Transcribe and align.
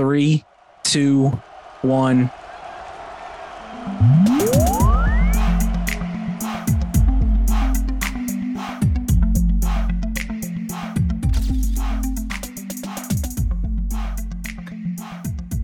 Three, 0.00 0.46
two, 0.82 1.28
one. 1.82 2.30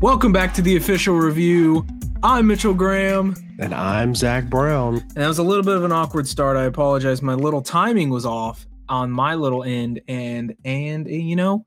Welcome 0.02 0.32
back 0.34 0.52
to 0.52 0.60
the 0.60 0.76
official 0.76 1.16
review. 1.16 1.86
I'm 2.22 2.46
Mitchell 2.46 2.74
Graham. 2.74 3.34
And 3.58 3.72
I'm 3.74 4.14
Zach 4.14 4.50
Brown. 4.50 4.96
And 4.96 5.10
that 5.12 5.28
was 5.28 5.38
a 5.38 5.42
little 5.42 5.64
bit 5.64 5.76
of 5.78 5.84
an 5.84 5.92
awkward 5.92 6.28
start. 6.28 6.58
I 6.58 6.64
apologize. 6.64 7.22
My 7.22 7.32
little 7.32 7.62
timing 7.62 8.10
was 8.10 8.26
off 8.26 8.66
on 8.90 9.10
my 9.10 9.34
little 9.34 9.64
end, 9.64 10.02
and 10.08 10.54
and 10.62 11.08
you 11.08 11.36
know, 11.36 11.64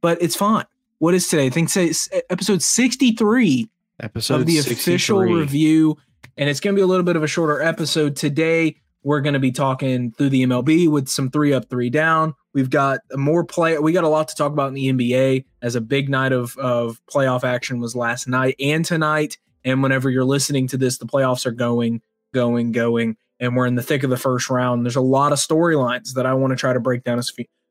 but 0.00 0.22
it's 0.22 0.36
fine. 0.36 0.64
What 1.00 1.14
is 1.14 1.28
today? 1.28 1.46
I 1.46 1.50
think 1.50 1.74
it's 1.76 2.08
eh, 2.12 2.20
episode 2.28 2.60
63 2.60 3.70
episode 4.00 4.40
of 4.40 4.46
the 4.46 4.56
63. 4.56 4.72
official 4.94 5.20
review, 5.20 5.96
and 6.36 6.50
it's 6.50 6.58
going 6.58 6.74
to 6.74 6.78
be 6.78 6.82
a 6.82 6.86
little 6.86 7.04
bit 7.04 7.14
of 7.14 7.22
a 7.22 7.28
shorter 7.28 7.62
episode 7.62 8.16
today. 8.16 8.76
We're 9.04 9.20
going 9.20 9.34
to 9.34 9.40
be 9.40 9.52
talking 9.52 10.10
through 10.10 10.30
the 10.30 10.44
MLB 10.44 10.88
with 10.88 11.08
some 11.08 11.30
three 11.30 11.52
up, 11.52 11.70
three 11.70 11.88
down. 11.88 12.34
We've 12.52 12.68
got 12.68 12.98
more 13.14 13.44
play. 13.44 13.78
We 13.78 13.92
got 13.92 14.02
a 14.02 14.08
lot 14.08 14.26
to 14.28 14.34
talk 14.34 14.52
about 14.52 14.68
in 14.68 14.74
the 14.74 14.92
NBA 14.92 15.44
as 15.62 15.76
a 15.76 15.80
big 15.80 16.08
night 16.08 16.32
of 16.32 16.56
of 16.58 17.00
playoff 17.06 17.44
action 17.44 17.78
was 17.78 17.94
last 17.94 18.26
night 18.26 18.56
and 18.58 18.84
tonight. 18.84 19.38
And 19.64 19.84
whenever 19.84 20.10
you're 20.10 20.24
listening 20.24 20.66
to 20.68 20.76
this, 20.76 20.98
the 20.98 21.06
playoffs 21.06 21.46
are 21.46 21.52
going, 21.52 22.02
going, 22.34 22.72
going, 22.72 23.16
and 23.38 23.56
we're 23.56 23.66
in 23.66 23.76
the 23.76 23.82
thick 23.84 24.02
of 24.02 24.10
the 24.10 24.16
first 24.16 24.50
round. 24.50 24.84
There's 24.84 24.96
a 24.96 25.00
lot 25.00 25.30
of 25.30 25.38
storylines 25.38 26.14
that 26.14 26.26
I 26.26 26.34
want 26.34 26.50
to 26.50 26.56
try 26.56 26.72
to 26.72 26.80
break 26.80 27.04
down 27.04 27.20
as 27.20 27.30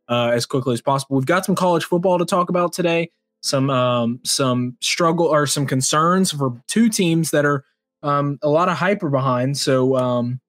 uh, 0.10 0.32
as 0.34 0.46
quickly 0.46 0.74
as 0.74 0.82
possible. 0.82 1.16
We've 1.16 1.26
got 1.26 1.46
some 1.46 1.56
college 1.56 1.86
football 1.86 2.18
to 2.20 2.26
talk 2.26 2.50
about 2.50 2.74
today. 2.74 3.12
Some 3.42 3.70
um, 3.70 4.20
some 4.24 4.78
struggle 4.82 5.28
or 5.28 5.46
some 5.46 5.68
concerns 5.68 6.32
for 6.32 6.62
two 6.68 6.90
teams 6.90 7.32
that 7.32 7.46
are 7.46 7.64
um, 8.04 8.40
a 8.42 8.50
lot 8.50 8.70
of 8.70 8.78
hyper 8.78 9.10
behind. 9.10 9.58
So 9.58 9.96
um, 9.96 10.40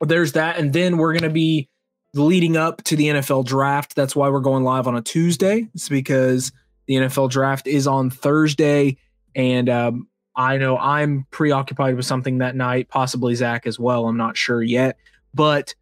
there's 0.00 0.32
that, 0.32 0.58
and 0.58 0.72
then 0.72 0.98
we're 0.98 1.12
going 1.12 1.22
to 1.22 1.30
be 1.30 1.68
leading 2.14 2.56
up 2.56 2.82
to 2.84 2.96
the 2.96 3.06
NFL 3.06 3.46
draft. 3.46 3.94
That's 3.94 4.14
why 4.14 4.28
we're 4.28 4.40
going 4.40 4.64
live 4.64 4.86
on 4.86 4.96
a 4.96 5.02
Tuesday. 5.02 5.68
It's 5.74 5.88
because 5.88 6.52
the 6.86 6.94
NFL 6.94 7.30
draft 7.30 7.66
is 7.66 7.86
on 7.86 8.10
Thursday, 8.10 8.98
and 9.34 9.68
um, 9.68 10.08
I 10.34 10.58
know 10.58 10.76
I'm 10.76 11.26
preoccupied 11.30 11.96
with 11.96 12.04
something 12.04 12.38
that 12.38 12.54
night, 12.54 12.88
possibly 12.88 13.34
Zach 13.34 13.66
as 13.66 13.78
well. 13.78 14.06
I'm 14.06 14.18
not 14.18 14.36
sure 14.36 14.62
yet, 14.62 14.98
but 15.32 15.74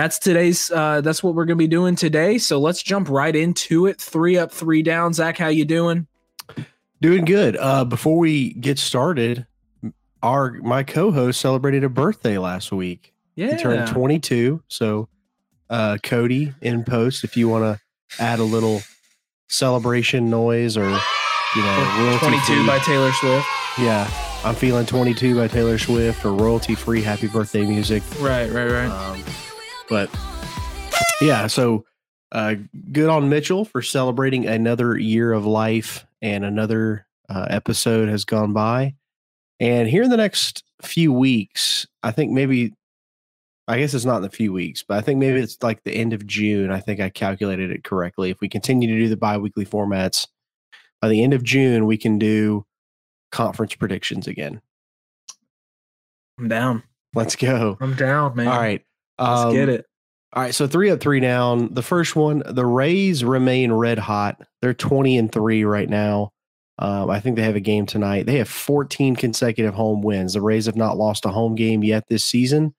that's 0.00 0.18
today's. 0.18 0.70
Uh, 0.70 1.02
that's 1.02 1.22
what 1.22 1.34
we're 1.34 1.44
gonna 1.44 1.56
be 1.56 1.66
doing 1.66 1.94
today. 1.94 2.38
So 2.38 2.58
let's 2.58 2.82
jump 2.82 3.10
right 3.10 3.36
into 3.36 3.84
it. 3.84 4.00
Three 4.00 4.38
up, 4.38 4.50
three 4.50 4.82
down. 4.82 5.12
Zach, 5.12 5.36
how 5.36 5.48
you 5.48 5.66
doing? 5.66 6.06
Doing 7.02 7.26
good. 7.26 7.56
Uh, 7.58 7.84
before 7.84 8.16
we 8.16 8.54
get 8.54 8.78
started, 8.78 9.46
our 10.22 10.52
my 10.62 10.84
co-host 10.84 11.38
celebrated 11.38 11.84
a 11.84 11.90
birthday 11.90 12.38
last 12.38 12.72
week. 12.72 13.12
Yeah, 13.36 13.56
he 13.56 13.62
turned 13.62 13.88
22. 13.88 14.62
So, 14.68 15.08
uh, 15.68 15.98
Cody 16.02 16.54
in 16.62 16.82
post, 16.84 17.22
if 17.22 17.36
you 17.36 17.50
want 17.50 17.64
to 17.64 18.22
add 18.22 18.38
a 18.38 18.44
little 18.44 18.80
celebration 19.48 20.30
noise 20.30 20.78
or 20.78 20.88
you 20.88 21.62
know, 21.62 22.18
22 22.20 22.40
free. 22.42 22.66
by 22.66 22.78
Taylor 22.78 23.12
Swift. 23.12 23.46
Yeah, 23.78 24.10
I'm 24.44 24.54
feeling 24.54 24.86
22 24.86 25.36
by 25.36 25.48
Taylor 25.48 25.76
Swift 25.76 26.24
or 26.24 26.32
royalty 26.32 26.74
free 26.74 27.02
happy 27.02 27.28
birthday 27.28 27.66
music. 27.66 28.02
Right, 28.18 28.50
right, 28.50 28.70
right. 28.70 28.88
Um, 28.88 29.22
but 29.90 30.08
yeah, 31.20 31.48
so 31.48 31.84
uh, 32.32 32.54
good 32.92 33.10
on 33.10 33.28
Mitchell 33.28 33.64
for 33.64 33.82
celebrating 33.82 34.46
another 34.46 34.96
year 34.96 35.32
of 35.32 35.44
life 35.44 36.06
and 36.22 36.44
another 36.44 37.06
uh, 37.28 37.46
episode 37.50 38.08
has 38.08 38.24
gone 38.24 38.52
by. 38.52 38.94
And 39.58 39.88
here 39.88 40.02
in 40.02 40.10
the 40.10 40.16
next 40.16 40.64
few 40.80 41.12
weeks, 41.12 41.86
I 42.02 42.12
think 42.12 42.30
maybe, 42.30 42.72
I 43.68 43.78
guess 43.78 43.92
it's 43.92 44.04
not 44.04 44.18
in 44.18 44.24
a 44.24 44.30
few 44.30 44.52
weeks, 44.52 44.82
but 44.86 44.96
I 44.96 45.00
think 45.02 45.18
maybe 45.18 45.40
it's 45.40 45.58
like 45.62 45.82
the 45.82 45.94
end 45.94 46.12
of 46.12 46.26
June. 46.26 46.70
I 46.70 46.80
think 46.80 47.00
I 47.00 47.10
calculated 47.10 47.70
it 47.70 47.84
correctly. 47.84 48.30
If 48.30 48.40
we 48.40 48.48
continue 48.48 48.88
to 48.88 48.98
do 48.98 49.08
the 49.08 49.16
bi 49.16 49.36
weekly 49.36 49.66
formats, 49.66 50.26
by 51.02 51.08
the 51.08 51.22
end 51.22 51.34
of 51.34 51.42
June, 51.42 51.86
we 51.86 51.98
can 51.98 52.18
do 52.18 52.64
conference 53.32 53.74
predictions 53.74 54.26
again. 54.26 54.62
I'm 56.38 56.48
down. 56.48 56.82
Let's 57.14 57.36
go. 57.36 57.76
I'm 57.80 57.94
down, 57.94 58.36
man. 58.36 58.48
All 58.48 58.58
right. 58.58 58.82
Let's 59.18 59.40
um, 59.42 59.52
get 59.52 59.68
it. 59.68 59.86
All 60.32 60.42
right, 60.42 60.54
so 60.54 60.66
three 60.68 60.90
up, 60.90 61.00
three 61.00 61.18
down. 61.20 61.74
The 61.74 61.82
first 61.82 62.14
one, 62.14 62.42
the 62.46 62.64
Rays 62.66 63.24
remain 63.24 63.72
red 63.72 63.98
hot. 63.98 64.40
They're 64.62 64.74
20 64.74 65.18
and 65.18 65.32
three 65.32 65.64
right 65.64 65.88
now. 65.88 66.32
Um, 66.78 67.10
I 67.10 67.18
think 67.20 67.36
they 67.36 67.42
have 67.42 67.56
a 67.56 67.60
game 67.60 67.84
tonight. 67.84 68.26
They 68.26 68.38
have 68.38 68.48
14 68.48 69.16
consecutive 69.16 69.74
home 69.74 70.02
wins. 70.02 70.32
The 70.34 70.40
Rays 70.40 70.66
have 70.66 70.76
not 70.76 70.96
lost 70.96 71.26
a 71.26 71.30
home 71.30 71.54
game 71.56 71.82
yet 71.82 72.04
this 72.08 72.24
season. 72.24 72.74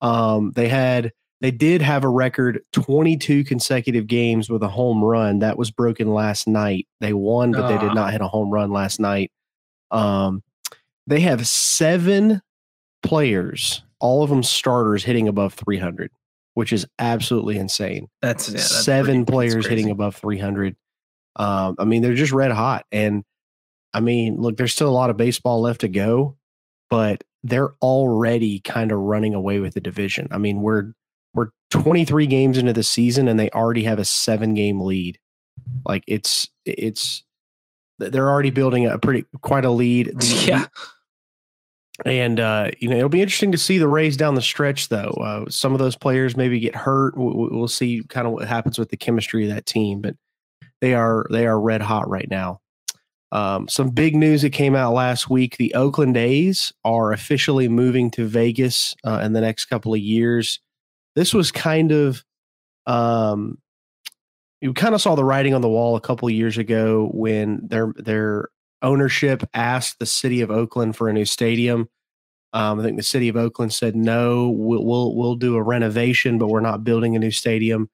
Um, 0.00 0.52
they 0.56 0.68
had, 0.68 1.12
they 1.40 1.50
did 1.50 1.82
have 1.82 2.04
a 2.04 2.08
record 2.08 2.62
22 2.72 3.44
consecutive 3.44 4.06
games 4.06 4.48
with 4.48 4.62
a 4.62 4.68
home 4.68 5.04
run. 5.04 5.40
That 5.40 5.58
was 5.58 5.70
broken 5.70 6.12
last 6.14 6.48
night. 6.48 6.88
They 7.00 7.12
won, 7.12 7.52
but 7.52 7.68
they 7.68 7.78
did 7.78 7.90
Ah. 7.90 7.94
not 7.94 8.12
hit 8.12 8.22
a 8.22 8.28
home 8.28 8.50
run 8.50 8.72
last 8.72 8.98
night. 8.98 9.30
Um, 9.90 10.42
they 11.06 11.20
have 11.20 11.46
seven 11.46 12.40
players, 13.02 13.82
all 14.00 14.22
of 14.24 14.30
them 14.30 14.42
starters, 14.42 15.04
hitting 15.04 15.28
above 15.28 15.54
300, 15.54 16.10
which 16.58 16.72
is 16.72 16.84
absolutely 16.98 17.56
insane 17.56 18.08
That's, 18.20 18.48
yeah, 18.48 18.54
that's 18.54 18.84
seven 18.84 19.04
pretty- 19.04 19.18
that's 19.20 19.30
players 19.54 19.66
hitting 19.68 19.90
above 19.90 20.16
300. 20.16 20.74
Um, 21.36 21.76
I 21.78 21.84
mean, 21.84 22.02
they're 22.02 22.14
just 22.16 22.32
red 22.32 22.50
hot. 22.50 22.84
And 22.90 23.22
I 23.94 24.00
mean, 24.00 24.38
look, 24.38 24.56
there's 24.56 24.72
still 24.72 24.88
a 24.88 24.90
lot 24.90 25.08
of 25.08 25.16
baseball 25.16 25.60
left 25.60 25.82
to 25.82 25.88
go, 25.88 26.36
but 26.90 27.22
they're 27.44 27.74
already 27.80 28.58
kind 28.58 28.90
of 28.90 28.98
running 28.98 29.34
away 29.34 29.60
with 29.60 29.74
the 29.74 29.80
division. 29.80 30.26
I 30.32 30.38
mean, 30.38 30.60
we're 30.60 30.94
we're 31.32 31.50
23 31.70 32.26
games 32.26 32.58
into 32.58 32.72
the 32.72 32.82
season 32.82 33.28
and 33.28 33.38
they 33.38 33.50
already 33.50 33.84
have 33.84 34.00
a 34.00 34.04
seven 34.04 34.54
game 34.54 34.80
lead. 34.80 35.20
Like 35.86 36.02
it's 36.08 36.48
it's 36.66 37.22
they're 38.00 38.28
already 38.28 38.50
building 38.50 38.86
a 38.86 38.98
pretty 38.98 39.26
quite 39.42 39.64
a 39.64 39.70
lead. 39.70 40.12
Yeah. 40.44 40.66
And 42.04 42.38
uh, 42.38 42.70
you 42.78 42.88
know 42.88 42.96
it'll 42.96 43.08
be 43.08 43.22
interesting 43.22 43.52
to 43.52 43.58
see 43.58 43.78
the 43.78 43.88
Rays 43.88 44.16
down 44.16 44.34
the 44.34 44.42
stretch, 44.42 44.88
though. 44.88 45.10
Uh, 45.20 45.50
some 45.50 45.72
of 45.72 45.78
those 45.78 45.96
players 45.96 46.36
maybe 46.36 46.60
get 46.60 46.74
hurt. 46.74 47.16
We'll, 47.16 47.48
we'll 47.50 47.68
see 47.68 48.02
kind 48.08 48.26
of 48.26 48.32
what 48.32 48.48
happens 48.48 48.78
with 48.78 48.90
the 48.90 48.96
chemistry 48.96 49.48
of 49.48 49.54
that 49.54 49.66
team, 49.66 50.00
but 50.00 50.16
they 50.80 50.94
are 50.94 51.26
they 51.30 51.46
are 51.46 51.60
red 51.60 51.82
hot 51.82 52.08
right 52.08 52.28
now. 52.30 52.60
Um, 53.30 53.68
some 53.68 53.90
big 53.90 54.16
news 54.16 54.42
that 54.42 54.50
came 54.50 54.74
out 54.74 54.94
last 54.94 55.28
week: 55.28 55.56
the 55.56 55.74
Oakland 55.74 56.16
A's 56.16 56.72
are 56.84 57.12
officially 57.12 57.68
moving 57.68 58.10
to 58.12 58.26
Vegas 58.26 58.94
uh, 59.04 59.20
in 59.22 59.32
the 59.32 59.40
next 59.40 59.66
couple 59.66 59.92
of 59.92 60.00
years. 60.00 60.60
This 61.16 61.34
was 61.34 61.50
kind 61.50 61.90
of 61.90 62.24
um, 62.86 63.58
you 64.60 64.72
kind 64.72 64.94
of 64.94 65.00
saw 65.00 65.14
the 65.14 65.24
writing 65.24 65.54
on 65.54 65.60
the 65.60 65.68
wall 65.68 65.96
a 65.96 66.00
couple 66.00 66.28
of 66.28 66.34
years 66.34 66.58
ago 66.58 67.10
when 67.12 67.60
their 67.66 67.92
their 67.96 68.48
ownership 68.82 69.42
asked 69.54 69.98
the 69.98 70.06
city 70.06 70.40
of 70.40 70.50
Oakland 70.50 70.96
for 70.96 71.08
a 71.08 71.12
new 71.12 71.24
stadium. 71.24 71.88
Um, 72.52 72.80
I 72.80 72.82
think 72.82 72.96
the 72.96 73.02
city 73.02 73.28
of 73.28 73.36
Oakland 73.36 73.72
said 73.72 73.94
no. 73.94 74.48
We'll 74.50 74.84
we'll, 74.84 75.14
we'll 75.14 75.34
do 75.36 75.56
a 75.56 75.62
renovation, 75.62 76.38
but 76.38 76.48
we're 76.48 76.60
not 76.60 76.84
building 76.84 77.14
a 77.14 77.18
new 77.18 77.30
stadium. 77.30 77.90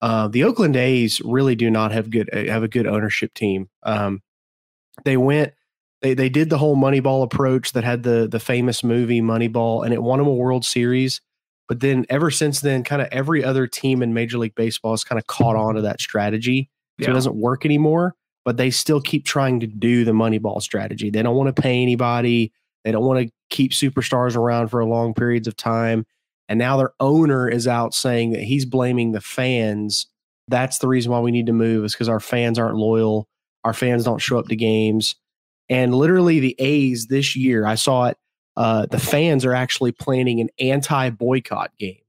Uh, 0.00 0.28
the 0.28 0.44
Oakland 0.44 0.76
A's 0.76 1.20
really 1.20 1.54
do 1.54 1.70
not 1.70 1.92
have 1.92 2.10
good 2.10 2.30
have 2.32 2.62
a 2.62 2.68
good 2.68 2.86
ownership 2.86 3.34
team. 3.34 3.68
Um, 3.82 4.22
they 5.04 5.16
went 5.18 5.52
they 6.00 6.14
they 6.14 6.30
did 6.30 6.48
the 6.48 6.56
whole 6.58 6.76
Moneyball 6.76 7.22
approach 7.22 7.72
that 7.72 7.84
had 7.84 8.02
the 8.02 8.26
the 8.26 8.40
famous 8.40 8.82
movie 8.82 9.20
Moneyball, 9.20 9.84
and 9.84 9.92
it 9.92 10.02
won 10.02 10.18
them 10.18 10.28
a 10.28 10.32
World 10.34 10.64
Series. 10.64 11.20
But 11.68 11.80
then 11.80 12.06
ever 12.08 12.30
since 12.30 12.60
then, 12.60 12.82
kind 12.82 13.02
of 13.02 13.08
every 13.12 13.44
other 13.44 13.66
team 13.66 14.02
in 14.02 14.14
Major 14.14 14.38
League 14.38 14.54
Baseball 14.54 14.92
has 14.92 15.04
kind 15.04 15.18
of 15.18 15.26
caught 15.26 15.54
on 15.56 15.74
to 15.74 15.82
that 15.82 16.00
strategy. 16.00 16.70
So 17.00 17.04
Yeah. 17.04 17.10
it 17.10 17.14
doesn't 17.14 17.36
work 17.36 17.64
anymore, 17.66 18.16
but 18.44 18.56
they 18.56 18.70
still 18.70 19.00
keep 19.00 19.24
trying 19.24 19.60
to 19.60 19.66
do 19.66 20.04
the 20.04 20.12
Moneyball 20.12 20.62
strategy. 20.62 21.10
They 21.10 21.22
don't 21.22 21.36
want 21.36 21.54
to 21.54 21.62
pay 21.62 21.82
anybody. 21.82 22.52
They 22.84 22.92
don't 22.92 23.04
want 23.04 23.26
to 23.26 23.32
keep 23.50 23.72
superstars 23.72 24.36
around 24.36 24.68
for 24.68 24.84
long 24.84 25.14
periods 25.14 25.46
of 25.46 25.56
time. 25.56 26.06
And 26.48 26.58
now 26.58 26.76
their 26.76 26.92
owner 26.98 27.48
is 27.48 27.68
out 27.68 27.94
saying 27.94 28.32
that 28.32 28.42
he's 28.42 28.64
blaming 28.64 29.12
the 29.12 29.20
fans. 29.20 30.06
That's 30.48 30.78
the 30.78 30.88
reason 30.88 31.12
why 31.12 31.20
we 31.20 31.30
need 31.30 31.46
to 31.46 31.52
move 31.52 31.84
is 31.84 31.92
because 31.92 32.08
our 32.08 32.20
fans 32.20 32.58
aren't 32.58 32.76
loyal. 32.76 33.28
Our 33.64 33.74
fans 33.74 34.04
don't 34.04 34.18
show 34.18 34.38
up 34.38 34.48
to 34.48 34.56
games. 34.56 35.14
And 35.68 35.94
literally, 35.94 36.40
the 36.40 36.56
A's 36.58 37.06
this 37.06 37.36
year, 37.36 37.64
I 37.64 37.76
saw 37.76 38.06
it. 38.06 38.18
Uh, 38.56 38.86
the 38.86 38.98
fans 38.98 39.44
are 39.44 39.54
actually 39.54 39.92
planning 39.92 40.40
an 40.40 40.48
anti 40.58 41.10
boycott 41.10 41.70
game 41.78 42.00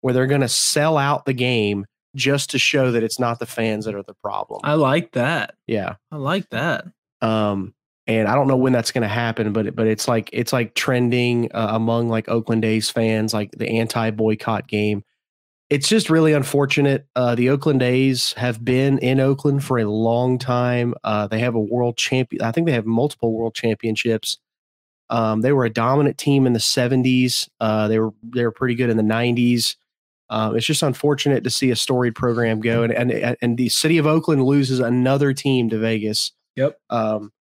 where 0.00 0.14
they're 0.14 0.26
going 0.26 0.42
to 0.42 0.48
sell 0.48 0.96
out 0.96 1.24
the 1.24 1.32
game 1.32 1.86
just 2.18 2.50
to 2.50 2.58
show 2.58 2.90
that 2.92 3.02
it's 3.02 3.18
not 3.18 3.38
the 3.38 3.46
fans 3.46 3.86
that 3.86 3.94
are 3.94 4.02
the 4.02 4.14
problem. 4.14 4.60
I 4.64 4.74
like 4.74 5.12
that. 5.12 5.54
yeah. 5.66 5.94
I 6.12 6.16
like 6.16 6.50
that. 6.50 6.84
Um, 7.22 7.74
and 8.06 8.26
I 8.26 8.34
don't 8.34 8.48
know 8.48 8.56
when 8.56 8.72
that's 8.72 8.90
going 8.90 9.02
to 9.02 9.08
happen, 9.08 9.52
but 9.52 9.66
it, 9.66 9.76
but 9.76 9.86
it's 9.86 10.08
like 10.08 10.30
it's 10.32 10.52
like 10.52 10.74
trending 10.74 11.50
uh, 11.52 11.68
among 11.72 12.08
like 12.08 12.28
Oakland 12.28 12.64
A's 12.64 12.90
fans, 12.90 13.34
like 13.34 13.50
the 13.52 13.68
anti 13.68 14.10
boycott 14.10 14.66
game. 14.66 15.04
it's 15.70 15.88
just 15.88 16.08
really 16.08 16.32
unfortunate. 16.32 17.06
Uh, 17.14 17.34
the 17.34 17.50
Oakland 17.50 17.82
A's 17.82 18.32
have 18.34 18.64
been 18.64 18.98
in 18.98 19.20
Oakland 19.20 19.62
for 19.62 19.78
a 19.78 19.84
long 19.84 20.38
time. 20.38 20.94
Uh, 21.04 21.26
they 21.26 21.40
have 21.40 21.54
a 21.54 21.60
world 21.60 21.98
champion. 21.98 22.42
I 22.42 22.52
think 22.52 22.66
they 22.66 22.72
have 22.72 22.86
multiple 22.86 23.32
world 23.34 23.54
championships. 23.54 24.38
Um, 25.10 25.42
they 25.42 25.52
were 25.52 25.66
a 25.66 25.70
dominant 25.70 26.16
team 26.18 26.46
in 26.46 26.54
the 26.54 26.58
70s. 26.58 27.48
Uh, 27.60 27.88
they 27.88 27.98
were 27.98 28.12
they 28.22 28.44
were 28.44 28.52
pretty 28.52 28.74
good 28.74 28.90
in 28.90 28.96
the 28.96 29.02
90s. 29.02 29.76
Um, 30.30 30.56
it's 30.56 30.66
just 30.66 30.82
unfortunate 30.82 31.42
to 31.44 31.50
see 31.50 31.70
a 31.70 31.76
storied 31.76 32.14
program 32.14 32.60
go, 32.60 32.82
and 32.82 32.92
and 32.92 33.36
and 33.40 33.56
the 33.56 33.68
city 33.68 33.98
of 33.98 34.06
Oakland 34.06 34.44
loses 34.44 34.80
another 34.80 35.32
team 35.32 35.68
to 35.70 35.78
Vegas. 35.78 36.32
Yep. 36.56 36.78
Um, 36.90 37.32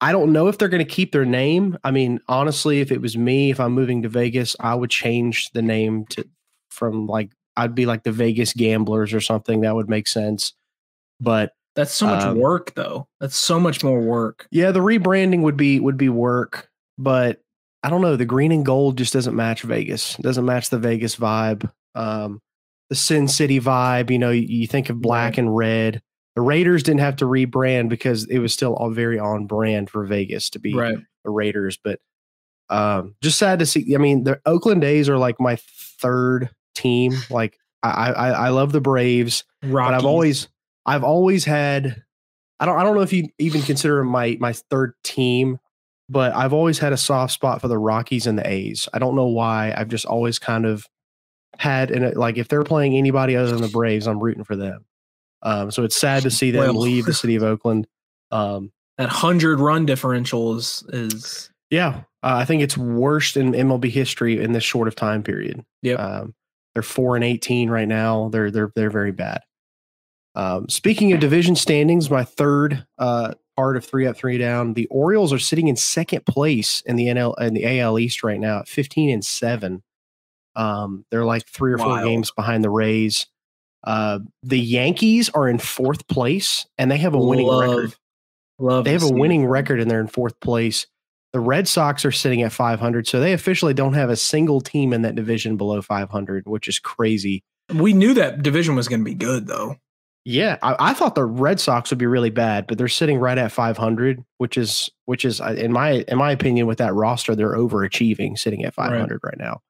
I 0.00 0.12
don't 0.12 0.32
know 0.32 0.48
if 0.48 0.56
they're 0.56 0.68
going 0.68 0.84
to 0.84 0.90
keep 0.90 1.12
their 1.12 1.26
name. 1.26 1.76
I 1.84 1.90
mean, 1.90 2.20
honestly, 2.26 2.80
if 2.80 2.90
it 2.90 3.02
was 3.02 3.18
me, 3.18 3.50
if 3.50 3.60
I'm 3.60 3.72
moving 3.72 4.00
to 4.02 4.08
Vegas, 4.08 4.56
I 4.60 4.74
would 4.74 4.88
change 4.90 5.50
the 5.52 5.60
name 5.62 6.06
to 6.10 6.26
from 6.70 7.06
like 7.06 7.30
I'd 7.56 7.74
be 7.74 7.84
like 7.84 8.04
the 8.04 8.12
Vegas 8.12 8.54
Gamblers 8.54 9.12
or 9.12 9.20
something. 9.20 9.60
That 9.60 9.74
would 9.74 9.90
make 9.90 10.08
sense. 10.08 10.54
But 11.20 11.52
That's 11.76 11.92
so 11.92 12.06
much 12.06 12.22
Um, 12.22 12.38
work, 12.38 12.74
though. 12.76 13.08
That's 13.20 13.36
so 13.36 13.60
much 13.60 13.84
more 13.84 14.00
work. 14.00 14.46
yeah, 14.50 14.70
the 14.70 14.80
rebranding 14.80 15.42
would 15.42 15.56
be 15.58 15.78
would 15.80 15.98
be 15.98 16.08
work, 16.08 16.70
but 16.96 17.42
I 17.82 17.90
don't 17.90 18.00
know. 18.00 18.16
The 18.16 18.24
green 18.24 18.52
and 18.52 18.64
gold 18.64 18.96
just 18.96 19.12
doesn't 19.12 19.36
match 19.36 19.62
Vegas. 19.62 20.18
It 20.18 20.22
doesn't 20.22 20.44
match 20.46 20.70
the 20.70 20.78
Vegas 20.78 21.16
vibe. 21.16 21.70
Um, 21.94 22.40
the 22.88 22.94
Sin 22.96 23.28
City 23.28 23.60
vibe. 23.60 24.10
You 24.10 24.18
know, 24.18 24.30
you, 24.30 24.42
you 24.42 24.66
think 24.66 24.90
of 24.90 25.00
black 25.00 25.38
and 25.38 25.54
red. 25.54 26.02
The 26.34 26.42
Raiders 26.42 26.82
didn't 26.82 27.00
have 27.00 27.16
to 27.16 27.24
rebrand 27.24 27.88
because 27.88 28.24
it 28.26 28.38
was 28.38 28.52
still 28.52 28.74
all 28.74 28.90
very 28.90 29.18
on 29.18 29.46
brand 29.46 29.90
for 29.90 30.04
Vegas 30.04 30.50
to 30.50 30.58
be 30.58 30.74
Right. 30.74 30.98
the 31.24 31.30
Raiders. 31.30 31.78
But 31.82 32.00
um, 32.68 33.14
just 33.22 33.38
sad 33.38 33.58
to 33.58 33.66
see. 33.66 33.94
I 33.94 33.98
mean, 33.98 34.24
the 34.24 34.40
Oakland 34.46 34.84
A's 34.84 35.08
are 35.08 35.18
like 35.18 35.40
my 35.40 35.56
third 36.00 36.50
team. 36.74 37.12
Like 37.30 37.56
I, 37.82 38.12
I, 38.12 38.28
I 38.30 38.48
love 38.50 38.72
the 38.72 38.80
Braves 38.80 39.44
but 39.86 39.94
I've 39.94 40.04
always 40.04 40.48
I've 40.86 41.04
always 41.04 41.44
had 41.46 42.02
I 42.58 42.66
don't 42.66 42.78
I 42.78 42.82
don't 42.82 42.94
know 42.94 43.00
if 43.02 43.12
you 43.12 43.28
even 43.38 43.62
consider 43.62 44.04
my 44.04 44.36
my 44.40 44.52
third 44.52 44.92
team, 45.02 45.58
but 46.08 46.34
I've 46.34 46.52
always 46.52 46.78
had 46.78 46.92
a 46.92 46.96
soft 46.98 47.32
spot 47.32 47.60
for 47.60 47.68
the 47.68 47.78
Rockies 47.78 48.26
and 48.26 48.38
the 48.38 48.46
A's. 48.46 48.86
I 48.92 48.98
don't 48.98 49.16
know 49.16 49.26
why. 49.28 49.72
I've 49.76 49.88
just 49.88 50.04
always 50.04 50.38
kind 50.38 50.66
of 50.66 50.86
had 51.58 51.90
and 51.90 52.16
like 52.16 52.38
if 52.38 52.48
they're 52.48 52.64
playing 52.64 52.96
anybody 52.96 53.36
other 53.36 53.50
than 53.50 53.60
the 53.62 53.68
Braves, 53.68 54.06
I'm 54.06 54.20
rooting 54.20 54.44
for 54.44 54.56
them. 54.56 54.84
Um, 55.42 55.70
so 55.70 55.84
it's 55.84 55.96
sad 55.96 56.22
to 56.24 56.30
see 56.30 56.50
them 56.50 56.62
Well. 56.62 56.74
leave 56.74 57.06
the 57.06 57.14
city 57.14 57.34
of 57.36 57.42
Oakland. 57.42 57.86
Um, 58.30 58.72
that 58.98 59.08
hundred 59.08 59.60
run 59.60 59.86
differential 59.86 60.56
is 60.56 60.84
is 60.88 61.50
yeah, 61.70 62.02
uh, 62.22 62.36
I 62.36 62.44
think 62.44 62.62
it's 62.62 62.76
worst 62.76 63.36
in 63.36 63.52
MLB 63.52 63.90
history 63.90 64.42
in 64.42 64.52
this 64.52 64.64
short 64.64 64.88
of 64.88 64.94
time 64.96 65.22
period. 65.22 65.64
Yep. 65.82 65.98
Um, 65.98 66.34
they're 66.74 66.82
four 66.82 67.16
and 67.16 67.24
eighteen 67.24 67.70
right 67.70 67.88
now. 67.88 68.28
They're 68.28 68.50
they're 68.50 68.72
they're 68.74 68.90
very 68.90 69.12
bad. 69.12 69.40
Um, 70.34 70.68
speaking 70.68 71.12
of 71.12 71.20
division 71.20 71.56
standings, 71.56 72.10
my 72.10 72.24
third 72.24 72.86
uh, 72.98 73.34
part 73.56 73.76
of 73.76 73.84
three 73.84 74.06
up, 74.06 74.16
three 74.16 74.38
down. 74.38 74.74
The 74.74 74.86
Orioles 74.86 75.32
are 75.32 75.38
sitting 75.38 75.68
in 75.68 75.76
second 75.76 76.24
place 76.26 76.82
in 76.86 76.96
the 76.96 77.06
NL 77.06 77.34
in 77.40 77.54
the 77.54 77.80
AL 77.80 77.98
East 77.98 78.22
right 78.22 78.38
now 78.38 78.60
at 78.60 78.68
fifteen 78.68 79.10
and 79.10 79.24
seven. 79.24 79.82
Um, 80.56 81.04
they're 81.10 81.24
like 81.24 81.46
three 81.46 81.72
or 81.72 81.78
four 81.78 81.88
Wild. 81.88 82.06
games 82.06 82.30
behind 82.30 82.64
the 82.64 82.70
Rays. 82.70 83.26
Uh, 83.84 84.20
the 84.42 84.58
Yankees 84.58 85.30
are 85.30 85.48
in 85.48 85.58
fourth 85.58 86.06
place 86.08 86.66
and 86.76 86.90
they 86.90 86.98
have 86.98 87.14
a 87.14 87.18
winning 87.18 87.46
love, 87.46 87.60
record. 87.62 87.94
Love 88.58 88.84
They 88.84 88.92
have 88.92 89.02
a 89.02 89.06
see 89.06 89.14
it. 89.14 89.18
winning 89.18 89.46
record 89.46 89.80
and 89.80 89.90
they're 89.90 90.00
in 90.00 90.06
fourth 90.08 90.38
place. 90.40 90.86
The 91.32 91.40
Red 91.40 91.68
Sox 91.68 92.04
are 92.04 92.10
sitting 92.12 92.42
at 92.42 92.52
500, 92.52 93.06
so 93.06 93.20
they 93.20 93.32
officially 93.32 93.72
don't 93.72 93.94
have 93.94 94.10
a 94.10 94.16
single 94.16 94.60
team 94.60 94.92
in 94.92 95.02
that 95.02 95.14
division 95.14 95.56
below 95.56 95.80
500, 95.80 96.46
which 96.46 96.66
is 96.66 96.80
crazy. 96.80 97.44
We 97.72 97.92
knew 97.92 98.14
that 98.14 98.42
division 98.42 98.74
was 98.74 98.88
going 98.88 99.00
to 99.00 99.04
be 99.04 99.14
good, 99.14 99.46
though. 99.46 99.76
Yeah, 100.24 100.58
I, 100.60 100.90
I 100.90 100.94
thought 100.94 101.14
the 101.14 101.24
Red 101.24 101.60
Sox 101.60 101.90
would 101.90 101.98
be 101.98 102.06
really 102.06 102.30
bad, 102.30 102.66
but 102.66 102.76
they're 102.76 102.88
sitting 102.88 103.18
right 103.18 103.38
at 103.38 103.52
500, 103.52 104.22
which 104.38 104.58
is 104.58 104.90
which 105.06 105.24
is 105.24 105.40
uh, 105.40 105.54
in 105.56 105.72
my 105.72 106.04
in 106.08 106.18
my 106.18 106.32
opinion 106.32 106.66
with 106.66 106.78
that 106.78 106.94
roster 106.94 107.34
they're 107.34 107.54
overachieving, 107.54 108.38
sitting 108.38 108.64
at 108.64 108.74
500 108.74 109.20
right, 109.22 109.38
now. 109.38 109.60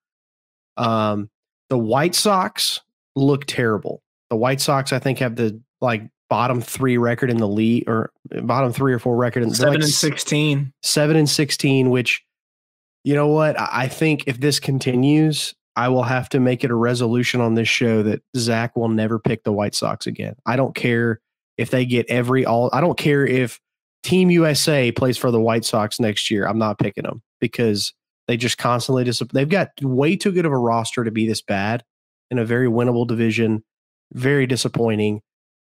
Um, 0.81 1.31
the 1.69 1.79
White 1.79 2.15
Sox 2.15 2.81
look 3.17 3.45
terrible. 3.47 4.03
The 4.31 4.37
White 4.37 4.61
Sox, 4.61 4.93
I 4.93 4.99
think, 4.99 5.19
have 5.19 5.37
the 5.37 5.61
like 5.81 6.03
bottom 6.29 6.61
three 6.61 6.97
record 6.97 7.31
in 7.31 7.39
the 7.39 7.49
league, 7.49 7.85
or 7.89 8.13
bottom 8.43 8.73
three 8.73 8.93
or 8.93 8.99
four 8.99 9.17
record. 9.17 9.43
in 9.43 9.53
Seven 9.55 9.75
like 9.75 9.83
and 9.83 9.91
sixteen. 9.91 10.73
seven 10.83 11.17
and 11.17 11.29
16, 11.29 11.91
which, 11.91 12.25
you 13.05 13.15
know 13.15 13.29
what? 13.29 13.59
I 13.59 13.89
think 13.89 14.25
if 14.27 14.41
this 14.41 14.61
continues, 14.61 15.55
I 15.77 15.89
will 15.89 16.03
have 16.03 16.29
to 16.31 16.41
make 16.41 16.65
it 16.65 16.71
a 16.71 16.75
resolution 16.75 17.41
on 17.41 17.55
this 17.55 17.69
show 17.69 18.03
that 18.05 18.23
Zach 18.37 18.77
will 18.77 18.89
never 18.89 19.19
pick 19.19 19.45
the 19.45 19.53
White 19.53 19.75
Sox 19.75 20.07
again. 20.07 20.35
I 20.47 20.57
don't 20.57 20.75
care 20.75 21.21
if 21.59 21.71
they 21.71 21.85
get 21.85 22.07
every 22.09 22.45
all, 22.47 22.71
I 22.73 22.81
don't 22.81 22.99
care 22.99 23.27
if 23.27 23.61
Team 24.03 24.31
USA 24.31 24.93
plays 24.93 25.19
for 25.19 25.31
the 25.31 25.41
White 25.41 25.65
Sox 25.65 26.01
next 26.01 26.31
year. 26.31 26.47
I'm 26.47 26.59
not 26.59 26.79
picking 26.79 27.05
them 27.05 27.23
because 27.41 27.93
they 28.31 28.37
just 28.37 28.59
constantly 28.59 29.03
dis- 29.03 29.21
They've 29.33 29.49
got 29.49 29.71
way 29.83 30.15
too 30.15 30.31
good 30.31 30.47
of 30.47 30.53
a 30.53 30.57
roster 30.57 31.03
to 31.03 31.11
be 31.11 31.27
this 31.27 31.43
bad 31.43 31.83
in 32.31 32.39
a 32.39 32.45
very 32.45 32.69
winnable 32.69 33.05
division. 33.05 33.65
Very 34.13 34.47
disappointing 34.47 35.21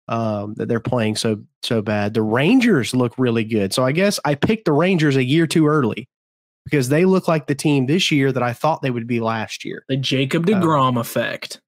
um, 0.08 0.54
that 0.54 0.66
they're 0.68 0.80
playing 0.80 1.14
so 1.14 1.44
so 1.62 1.80
bad. 1.80 2.12
The 2.12 2.22
Rangers 2.22 2.92
look 2.92 3.14
really 3.18 3.44
good, 3.44 3.72
so 3.72 3.84
I 3.84 3.92
guess 3.92 4.18
I 4.24 4.34
picked 4.34 4.64
the 4.64 4.72
Rangers 4.72 5.14
a 5.14 5.22
year 5.22 5.46
too 5.46 5.68
early 5.68 6.08
because 6.64 6.88
they 6.88 7.04
look 7.04 7.28
like 7.28 7.46
the 7.46 7.54
team 7.54 7.86
this 7.86 8.10
year 8.10 8.32
that 8.32 8.42
I 8.42 8.52
thought 8.52 8.82
they 8.82 8.90
would 8.90 9.06
be 9.06 9.20
last 9.20 9.64
year. 9.64 9.84
The 9.88 9.96
Jacob 9.96 10.48
Uh, 10.48 10.54
Degrom 10.54 10.98
effect. 10.98 11.60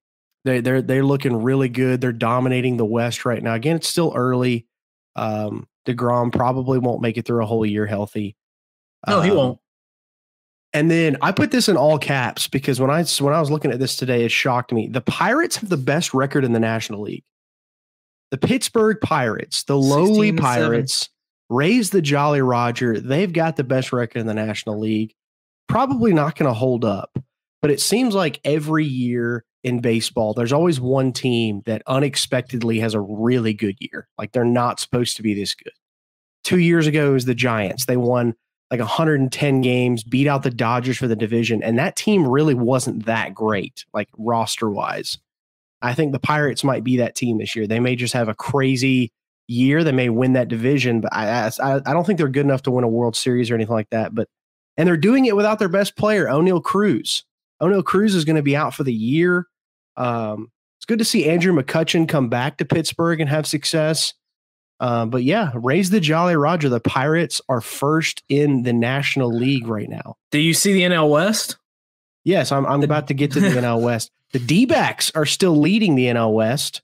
They 0.43 0.59
they're 0.59 0.81
they're 0.81 1.05
looking 1.05 1.41
really 1.41 1.69
good. 1.69 2.01
They're 2.01 2.11
dominating 2.11 2.75
the 2.75 2.85
West 2.85 3.23
right 3.23 3.41
now. 3.41 3.53
Again, 3.53 3.77
it's 3.77 3.87
still 3.87 4.11
early. 4.15 4.67
Um, 5.15 5.65
Degrom 5.85 6.31
probably 6.33 6.79
won't 6.79 7.01
make 7.01 7.17
it 7.17 7.25
through 7.25 7.41
a 7.43 7.45
whole 7.45 7.65
year 7.65 7.85
healthy. 7.85 8.35
No, 9.07 9.21
he 9.21 9.31
Um, 9.31 9.37
won't. 9.37 9.59
And 10.73 10.91
then 10.91 11.17
I 11.21 11.31
put 11.31 11.51
this 11.51 11.67
in 11.67 11.77
all 11.77 11.97
caps 11.97 12.47
because 12.47 12.79
when 12.79 12.91
I 12.91 13.03
when 13.19 13.33
I 13.33 13.39
was 13.39 13.49
looking 13.49 13.71
at 13.71 13.79
this 13.79 13.95
today, 13.95 14.23
it 14.23 14.31
shocked 14.31 14.71
me. 14.71 14.87
The 14.87 15.01
Pirates 15.01 15.57
have 15.57 15.69
the 15.69 15.77
best 15.77 16.13
record 16.13 16.45
in 16.45 16.53
the 16.53 16.59
National 16.59 17.01
League. 17.01 17.23
The 18.31 18.37
Pittsburgh 18.37 18.97
Pirates, 19.01 19.63
the 19.63 19.77
lowly. 19.77 20.31
Pirates, 20.31 21.09
raised 21.49 21.91
the 21.91 22.01
Jolly 22.01 22.41
Roger. 22.41 22.99
They've 22.99 23.33
got 23.33 23.55
the 23.55 23.63
best 23.63 23.91
record 23.91 24.19
in 24.19 24.27
the 24.27 24.33
National 24.33 24.79
League. 24.79 25.13
Probably 25.67 26.13
not 26.13 26.35
going 26.35 26.47
to 26.47 26.53
hold 26.53 26.85
up, 26.85 27.17
but 27.61 27.71
it 27.71 27.81
seems 27.81 28.13
like 28.13 28.39
every 28.43 28.85
year 28.85 29.43
in 29.63 29.81
baseball, 29.81 30.33
there's 30.33 30.53
always 30.53 30.79
one 30.79 31.11
team 31.11 31.61
that 31.65 31.81
unexpectedly 31.87 32.79
has 32.79 32.93
a 32.93 33.01
really 33.01 33.53
good 33.53 33.75
year. 33.79 34.07
Like 34.17 34.31
they're 34.31 34.45
not 34.45 34.79
supposed 34.79 35.17
to 35.17 35.23
be 35.23 35.33
this 35.33 35.53
good. 35.55 35.73
Two 36.43 36.59
years 36.59 36.87
ago, 36.87 37.09
it 37.09 37.13
was 37.13 37.25
the 37.25 37.35
Giants. 37.35 37.85
They 37.85 37.97
won 37.97 38.35
like 38.71 38.79
110 38.79 39.61
games, 39.61 40.03
beat 40.03 40.27
out 40.27 40.43
the 40.43 40.51
Dodgers 40.51 40.97
for 40.97 41.07
the 41.07 41.15
division, 41.15 41.63
and 41.63 41.79
that 41.79 41.95
team 41.95 42.27
really 42.27 42.53
wasn't 42.53 43.05
that 43.05 43.33
great, 43.33 43.85
like 43.93 44.09
roster 44.17 44.69
wise. 44.69 45.17
I 45.81 45.93
think 45.93 46.11
the 46.11 46.19
Pirates 46.19 46.63
might 46.63 46.83
be 46.83 46.97
that 46.97 47.15
team 47.15 47.37
this 47.37 47.55
year. 47.55 47.65
They 47.65 47.79
may 47.79 47.95
just 47.95 48.13
have 48.13 48.27
a 48.27 48.35
crazy 48.35 49.11
year. 49.47 49.83
They 49.83 49.91
may 49.91 50.09
win 50.09 50.33
that 50.33 50.49
division, 50.49 51.01
but 51.01 51.13
I, 51.13 51.51
I 51.61 51.75
I 51.85 51.93
don't 51.93 52.05
think 52.05 52.17
they're 52.17 52.27
good 52.27 52.45
enough 52.45 52.63
to 52.63 52.71
win 52.71 52.83
a 52.83 52.89
World 52.89 53.15
Series 53.15 53.49
or 53.49 53.55
anything 53.55 53.73
like 53.73 53.89
that. 53.89 54.13
But 54.13 54.27
and 54.77 54.87
they're 54.87 54.97
doing 54.97 55.25
it 55.25 55.35
without 55.35 55.59
their 55.59 55.69
best 55.69 55.97
player, 55.97 56.25
Oneil 56.25 56.63
Cruz. 56.63 57.23
Oneil 57.61 57.83
Cruz 57.83 58.15
is 58.15 58.25
going 58.25 58.35
to 58.37 58.41
be 58.41 58.55
out 58.55 58.73
for 58.73 58.83
the 58.83 58.93
year. 58.93 59.47
Um, 59.97 60.51
it's 60.77 60.85
good 60.85 60.99
to 60.99 61.05
see 61.05 61.27
Andrew 61.27 61.53
McCutchen 61.53 62.07
come 62.07 62.29
back 62.29 62.57
to 62.57 62.65
Pittsburgh 62.65 63.19
and 63.19 63.29
have 63.29 63.45
success. 63.45 64.13
Uh, 64.79 65.05
but 65.05 65.23
yeah, 65.23 65.51
raise 65.55 65.89
the 65.89 65.99
Jolly 65.99 66.35
Roger. 66.35 66.69
The 66.69 66.79
Pirates 66.79 67.41
are 67.49 67.61
first 67.61 68.23
in 68.29 68.63
the 68.63 68.71
National 68.73 69.29
League 69.29 69.67
right 69.67 69.89
now. 69.89 70.15
Do 70.31 70.39
you 70.39 70.53
see 70.53 70.71
the 70.73 70.81
NL 70.83 71.09
West? 71.09 71.57
Yes, 72.23 72.51
I'm, 72.51 72.65
I'm 72.65 72.83
about 72.83 73.07
to 73.07 73.13
get 73.13 73.31
to 73.33 73.39
the 73.39 73.47
NL 73.49 73.81
West. 73.81 74.11
The 74.31 74.39
D 74.39 74.65
backs 74.65 75.11
are 75.15 75.25
still 75.25 75.57
leading 75.57 75.95
the 75.95 76.05
NL 76.05 76.33
West. 76.33 76.81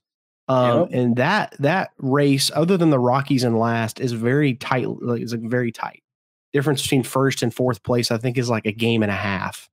Um, 0.48 0.80
Yep. 0.80 0.88
and 0.92 1.16
that 1.16 1.56
that 1.58 1.90
race, 1.98 2.50
other 2.54 2.76
than 2.76 2.90
the 2.90 2.98
Rockies 2.98 3.42
and 3.44 3.58
last, 3.58 3.98
is 4.00 4.12
very 4.12 4.54
tight. 4.54 4.86
like, 4.88 5.22
Is 5.22 5.32
like 5.32 5.42
very 5.42 5.72
tight. 5.72 6.02
Difference 6.52 6.82
between 6.82 7.02
first 7.02 7.42
and 7.42 7.52
fourth 7.52 7.82
place, 7.82 8.10
I 8.10 8.18
think, 8.18 8.38
is 8.38 8.48
like 8.48 8.64
a 8.66 8.72
game 8.72 9.02
and 9.02 9.10
a 9.10 9.16
half. 9.16 9.68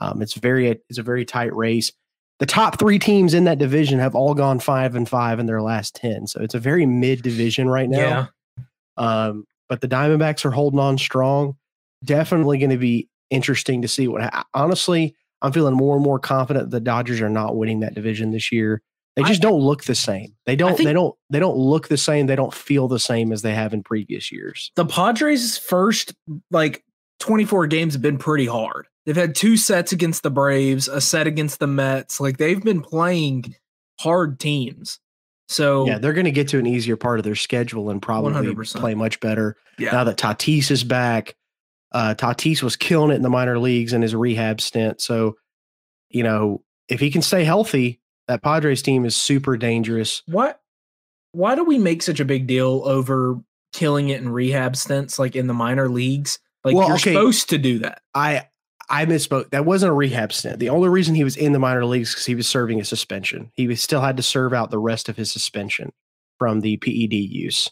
Um, 0.00 0.20
it's 0.22 0.34
very 0.34 0.68
it's 0.88 0.98
a 0.98 1.02
very 1.02 1.24
tight 1.24 1.54
race. 1.54 1.92
The 2.40 2.46
top 2.46 2.78
three 2.78 2.98
teams 2.98 3.34
in 3.34 3.44
that 3.44 3.58
division 3.58 3.98
have 3.98 4.14
all 4.14 4.34
gone 4.34 4.58
five 4.58 4.94
and 4.96 5.08
five 5.08 5.38
in 5.38 5.46
their 5.46 5.62
last 5.62 5.94
ten, 5.94 6.26
so 6.26 6.40
it's 6.40 6.54
a 6.54 6.58
very 6.58 6.86
mid 6.86 7.22
division 7.22 7.68
right 7.68 7.88
now. 7.88 7.98
Yeah. 7.98 8.64
Um, 8.96 9.44
but 9.68 9.80
the 9.82 9.88
Diamondbacks 9.88 10.44
are 10.44 10.50
holding 10.50 10.80
on 10.80 10.98
strong. 10.98 11.56
Definitely 12.04 12.58
going 12.58 12.70
to 12.70 12.78
be 12.78 13.08
interesting 13.28 13.82
to 13.82 13.88
see 13.88 14.08
what. 14.08 14.22
Ha- 14.22 14.46
Honestly, 14.54 15.14
I'm 15.42 15.52
feeling 15.52 15.74
more 15.74 15.94
and 15.96 16.04
more 16.04 16.18
confident 16.18 16.70
the 16.70 16.80
Dodgers 16.80 17.20
are 17.20 17.30
not 17.30 17.56
winning 17.56 17.80
that 17.80 17.94
division 17.94 18.30
this 18.32 18.50
year. 18.50 18.82
They 19.16 19.22
I- 19.22 19.28
just 19.28 19.42
don't 19.42 19.60
look 19.60 19.84
the 19.84 19.94
same. 19.94 20.34
They 20.46 20.56
don't. 20.56 20.78
they 20.78 20.92
don't. 20.94 21.14
They 21.28 21.40
don't 21.40 21.56
look 21.58 21.88
the 21.88 21.96
same. 21.98 22.26
They 22.26 22.36
don't 22.36 22.54
feel 22.54 22.88
the 22.88 22.98
same 22.98 23.32
as 23.32 23.42
they 23.42 23.54
have 23.54 23.74
in 23.74 23.82
previous 23.82 24.32
years. 24.32 24.72
The 24.76 24.86
Padres' 24.86 25.58
first 25.58 26.14
like 26.50 26.84
24 27.18 27.66
games 27.66 27.92
have 27.92 28.02
been 28.02 28.18
pretty 28.18 28.46
hard. 28.46 28.86
They've 29.06 29.16
had 29.16 29.34
two 29.34 29.56
sets 29.56 29.92
against 29.92 30.22
the 30.22 30.30
Braves, 30.30 30.88
a 30.88 31.00
set 31.00 31.26
against 31.26 31.58
the 31.58 31.66
Mets. 31.66 32.20
Like 32.20 32.36
they've 32.36 32.62
been 32.62 32.82
playing 32.82 33.54
hard 33.98 34.38
teams. 34.38 35.00
So 35.48 35.86
Yeah, 35.86 35.98
they're 35.98 36.12
going 36.12 36.26
to 36.26 36.30
get 36.30 36.48
to 36.48 36.58
an 36.58 36.66
easier 36.66 36.96
part 36.96 37.18
of 37.18 37.24
their 37.24 37.34
schedule 37.34 37.90
and 37.90 38.00
probably 38.00 38.32
100%. 38.32 38.78
play 38.78 38.94
much 38.94 39.18
better 39.20 39.56
yeah. 39.78 39.90
now 39.90 40.04
that 40.04 40.16
Tatis 40.16 40.70
is 40.70 40.84
back. 40.84 41.34
Uh, 41.92 42.14
Tatis 42.16 42.62
was 42.62 42.76
killing 42.76 43.10
it 43.10 43.16
in 43.16 43.22
the 43.22 43.30
minor 43.30 43.58
leagues 43.58 43.92
in 43.92 44.02
his 44.02 44.14
rehab 44.14 44.60
stint. 44.60 45.00
So, 45.00 45.36
you 46.08 46.22
know, 46.22 46.62
if 46.88 47.00
he 47.00 47.10
can 47.10 47.22
stay 47.22 47.42
healthy, 47.42 48.00
that 48.28 48.42
Padres 48.42 48.82
team 48.82 49.04
is 49.04 49.16
super 49.16 49.56
dangerous. 49.56 50.22
what 50.26 50.60
why 51.32 51.54
do 51.54 51.64
we 51.64 51.78
make 51.78 52.02
such 52.02 52.20
a 52.20 52.24
big 52.24 52.46
deal 52.46 52.82
over 52.84 53.40
killing 53.72 54.08
it 54.08 54.20
in 54.20 54.28
rehab 54.28 54.76
stints 54.76 55.18
like 55.18 55.34
in 55.34 55.46
the 55.46 55.54
minor 55.54 55.88
leagues? 55.88 56.38
Like 56.64 56.76
Well, 56.76 56.88
you're 56.88 56.96
okay. 56.96 57.12
supposed 57.12 57.50
to 57.50 57.58
do 57.58 57.80
that. 57.80 58.02
I 58.14 58.46
I 58.90 59.06
misspoke. 59.06 59.50
That 59.50 59.64
wasn't 59.64 59.90
a 59.90 59.94
rehab 59.94 60.32
stint. 60.32 60.58
The 60.58 60.68
only 60.68 60.88
reason 60.88 61.14
he 61.14 61.24
was 61.24 61.36
in 61.36 61.52
the 61.52 61.58
minor 61.58 61.84
leagues 61.84 62.08
is 62.08 62.14
because 62.14 62.26
he 62.26 62.34
was 62.34 62.48
serving 62.48 62.80
a 62.80 62.84
suspension. 62.84 63.50
He 63.54 63.68
was, 63.68 63.80
still 63.80 64.00
had 64.00 64.16
to 64.16 64.22
serve 64.22 64.52
out 64.52 64.70
the 64.70 64.78
rest 64.80 65.08
of 65.08 65.16
his 65.16 65.30
suspension 65.30 65.92
from 66.38 66.60
the 66.60 66.76
PED 66.78 67.12
use. 67.14 67.70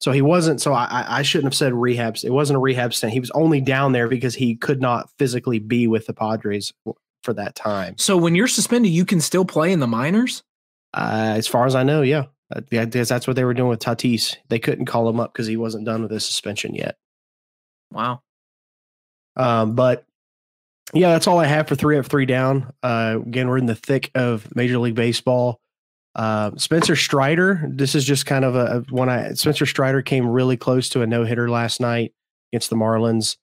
So 0.00 0.12
he 0.12 0.20
wasn't. 0.22 0.60
So 0.60 0.72
I, 0.72 1.04
I- 1.18 1.22
shouldn't 1.22 1.46
have 1.52 1.56
said 1.56 1.74
rehab. 1.74 2.16
It 2.24 2.30
wasn't 2.30 2.56
a 2.56 2.60
rehab 2.60 2.92
stint. 2.92 3.12
He 3.12 3.20
was 3.20 3.30
only 3.32 3.60
down 3.60 3.92
there 3.92 4.08
because 4.08 4.34
he 4.34 4.56
could 4.56 4.80
not 4.80 5.08
physically 5.18 5.58
be 5.60 5.86
with 5.86 6.06
the 6.06 6.12
Padres 6.14 6.72
for 7.22 7.32
that 7.34 7.54
time. 7.54 7.96
So 7.98 8.16
when 8.16 8.34
you're 8.34 8.46
suspended, 8.48 8.90
you 8.92 9.04
can 9.04 9.20
still 9.20 9.44
play 9.44 9.72
in 9.72 9.80
the 9.80 9.86
minors? 9.86 10.42
Uh, 10.94 11.34
as 11.36 11.46
far 11.46 11.66
as 11.66 11.74
I 11.74 11.82
know, 11.82 12.02
yeah, 12.02 12.24
Uh, 12.54 12.62
yeah, 12.70 12.82
I 12.82 12.84
guess 12.86 13.08
that's 13.08 13.26
what 13.26 13.36
they 13.36 13.44
were 13.44 13.54
doing 13.54 13.68
with 13.68 13.80
Tatis. 13.80 14.36
They 14.48 14.58
couldn't 14.58 14.86
call 14.86 15.08
him 15.08 15.20
up 15.20 15.32
because 15.32 15.46
he 15.46 15.56
wasn't 15.56 15.84
done 15.84 16.02
with 16.02 16.10
his 16.10 16.24
suspension 16.24 16.74
yet. 16.74 16.96
Wow. 17.92 18.22
Um, 19.36 19.74
but 19.74 20.04
yeah, 20.94 21.12
that's 21.12 21.26
all 21.26 21.38
I 21.38 21.46
have 21.46 21.68
for 21.68 21.74
three 21.74 21.98
up, 21.98 22.06
three 22.06 22.26
down. 22.26 22.72
Uh, 22.82 23.18
again, 23.26 23.48
we're 23.48 23.58
in 23.58 23.66
the 23.66 23.74
thick 23.74 24.10
of 24.14 24.54
Major 24.54 24.78
League 24.78 24.94
Baseball. 24.94 25.60
Uh, 26.14 26.50
Spencer 26.56 26.96
Strider, 26.96 27.64
this 27.68 27.94
is 27.94 28.04
just 28.04 28.26
kind 28.26 28.44
of 28.44 28.56
a, 28.56 28.78
a 28.78 28.80
when 28.90 29.08
I 29.08 29.34
Spencer 29.34 29.66
Strider 29.66 30.02
came 30.02 30.26
really 30.26 30.56
close 30.56 30.88
to 30.90 31.02
a 31.02 31.06
no 31.06 31.24
hitter 31.24 31.48
last 31.48 31.80
night 31.80 32.12
against 32.52 32.70
the 32.70 32.76
Marlins. 32.76 33.36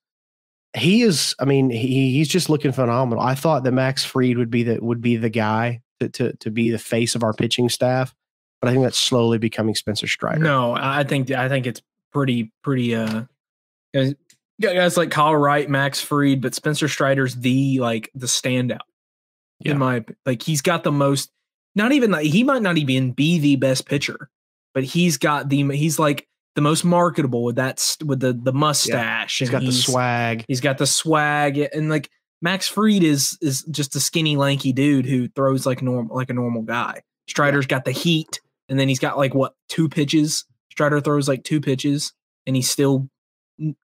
He 0.76 1.02
is, 1.02 1.34
I 1.38 1.46
mean, 1.46 1.70
he 1.70 2.12
he's 2.12 2.28
just 2.28 2.50
looking 2.50 2.72
phenomenal. 2.72 3.22
I 3.24 3.34
thought 3.34 3.64
that 3.64 3.72
Max 3.72 4.04
Fried 4.04 4.36
would 4.36 4.50
be 4.50 4.62
the 4.64 4.78
would 4.82 5.00
be 5.00 5.16
the 5.16 5.30
guy 5.30 5.80
to 6.00 6.08
to, 6.10 6.32
to 6.34 6.50
be 6.50 6.70
the 6.70 6.78
face 6.78 7.14
of 7.14 7.22
our 7.22 7.32
pitching 7.32 7.68
staff, 7.68 8.14
but 8.60 8.68
I 8.68 8.72
think 8.72 8.84
that's 8.84 8.98
slowly 8.98 9.38
becoming 9.38 9.74
Spencer 9.74 10.08
Strider. 10.08 10.40
No, 10.40 10.74
I 10.74 11.04
think 11.04 11.30
I 11.30 11.48
think 11.48 11.66
it's 11.66 11.80
pretty 12.12 12.52
pretty 12.62 12.94
uh 12.94 13.22
guys, 14.60 14.74
guys 14.74 14.96
like 14.96 15.10
Kyle 15.10 15.36
Wright, 15.36 15.68
Max 15.68 16.00
Fried, 16.00 16.40
but 16.40 16.54
Spencer 16.54 16.88
Strider's 16.88 17.34
the 17.36 17.80
like 17.80 18.10
the 18.14 18.26
standout. 18.26 18.80
Yeah. 19.60 19.72
In 19.72 19.78
my 19.78 20.04
like 20.24 20.42
he's 20.42 20.62
got 20.62 20.84
the 20.84 20.92
most 20.92 21.30
not 21.74 21.92
even 21.92 22.10
like, 22.10 22.26
he 22.26 22.42
might 22.44 22.62
not 22.62 22.78
even 22.78 23.12
be 23.12 23.38
the 23.38 23.56
best 23.56 23.86
pitcher, 23.86 24.30
but 24.74 24.84
he's 24.84 25.18
got 25.18 25.48
the 25.48 25.62
he's 25.76 25.98
like 25.98 26.26
the 26.54 26.62
most 26.62 26.84
marketable 26.84 27.44
with 27.44 27.56
that 27.56 27.96
with 28.04 28.20
the 28.20 28.32
the 28.32 28.52
mustache 28.52 29.38
He's 29.38 29.50
got 29.50 29.62
the 29.62 29.72
swag. 29.72 30.44
He's 30.48 30.60
got 30.60 30.78
the 30.78 30.86
swag 30.86 31.58
and 31.58 31.88
like 31.88 32.10
Max 32.42 32.66
Fried 32.66 33.02
is 33.02 33.38
is 33.40 33.62
just 33.64 33.94
a 33.94 34.00
skinny 34.00 34.36
lanky 34.36 34.72
dude 34.72 35.06
who 35.06 35.28
throws 35.28 35.66
like 35.66 35.82
normal 35.82 36.16
like 36.16 36.30
a 36.30 36.34
normal 36.34 36.62
guy. 36.62 37.02
Strider's 37.28 37.66
got 37.66 37.84
the 37.84 37.92
heat 37.92 38.40
and 38.68 38.78
then 38.78 38.88
he's 38.88 38.98
got 38.98 39.18
like 39.18 39.34
what 39.34 39.54
two 39.68 39.88
pitches. 39.88 40.44
Strider 40.70 41.00
throws 41.00 41.28
like 41.28 41.44
two 41.44 41.60
pitches 41.60 42.12
and 42.46 42.56
he 42.56 42.62
still 42.62 43.08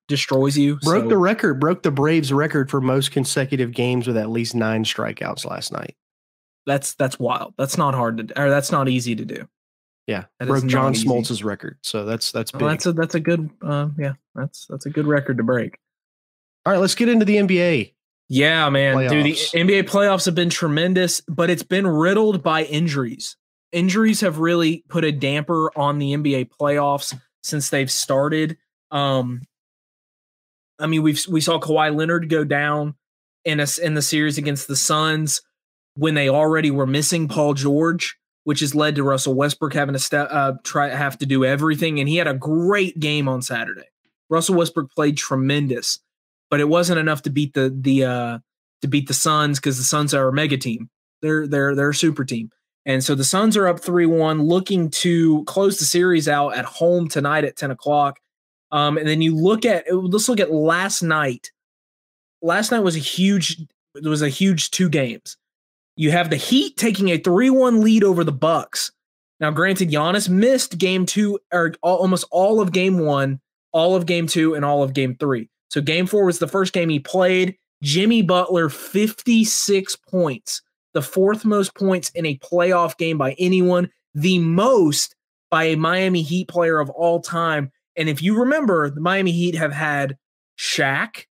destroys 0.08 0.56
you. 0.56 0.76
broke 0.76 1.04
So 1.04 1.08
the 1.08 1.18
record, 1.18 1.60
broke 1.60 1.82
the 1.82 1.90
Braves 1.90 2.32
record 2.32 2.70
for 2.70 2.80
most 2.80 3.10
consecutive 3.10 3.72
games 3.72 4.06
with 4.06 4.16
at 4.16 4.30
least 4.30 4.54
nine 4.54 4.84
strikeouts 4.84 5.44
last 5.44 5.72
night. 5.72 5.96
that's 6.66 6.94
that's 6.94 7.18
wild. 7.18 7.54
That's 7.58 7.78
not 7.78 7.94
hard 7.94 8.28
to 8.28 8.40
or 8.40 8.50
that's 8.50 8.72
not 8.72 8.88
easy 8.88 9.14
to 9.14 9.24
do. 9.24 9.48
Yeah, 10.06 10.24
That 10.40 10.48
broke 10.48 10.66
John. 10.66 10.94
Smoltz's 10.94 11.44
record. 11.44 11.78
So 11.82 12.04
that's 12.04 12.32
that's 12.32 12.50
big. 12.50 12.60
That's 12.60 12.86
a 12.86 12.92
that's 12.92 13.14
a 13.14 13.20
good 13.20 13.48
uh, 13.62 13.88
yeah, 13.98 14.14
that's 14.34 14.66
that's 14.68 14.86
a 14.86 14.90
good 14.90 15.06
record 15.06 15.38
to 15.38 15.44
break. 15.44 15.78
All 16.66 16.72
right, 16.72 16.80
let's 16.80 16.94
get 16.94 17.08
into 17.08 17.24
the 17.24 17.36
NBA. 17.36 17.92
Yeah, 18.28 18.68
man. 18.70 18.96
Dude, 19.08 19.26
the 19.26 19.32
NBA 19.32 19.82
playoffs 19.82 20.24
have 20.24 20.34
been 20.34 20.48
tremendous, 20.48 21.20
but 21.22 21.50
it's 21.50 21.62
been 21.62 21.86
riddled 21.86 22.42
by 22.42 22.64
injuries. 22.64 23.36
Injuries 23.72 24.20
have 24.20 24.38
really 24.38 24.84
put 24.88 25.04
a 25.04 25.12
damper 25.12 25.70
on 25.76 25.98
the 25.98 26.14
NBA 26.14 26.50
playoffs 26.50 27.14
since 27.42 27.68
they've 27.70 27.90
started. 27.90 28.56
Um, 28.90 29.42
I 30.82 30.86
mean, 30.86 31.02
we've 31.02 31.24
we 31.28 31.40
saw 31.40 31.58
Kawhi 31.58 31.94
Leonard 31.94 32.28
go 32.28 32.44
down 32.44 32.94
in 33.44 33.60
a, 33.60 33.66
in 33.82 33.94
the 33.94 34.02
series 34.02 34.38
against 34.38 34.68
the 34.68 34.76
Suns 34.76 35.40
when 35.94 36.14
they 36.14 36.28
already 36.28 36.70
were 36.70 36.86
missing 36.86 37.28
Paul 37.28 37.54
George, 37.54 38.16
which 38.44 38.60
has 38.60 38.74
led 38.74 38.96
to 38.96 39.04
Russell 39.04 39.34
Westbrook 39.34 39.74
having 39.74 39.92
to 39.94 39.98
step 39.98 40.28
uh, 40.30 40.52
try 40.64 40.88
have 40.88 41.18
to 41.18 41.26
do 41.26 41.44
everything. 41.44 42.00
And 42.00 42.08
he 42.08 42.16
had 42.16 42.26
a 42.26 42.34
great 42.34 42.98
game 42.98 43.28
on 43.28 43.42
Saturday. 43.42 43.88
Russell 44.28 44.56
Westbrook 44.56 44.90
played 44.92 45.16
tremendous, 45.16 46.00
but 46.50 46.60
it 46.60 46.68
wasn't 46.68 46.98
enough 46.98 47.22
to 47.22 47.30
beat 47.30 47.54
the 47.54 47.74
the 47.74 48.04
uh, 48.04 48.38
to 48.82 48.88
beat 48.88 49.08
the 49.08 49.14
Suns 49.14 49.58
because 49.58 49.78
the 49.78 49.84
Suns 49.84 50.14
are 50.14 50.28
a 50.28 50.32
mega 50.32 50.56
team. 50.56 50.90
They're 51.20 51.46
they're 51.46 51.74
they're 51.74 51.90
a 51.90 51.94
super 51.94 52.24
team. 52.24 52.50
And 52.84 53.04
so 53.04 53.14
the 53.14 53.24
Suns 53.24 53.56
are 53.56 53.68
up 53.68 53.78
3 53.80 54.06
1, 54.06 54.42
looking 54.42 54.90
to 54.90 55.44
close 55.44 55.78
the 55.78 55.84
series 55.84 56.28
out 56.28 56.56
at 56.56 56.64
home 56.64 57.08
tonight 57.08 57.44
at 57.44 57.56
10 57.56 57.70
o'clock. 57.70 58.18
Um, 58.72 58.96
and 58.96 59.06
then 59.06 59.22
you 59.22 59.36
look 59.36 59.64
at 59.64 59.84
let's 59.92 60.28
look 60.28 60.40
at 60.40 60.52
last 60.52 61.02
night. 61.02 61.52
Last 62.40 62.72
night 62.72 62.80
was 62.80 62.96
a 62.96 63.00
huge 63.00 63.60
it 63.94 64.04
was 64.04 64.22
a 64.22 64.28
huge 64.28 64.70
two 64.70 64.88
games. 64.88 65.36
You 65.96 66.10
have 66.10 66.30
the 66.30 66.36
Heat 66.36 66.78
taking 66.78 67.10
a 67.10 67.18
3-1 67.18 67.82
lead 67.82 68.02
over 68.02 68.24
the 68.24 68.32
Bucks. 68.32 68.90
Now, 69.40 69.50
granted, 69.50 69.90
Giannis 69.90 70.28
missed 70.28 70.78
game 70.78 71.04
two 71.04 71.38
or 71.52 71.74
al- 71.84 71.96
almost 71.96 72.24
all 72.30 72.60
of 72.60 72.72
game 72.72 72.98
one, 72.98 73.40
all 73.72 73.94
of 73.94 74.06
game 74.06 74.26
two, 74.26 74.54
and 74.54 74.64
all 74.64 74.82
of 74.82 74.94
game 74.94 75.16
three. 75.16 75.50
So 75.68 75.80
game 75.80 76.06
four 76.06 76.24
was 76.24 76.38
the 76.38 76.48
first 76.48 76.72
game 76.72 76.88
he 76.88 76.98
played. 76.98 77.56
Jimmy 77.82 78.22
Butler, 78.22 78.68
56 78.68 79.96
points, 79.96 80.62
the 80.94 81.02
fourth 81.02 81.44
most 81.44 81.74
points 81.74 82.10
in 82.10 82.24
a 82.24 82.38
playoff 82.38 82.96
game 82.96 83.18
by 83.18 83.34
anyone, 83.38 83.90
the 84.14 84.38
most 84.38 85.16
by 85.50 85.64
a 85.64 85.76
Miami 85.76 86.22
Heat 86.22 86.48
player 86.48 86.78
of 86.78 86.88
all 86.90 87.20
time. 87.20 87.72
And 87.96 88.08
if 88.08 88.22
you 88.22 88.38
remember, 88.38 88.90
the 88.90 89.00
Miami 89.00 89.32
Heat 89.32 89.54
have 89.54 89.72
had 89.72 90.16
Shaq, 90.58 91.24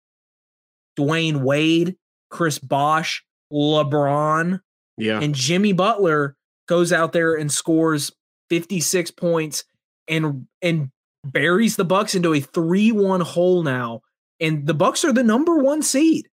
Dwyane 0.97 1.41
Wade, 1.41 1.95
Chris 2.29 2.59
Bosh, 2.59 3.23
LeBron, 3.51 4.59
Yeah. 4.97 5.19
and 5.21 5.33
Jimmy 5.33 5.73
Butler 5.73 6.35
goes 6.67 6.91
out 6.91 7.13
there 7.13 7.33
and 7.35 7.51
scores 7.51 8.11
56 8.49 9.11
points 9.11 9.63
and 10.07 10.47
and 10.61 10.89
buries 11.25 11.75
the 11.75 11.85
Bucks 11.85 12.15
into 12.15 12.33
a 12.33 12.39
3-1 12.41 13.21
hole 13.21 13.63
now. 13.63 14.01
And 14.39 14.65
the 14.65 14.73
Bucks 14.73 15.03
are 15.03 15.11
the 15.11 15.23
number 15.23 15.57
1 15.57 15.81
seed. 15.81 16.27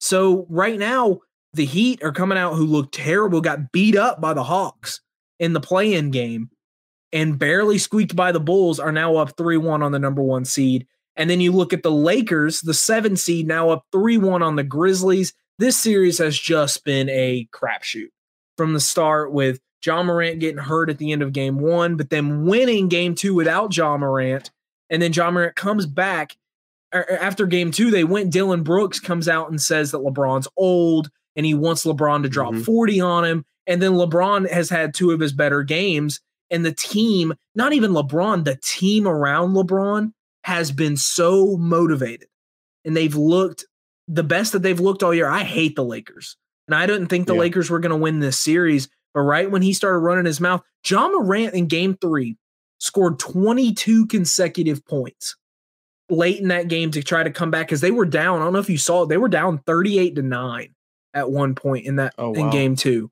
So 0.00 0.46
right 0.48 0.78
now 0.78 1.20
the 1.54 1.64
Heat 1.64 2.02
are 2.02 2.12
coming 2.12 2.38
out 2.38 2.54
who 2.54 2.64
look 2.66 2.92
terrible, 2.92 3.40
got 3.40 3.72
beat 3.72 3.96
up 3.96 4.20
by 4.20 4.32
the 4.34 4.44
Hawks 4.44 5.00
in 5.38 5.52
the 5.52 5.60
play-in 5.60 6.10
game 6.10 6.50
and 7.12 7.38
barely 7.38 7.78
squeaked 7.78 8.16
by 8.16 8.32
the 8.32 8.40
Bulls 8.40 8.80
are 8.80 8.92
now 8.92 9.16
up 9.16 9.36
3-1 9.36 9.82
on 9.82 9.92
the 9.92 9.98
number 9.98 10.22
1 10.22 10.44
seed. 10.44 10.86
And 11.16 11.28
then 11.28 11.40
you 11.40 11.52
look 11.52 11.72
at 11.72 11.82
the 11.82 11.90
Lakers, 11.90 12.62
the 12.62 12.72
7 12.74 13.16
seed 13.16 13.46
now 13.46 13.68
up 13.70 13.84
3-1 13.92 14.42
on 14.42 14.56
the 14.56 14.64
Grizzlies 14.64 15.34
this 15.58 15.76
series 15.76 16.18
has 16.18 16.36
just 16.38 16.84
been 16.84 17.08
a 17.08 17.46
crapshoot 17.52 18.08
from 18.56 18.72
the 18.72 18.80
start 18.80 19.32
with 19.32 19.60
Ja 19.84 20.02
Morant 20.02 20.40
getting 20.40 20.58
hurt 20.58 20.90
at 20.90 20.98
the 20.98 21.12
end 21.12 21.22
of 21.22 21.32
game 21.32 21.58
one, 21.58 21.96
but 21.96 22.10
then 22.10 22.46
winning 22.46 22.88
game 22.88 23.14
two 23.14 23.34
without 23.34 23.76
Ja 23.76 23.96
Morant. 23.96 24.50
And 24.90 25.00
then 25.00 25.12
Ja 25.12 25.30
Morant 25.30 25.54
comes 25.54 25.86
back 25.86 26.36
er, 26.94 27.06
after 27.20 27.46
game 27.46 27.70
two. 27.70 27.90
They 27.90 28.04
went, 28.04 28.32
Dillon 28.32 28.62
Brooks 28.62 28.98
comes 28.98 29.28
out 29.28 29.50
and 29.50 29.60
says 29.60 29.90
that 29.90 29.98
LeBron's 30.00 30.48
old 30.56 31.10
and 31.36 31.46
he 31.46 31.54
wants 31.54 31.84
LeBron 31.84 32.22
to 32.22 32.28
drop 32.28 32.54
Mhm. 32.54 32.64
40 32.64 33.00
on 33.00 33.24
him. 33.24 33.44
And 33.66 33.80
then 33.80 33.92
LeBron 33.92 34.50
has 34.50 34.68
had 34.68 34.94
two 34.94 35.12
of 35.12 35.20
his 35.20 35.32
better 35.32 35.62
games. 35.62 36.20
And 36.52 36.64
the 36.64 36.72
team, 36.72 37.32
not 37.56 37.72
even 37.72 37.90
LeBron, 37.92 38.44
the 38.44 38.56
team 38.62 39.08
around 39.08 39.54
LeBron 39.54 40.12
has 40.44 40.70
been 40.70 40.96
so 40.96 41.56
motivated. 41.56 42.28
And 42.84 42.96
they've 42.96 43.14
looked 43.16 43.64
the 44.06 44.22
best 44.22 44.52
that 44.52 44.60
they've 44.62 44.78
looked 44.78 45.02
all 45.02 45.14
year. 45.14 45.28
I 45.28 45.42
hate 45.44 45.74
the 45.76 45.84
Lakers. 45.84 46.36
And 46.68 46.74
I 46.74 46.86
didn't 46.86 47.06
think 47.08 47.26
the 47.26 47.34
Yeah. 47.34 47.40
Lakers 47.40 47.70
were 47.70 47.80
going 47.80 47.90
to 47.90 47.96
win 47.96 48.20
this 48.20 48.38
series. 48.38 48.88
But 49.14 49.20
right 49.22 49.50
when 49.50 49.62
he 49.62 49.72
started 49.72 49.98
running 49.98 50.24
his 50.26 50.40
mouth, 50.40 50.62
Ja 50.88 51.08
Morant 51.08 51.54
in 51.54 51.66
game 51.66 51.96
three 52.00 52.36
scored 52.78 53.18
22 53.18 54.06
consecutive 54.06 54.84
points 54.84 55.36
late 56.10 56.40
in 56.40 56.48
that 56.48 56.68
game 56.68 56.90
to 56.90 57.02
try 57.02 57.22
to 57.22 57.30
come 57.30 57.50
back 57.50 57.66
because 57.68 57.80
they 57.80 57.90
were 57.90 58.04
down. 58.04 58.40
I 58.40 58.44
don't 58.44 58.52
know 58.52 58.58
if 58.58 58.68
you 58.70 58.78
saw 58.78 59.04
it. 59.04 59.08
They 59.08 59.16
were 59.16 59.28
down 59.28 59.58
38 59.66 60.16
to 60.16 60.22
9 60.22 60.74
at 61.14 61.30
one 61.30 61.54
point 61.54 61.86
in 61.86 61.96
that 61.96 62.14
Oh, 62.18 62.34
in 62.34 62.50
game 62.50 62.76
two. 62.76 63.10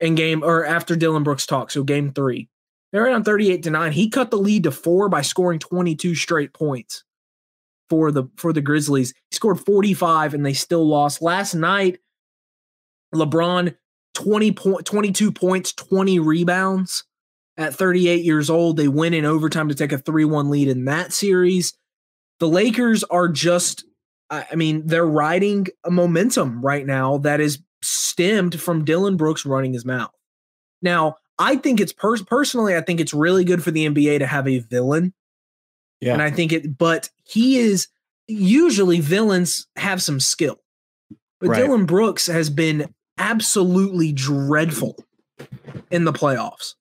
In 0.00 0.14
game 0.16 0.42
or 0.42 0.64
after 0.66 0.96
Dillon 0.96 1.22
Brooks 1.22 1.46
talked. 1.46 1.72
So 1.72 1.84
game 1.84 2.12
three. 2.12 2.48
They 2.94 3.00
were 3.00 3.08
down 3.08 3.24
38 3.24 3.64
to 3.64 3.70
9. 3.70 3.90
He 3.90 4.08
cut 4.08 4.30
the 4.30 4.36
lead 4.36 4.62
to 4.62 4.70
four 4.70 5.08
by 5.08 5.22
scoring 5.22 5.58
22 5.58 6.14
straight 6.14 6.52
points 6.52 7.02
for 7.90 8.12
the 8.12 8.26
for 8.36 8.52
the 8.52 8.60
Grizzlies. 8.60 9.12
He 9.32 9.34
scored 9.34 9.58
45 9.58 10.32
and 10.32 10.46
they 10.46 10.52
still 10.52 10.86
lost. 10.86 11.20
Last 11.20 11.56
night, 11.56 11.98
LeBron 13.12 13.74
20 14.14 14.52
point 14.52 14.86
22 14.86 15.32
points, 15.32 15.72
20 15.72 16.20
rebounds 16.20 17.02
at 17.56 17.74
38 17.74 18.24
years 18.24 18.48
old. 18.48 18.76
They 18.76 18.86
win 18.86 19.12
in 19.12 19.24
overtime 19.24 19.68
to 19.70 19.74
take 19.74 19.90
a 19.90 19.98
3-1 19.98 20.48
lead 20.48 20.68
in 20.68 20.84
that 20.84 21.12
series. 21.12 21.76
The 22.38 22.48
Lakers 22.48 23.02
are 23.02 23.26
just 23.26 23.84
I 24.30 24.54
mean, 24.54 24.86
they're 24.86 25.04
riding 25.04 25.66
a 25.84 25.90
momentum 25.90 26.64
right 26.64 26.86
now 26.86 27.18
that 27.18 27.40
is 27.40 27.58
stemmed 27.82 28.60
from 28.60 28.84
Dillon 28.84 29.16
Brooks 29.16 29.44
running 29.44 29.72
his 29.72 29.84
mouth. 29.84 30.12
Now, 30.80 31.16
I 31.38 31.56
think 31.56 31.80
it's 31.80 31.92
pers- 31.92 32.22
personally, 32.22 32.76
I 32.76 32.80
think 32.80 33.00
it's 33.00 33.14
really 33.14 33.44
good 33.44 33.62
for 33.62 33.70
the 33.70 33.86
NBA 33.86 34.20
to 34.20 34.26
have 34.26 34.46
a 34.46 34.58
villain. 34.58 35.12
Yeah. 36.00 36.12
And 36.12 36.22
I 36.22 36.30
think 36.30 36.52
it, 36.52 36.78
but 36.78 37.10
he 37.24 37.58
is 37.58 37.88
usually 38.26 39.00
villains 39.00 39.66
have 39.76 40.02
some 40.02 40.20
skill. 40.20 40.60
But 41.40 41.50
right. 41.50 41.62
Dillon 41.62 41.86
Brooks 41.86 42.26
has 42.26 42.50
been 42.50 42.94
absolutely 43.18 44.12
dreadful 44.12 44.96
in 45.90 46.04
the 46.04 46.12
playoffs. 46.12 46.74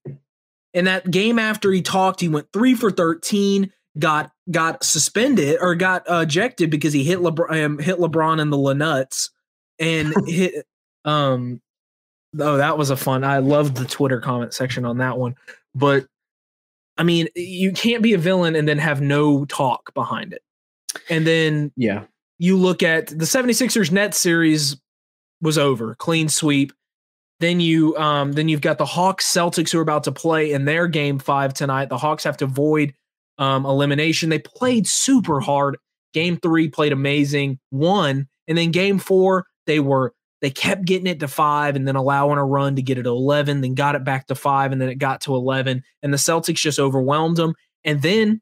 In 0.73 0.85
that 0.85 1.09
game 1.09 1.37
after 1.37 1.71
he 1.71 1.81
talked, 1.81 2.21
he 2.21 2.29
went 2.29 2.47
three 2.51 2.73
for 2.73 2.91
13, 2.91 3.71
got 3.99 4.31
got 4.49 4.83
suspended 4.83 5.57
or 5.61 5.75
got 5.75 6.09
uh, 6.09 6.21
ejected 6.23 6.69
because 6.69 6.93
he 6.93 7.03
hit 7.03 7.19
LeBron 7.19 7.65
um, 7.65 7.79
hit 7.79 7.97
LeBron 7.97 8.41
in 8.41 8.49
the 8.49 8.57
Lanuts 8.57 9.29
and 9.79 10.13
hit 10.27 10.65
um 11.05 11.61
oh 12.39 12.57
that 12.57 12.77
was 12.77 12.89
a 12.89 12.95
fun 12.95 13.23
I 13.23 13.39
loved 13.39 13.77
the 13.77 13.85
Twitter 13.85 14.19
comment 14.19 14.53
section 14.53 14.85
on 14.85 14.97
that 14.97 15.17
one. 15.17 15.35
But 15.75 16.05
I 16.97 17.03
mean, 17.03 17.27
you 17.35 17.71
can't 17.71 18.03
be 18.03 18.13
a 18.13 18.17
villain 18.17 18.55
and 18.55 18.67
then 18.67 18.77
have 18.77 19.01
no 19.01 19.45
talk 19.45 19.93
behind 19.93 20.33
it. 20.33 20.43
And 21.09 21.25
then 21.25 21.71
yeah, 21.75 22.03
you 22.37 22.57
look 22.57 22.83
at 22.83 23.07
the 23.07 23.25
76ers 23.25 23.91
net 23.91 24.13
series 24.13 24.77
was 25.41 25.57
over, 25.57 25.95
clean 25.95 26.29
sweep. 26.29 26.71
Then 27.39 27.59
you 27.59 27.97
um 27.97 28.33
then 28.33 28.47
you've 28.47 28.61
got 28.61 28.77
the 28.77 28.85
Hawks 28.85 29.31
Celtics 29.31 29.71
who 29.71 29.79
are 29.79 29.83
about 29.83 30.03
to 30.05 30.11
play 30.11 30.51
in 30.51 30.65
their 30.65 30.87
game 30.87 31.19
5 31.19 31.53
tonight. 31.53 31.89
The 31.89 31.97
Hawks 31.97 32.23
have 32.23 32.37
to 32.37 32.45
void 32.45 32.93
um 33.37 33.65
elimination. 33.65 34.29
They 34.29 34.39
played 34.39 34.87
super 34.87 35.39
hard. 35.39 35.77
Game 36.13 36.37
3 36.37 36.69
played 36.69 36.93
amazing, 36.93 37.59
won, 37.71 38.27
and 38.47 38.57
then 38.57 38.71
game 38.71 38.99
4 38.99 39.45
they 39.65 39.79
were 39.79 40.13
they 40.43 40.51
kept 40.51 40.83
getting 40.83 41.07
it 41.07 41.21
to 41.21 41.27
five 41.29 41.77
and 41.77 41.87
then 41.87 41.95
allowing 41.95 42.37
a 42.37 42.43
run 42.43 42.75
to 42.75 42.81
get 42.81 42.97
it 42.97 43.03
to 43.03 43.09
11, 43.09 43.61
then 43.61 43.75
got 43.75 43.95
it 43.95 44.03
back 44.03 44.27
to 44.27 44.35
five, 44.35 44.73
and 44.73 44.81
then 44.81 44.89
it 44.89 44.95
got 44.95 45.21
to 45.21 45.33
11. 45.33 45.81
And 46.03 46.13
the 46.13 46.17
Celtics 46.17 46.57
just 46.57 46.79
overwhelmed 46.79 47.37
them. 47.37 47.55
And 47.85 48.01
then, 48.01 48.41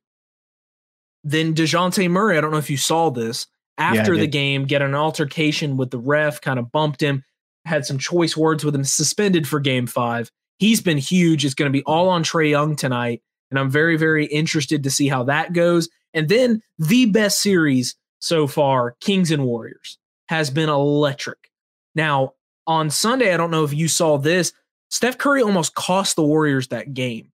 then 1.24 1.53
DeJounte 1.53 2.10
Murray, 2.10 2.39
I 2.39 2.41
don't 2.41 2.50
know 2.50 2.58
if 2.58 2.72
you 2.72 2.77
saw 2.77 3.12
this, 3.12 3.46
after 3.77 4.15
yeah, 4.15 4.22
the 4.22 4.27
game, 4.27 4.65
get 4.65 4.81
an 4.81 4.96
altercation 4.96 5.77
with 5.77 5.91
the 5.91 6.00
ref, 6.00 6.41
kind 6.41 6.58
of 6.58 6.72
bumped 6.72 7.03
him, 7.03 7.24
had 7.65 7.86
some 7.86 8.00
choice 8.00 8.36
words 8.36 8.65
with 8.65 8.74
him, 8.74 8.84
suspended 8.84 9.48
for 9.48 9.60
game 9.60 9.86
five. 9.86 10.31
He's 10.58 10.81
been 10.81 10.98
huge. 10.98 11.46
It's 11.46 11.53
going 11.53 11.72
to 11.72 11.77
be 11.77 11.84
all 11.84 12.10
on 12.10 12.24
Trae 12.24 12.50
Young 12.50 12.75
tonight. 12.75 13.22
And 13.51 13.60
I'm 13.60 13.70
very, 13.70 13.96
very 13.96 14.25
interested 14.25 14.84
to 14.86 14.89
see 14.89 15.08
how 15.08 15.25
that 15.25 15.53
goes. 15.53 15.88
And 16.15 16.29
then 16.29 16.63
the 16.79 17.05
best 17.05 17.41
series 17.41 17.96
so 18.17 18.48
far, 18.48 18.96
Kings 19.01 19.29
and 19.29 19.46
Warriors, 19.46 20.00
has 20.29 20.50
been 20.50 20.67
electric. 20.67 21.50
Now, 21.95 22.33
on 22.67 22.89
Sunday, 22.89 23.33
I 23.33 23.38
don't 23.38 23.51
know 23.51 23.63
if 23.63 23.74
you 23.74 23.88
saw 23.88 24.17
this. 24.17 24.53
Steph 24.89 25.17
Curry 25.17 25.41
almost 25.41 25.75
cost 25.75 26.15
the 26.15 26.24
Warriors 26.24 26.67
that 26.69 26.93
game. 26.93 27.31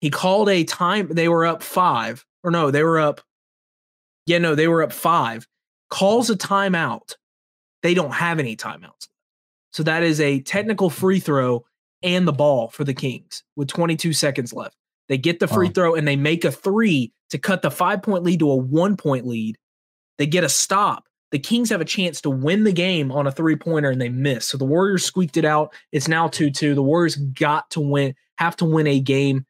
He 0.00 0.10
called 0.10 0.48
a 0.48 0.64
time, 0.64 1.08
they 1.08 1.28
were 1.28 1.46
up 1.46 1.62
five, 1.62 2.24
or 2.42 2.50
no, 2.50 2.70
they 2.70 2.82
were 2.82 2.98
up. 2.98 3.20
Yeah, 4.26 4.38
no, 4.38 4.54
they 4.54 4.68
were 4.68 4.82
up 4.82 4.92
five. 4.92 5.46
Calls 5.90 6.30
a 6.30 6.36
timeout. 6.36 7.14
They 7.82 7.94
don't 7.94 8.12
have 8.12 8.38
any 8.38 8.56
timeouts. 8.56 9.08
So 9.72 9.82
that 9.84 10.02
is 10.02 10.20
a 10.20 10.40
technical 10.40 10.90
free 10.90 11.20
throw 11.20 11.64
and 12.02 12.26
the 12.26 12.32
ball 12.32 12.68
for 12.68 12.84
the 12.84 12.94
Kings 12.94 13.44
with 13.56 13.68
22 13.68 14.12
seconds 14.12 14.52
left. 14.52 14.76
They 15.08 15.18
get 15.18 15.40
the 15.40 15.48
free 15.48 15.68
throw 15.68 15.94
and 15.94 16.06
they 16.06 16.16
make 16.16 16.44
a 16.44 16.52
three 16.52 17.12
to 17.30 17.38
cut 17.38 17.62
the 17.62 17.70
five 17.70 18.02
point 18.02 18.24
lead 18.24 18.40
to 18.40 18.50
a 18.50 18.56
one 18.56 18.96
point 18.96 19.26
lead. 19.26 19.58
They 20.18 20.26
get 20.26 20.44
a 20.44 20.48
stop 20.48 21.04
the 21.32 21.38
Kings 21.38 21.70
have 21.70 21.80
a 21.80 21.86
chance 21.86 22.20
to 22.20 22.30
win 22.30 22.62
the 22.62 22.72
game 22.72 23.10
on 23.10 23.26
a 23.26 23.32
three 23.32 23.56
pointer 23.56 23.90
and 23.90 24.00
they 24.00 24.10
miss. 24.10 24.46
So 24.46 24.58
the 24.58 24.66
Warriors 24.66 25.04
squeaked 25.04 25.38
it 25.38 25.44
out. 25.44 25.74
It's 25.90 26.06
now 26.06 26.28
2 26.28 26.50
2. 26.50 26.74
The 26.74 26.82
Warriors 26.82 27.16
got 27.16 27.68
to 27.70 27.80
win, 27.80 28.14
have 28.36 28.54
to 28.56 28.66
win 28.66 28.86
a 28.86 29.00
game 29.00 29.46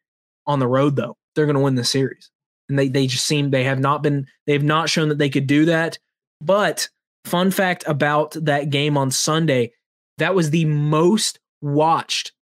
on 0.47 0.61
the 0.61 0.69
road, 0.69 0.97
though. 0.97 1.17
They're 1.35 1.47
going 1.47 1.57
to 1.57 1.63
win 1.63 1.75
the 1.75 1.85
series. 1.85 2.31
And 2.69 2.79
they, 2.79 2.89
they 2.89 3.09
just 3.09 3.27
seem, 3.27 3.51
they 3.51 3.65
have 3.65 3.81
not 3.81 4.03
been, 4.03 4.27
they 4.47 4.53
have 4.53 4.63
not 4.63 4.89
shown 4.89 5.09
that 5.09 5.19
they 5.19 5.29
could 5.29 5.49
do 5.49 5.65
that. 5.67 5.99
But 6.41 6.89
fun 7.25 7.51
fact 7.51 7.85
about 7.87 8.33
that 8.45 8.71
game 8.71 8.97
on 8.97 9.11
Sunday, 9.11 9.73
that 10.19 10.37
was 10.37 10.51
the 10.51 10.65
most 10.65 11.41
watched 11.61 12.33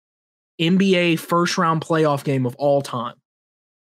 NBA 0.61 1.19
first 1.19 1.57
round 1.57 1.81
playoff 1.81 2.25
game 2.25 2.45
of 2.45 2.55
all 2.57 2.83
time. 2.83 3.15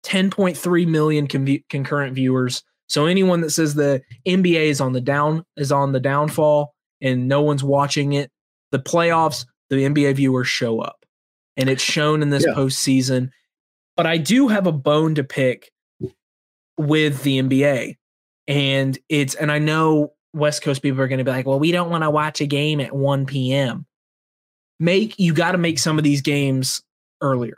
10.3 0.04 0.86
million 0.86 1.26
con- 1.26 1.64
concurrent 1.68 2.14
viewers. 2.14 2.62
So 2.92 3.06
anyone 3.06 3.40
that 3.40 3.48
says 3.48 3.72
the 3.72 4.02
NBA 4.28 4.66
is 4.66 4.78
on 4.78 4.92
the 4.92 5.00
down 5.00 5.46
is 5.56 5.72
on 5.72 5.92
the 5.92 5.98
downfall 5.98 6.74
and 7.00 7.26
no 7.26 7.40
one's 7.40 7.64
watching 7.64 8.12
it, 8.12 8.30
the 8.70 8.78
playoffs, 8.78 9.46
the 9.70 9.76
NBA 9.76 10.16
viewers 10.16 10.46
show 10.46 10.80
up. 10.80 11.06
And 11.56 11.70
it's 11.70 11.82
shown 11.82 12.20
in 12.20 12.28
this 12.28 12.44
yeah. 12.46 12.52
postseason. 12.52 13.30
But 13.96 14.06
I 14.06 14.18
do 14.18 14.46
have 14.48 14.66
a 14.66 14.72
bone 14.72 15.14
to 15.14 15.24
pick 15.24 15.72
with 16.76 17.22
the 17.22 17.40
NBA. 17.40 17.96
And 18.46 18.98
it's 19.08 19.36
and 19.36 19.50
I 19.50 19.58
know 19.58 20.12
West 20.34 20.60
Coast 20.60 20.82
people 20.82 21.00
are 21.00 21.08
going 21.08 21.16
to 21.16 21.24
be 21.24 21.30
like, 21.30 21.46
well, 21.46 21.58
we 21.58 21.72
don't 21.72 21.88
want 21.88 22.04
to 22.04 22.10
watch 22.10 22.42
a 22.42 22.46
game 22.46 22.78
at 22.78 22.94
1 22.94 23.24
p.m. 23.24 23.86
Make 24.78 25.18
you 25.18 25.32
got 25.32 25.52
to 25.52 25.58
make 25.58 25.78
some 25.78 25.96
of 25.96 26.04
these 26.04 26.20
games 26.20 26.82
earlier 27.22 27.56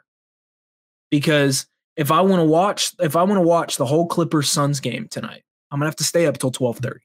because 1.10 1.66
if 1.96 2.10
I 2.10 2.20
want 2.20 2.40
to 2.40 2.44
watch 2.44 2.92
if 3.00 3.16
I 3.16 3.22
want 3.22 3.38
to 3.38 3.46
watch 3.46 3.76
the 3.76 3.86
whole 3.86 4.06
Clippers 4.06 4.50
Suns 4.50 4.80
game 4.80 5.08
tonight, 5.08 5.42
I'm 5.70 5.78
gonna 5.78 5.88
have 5.88 5.96
to 5.96 6.04
stay 6.04 6.26
up 6.26 6.38
till 6.38 6.50
twelve 6.50 6.78
thirty. 6.78 7.04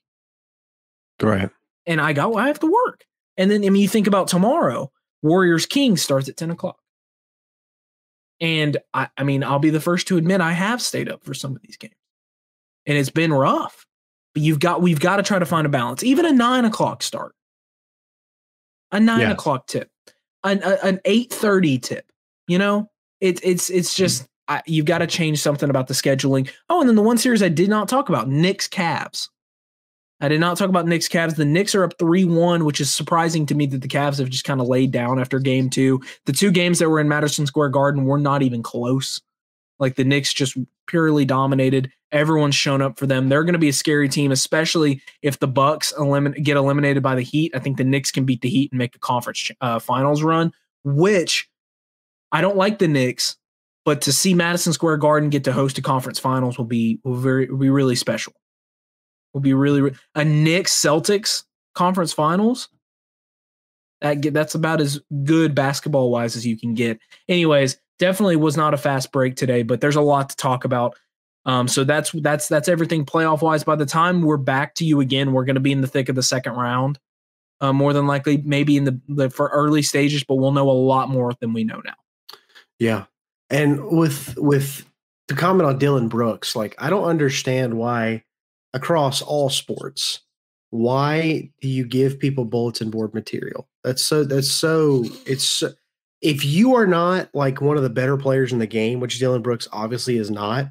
Right. 1.21 1.49
And 1.86 1.99
I 1.99 2.13
got 2.13 2.34
I 2.34 2.47
have 2.47 2.60
to 2.60 2.71
work. 2.71 3.06
And 3.38 3.49
then 3.49 3.63
I 3.63 3.69
mean 3.69 3.82
you 3.82 3.88
think 3.88 4.08
about 4.08 4.28
tomorrow, 4.28 4.91
Warriors 5.21 5.65
Kings 5.65 6.02
starts 6.02 6.30
at 6.30 6.38
10 6.38 6.52
o'clock. 6.52 6.80
And 8.41 8.78
I, 8.93 9.10
I 9.17 9.23
mean, 9.23 9.43
I'll 9.43 9.60
be 9.60 9.69
the 9.69 9.82
first 9.82 10.08
to 10.08 10.17
admit 10.17 10.39
I 10.39 10.54
have 10.54 10.82
stayed 10.82 11.10
up 11.10 11.25
for 11.25 11.34
some 11.34 11.56
of 11.56 11.62
these 11.62 11.75
games. 11.75 11.93
And 12.86 12.97
it's 12.97 13.10
been 13.10 13.34
rough. 13.34 13.86
But 14.34 14.43
you've 14.43 14.60
got 14.60 14.82
we've 14.82 14.99
got 14.99 15.17
to 15.17 15.23
try 15.23 15.39
to 15.39 15.45
find 15.45 15.65
a 15.65 15.69
balance. 15.69 16.04
Even 16.04 16.25
a 16.25 16.32
nine 16.32 16.65
o'clock 16.65 17.04
start. 17.04 17.34
A 18.91 18.99
nine 18.99 19.21
yeah. 19.21 19.32
o'clock 19.32 19.67
tip. 19.67 19.89
An, 20.43 20.62
a, 20.63 20.78
an 20.86 20.99
8:30 21.06 21.82
tip. 21.82 22.06
You 22.47 22.60
know? 22.60 22.89
It's 23.19 23.41
it's 23.43 23.69
it's 23.69 23.93
just 23.93 24.28
I, 24.50 24.64
you've 24.66 24.86
got 24.86 24.98
to 24.98 25.08
change 25.08 25.40
something 25.40 25.70
about 25.70 25.88
the 25.88 25.94
scheduling. 25.94 26.50
Oh, 26.70 26.80
and 26.82 26.90
then 26.90 26.96
the 26.96 27.04
one 27.04 27.20
series 27.20 27.44
I 27.44 27.50
did 27.50 27.70
not 27.70 27.88
talk 27.88 28.10
about, 28.10 28.28
Knicks 28.28 28.68
Cavs. 28.68 29.30
I 30.22 30.28
did 30.28 30.42
not 30.42 30.58
talk 30.58 30.68
about 30.68 30.86
Knicks 30.86 31.08
Cavs. 31.08 31.36
The 31.36 31.46
Knicks 31.46 31.74
are 31.76 31.84
up 31.84 31.98
3 31.98 32.26
1, 32.26 32.66
which 32.66 32.82
is 32.82 32.92
surprising 32.92 33.46
to 33.46 33.56
me 33.56 33.68
that 33.68 33.82
the 33.82 33.88
Cavs 33.88 34.18
have 34.20 34.30
just 34.30 34.44
kind 34.44 34.60
of 34.60 34.68
laid 34.68 34.92
down 34.92 35.20
after 35.20 35.40
game 35.40 35.70
two. 35.70 36.02
The 36.26 36.34
two 36.34 36.52
games 36.52 36.80
that 36.80 36.90
were 36.90 37.00
in 37.00 37.08
Madison 37.08 37.46
Square 37.46 37.70
Garden 37.70 38.04
were 38.04 38.18
not 38.18 38.42
even 38.42 38.62
close. 38.62 39.22
Like 39.78 39.96
the 39.96 40.04
Knicks 40.04 40.34
just 40.34 40.58
purely 40.88 41.24
dominated. 41.24 41.92
Everyone's 42.12 42.56
shown 42.56 42.82
up 42.82 43.00
for 43.00 43.08
them. 43.08 43.30
They're 43.30 43.46
going 43.46 43.54
to 43.54 43.60
be 43.60 43.70
a 43.70 43.74
scary 43.74 44.10
team, 44.10 44.32
especially 44.32 45.02
if 45.22 45.40
the 45.40 45.48
Bucks 45.48 45.94
elimin- 45.98 46.44
get 46.44 46.58
eliminated 46.58 47.02
by 47.02 47.16
the 47.16 47.22
Heat. 47.22 47.56
I 47.56 47.60
think 47.60 47.78
the 47.78 47.84
Knicks 47.86 48.12
can 48.12 48.26
beat 48.26 48.42
the 48.42 48.50
Heat 48.50 48.72
and 48.74 48.80
make 48.80 48.96
a 48.96 49.00
conference 49.00 49.52
uh, 49.62 49.80
finals 49.80 50.22
run, 50.22 50.52
which 50.84 51.50
I 52.32 52.42
don't 52.42 52.58
like 52.58 52.80
the 52.80 52.90
Knicks 52.90 53.38
but 53.89 54.02
to 54.02 54.13
see 54.13 54.36
Madison 54.36 54.71
Square 54.71 54.97
Garden 54.97 55.32
get 55.32 55.43
to 55.45 55.52
host 55.52 55.80
a 55.80 55.82
conference 55.82 56.19
finals 56.19 56.60
will 56.60 56.65
be 56.65 56.99
will 57.04 57.15
very 57.15 57.47
will 57.47 57.58
be 57.58 57.71
really 57.71 57.95
special. 57.95 58.34
Will 59.34 59.41
be 59.41 59.56
really 59.56 59.95
a 60.13 60.23
Knicks 60.23 60.80
Celtics 60.80 61.45
conference 61.73 62.13
finals. 62.13 62.69
That 64.02 64.21
get, 64.21 64.36
that's 64.36 64.54
about 64.54 64.80
as 64.80 65.02
good 65.23 65.56
basketball 65.56 66.12
wise 66.12 66.36
as 66.36 66.45
you 66.45 66.56
can 66.56 66.75
get. 66.75 66.99
Anyways, 67.28 67.78
definitely 67.97 68.36
was 68.36 68.56
not 68.56 68.75
a 68.75 68.78
fast 68.78 69.12
break 69.12 69.36
today, 69.36 69.63
but 69.63 69.82
there's 69.82 69.95
a 69.95 70.02
lot 70.02 70.30
to 70.30 70.36
talk 70.36 70.65
about. 70.65 70.95
Um, 71.45 71.67
so 71.67 71.84
that's 71.84 72.12
that's 72.12 72.47
that's 72.47 72.69
everything 72.69 73.06
playoff 73.06 73.41
wise. 73.41 73.63
By 73.63 73.75
the 73.75 73.88
time 73.88 74.21
we're 74.21 74.38
back 74.38 74.75
to 74.75 74.86
you 74.86 74.99
again, 74.99 75.34
we're 75.34 75.45
going 75.45 75.56
to 75.56 75.62
be 75.62 75.71
in 75.71 75.82
the 75.82 75.88
thick 75.88 76.10
of 76.10 76.15
the 76.15 76.21
second 76.21 76.54
round, 76.54 76.99
uh, 77.60 77.73
more 77.73 77.93
than 77.93 78.06
likely, 78.06 78.38
maybe 78.38 78.78
in 78.78 78.84
the, 78.84 79.02
the 79.08 79.30
for 79.32 79.47
early 79.47 79.82
stages, 79.82 80.23
but 80.23 80.36
we'll 80.36 80.52
know 80.52 80.69
a 80.69 80.73
lot 80.73 81.10
more 81.10 81.34
than 81.41 81.54
we 81.54 81.63
know 81.63 81.82
now. 81.84 81.95
Yeah, 82.78 83.06
and 83.50 83.86
with 83.86 84.38
with 84.38 84.86
to 85.28 85.36
comment 85.36 85.68
on 85.68 85.78
Dillon 85.78 86.08
Brooks, 86.08 86.56
like 86.56 86.76
I 86.80 86.90
don't 86.90 87.06
understand 87.06 87.78
why 87.78 88.24
across 88.74 89.22
all 89.22 89.50
sports, 89.50 90.22
why 90.70 91.52
do 91.62 91.68
you 91.68 91.86
give 91.86 92.20
people 92.20 92.46
bulletin 92.46 92.90
board 92.90 93.14
material? 93.14 93.68
That's 93.84 94.04
so 94.04 94.24
that's 94.24 94.52
so 94.52 95.06
it's 95.26 95.46
so, 95.46 95.72
if 96.22 96.44
you 96.44 96.76
are 96.76 96.88
not 96.88 97.30
like 97.34 97.62
one 97.62 97.78
of 97.78 97.84
the 97.84 97.90
better 97.90 98.18
players 98.18 98.52
in 98.52 98.60
the 98.60 98.68
game, 98.68 99.00
which 99.00 99.20
Dillon 99.20 99.42
Brooks 99.42 99.68
obviously 99.72 100.18
is 100.18 100.30
not, 100.30 100.68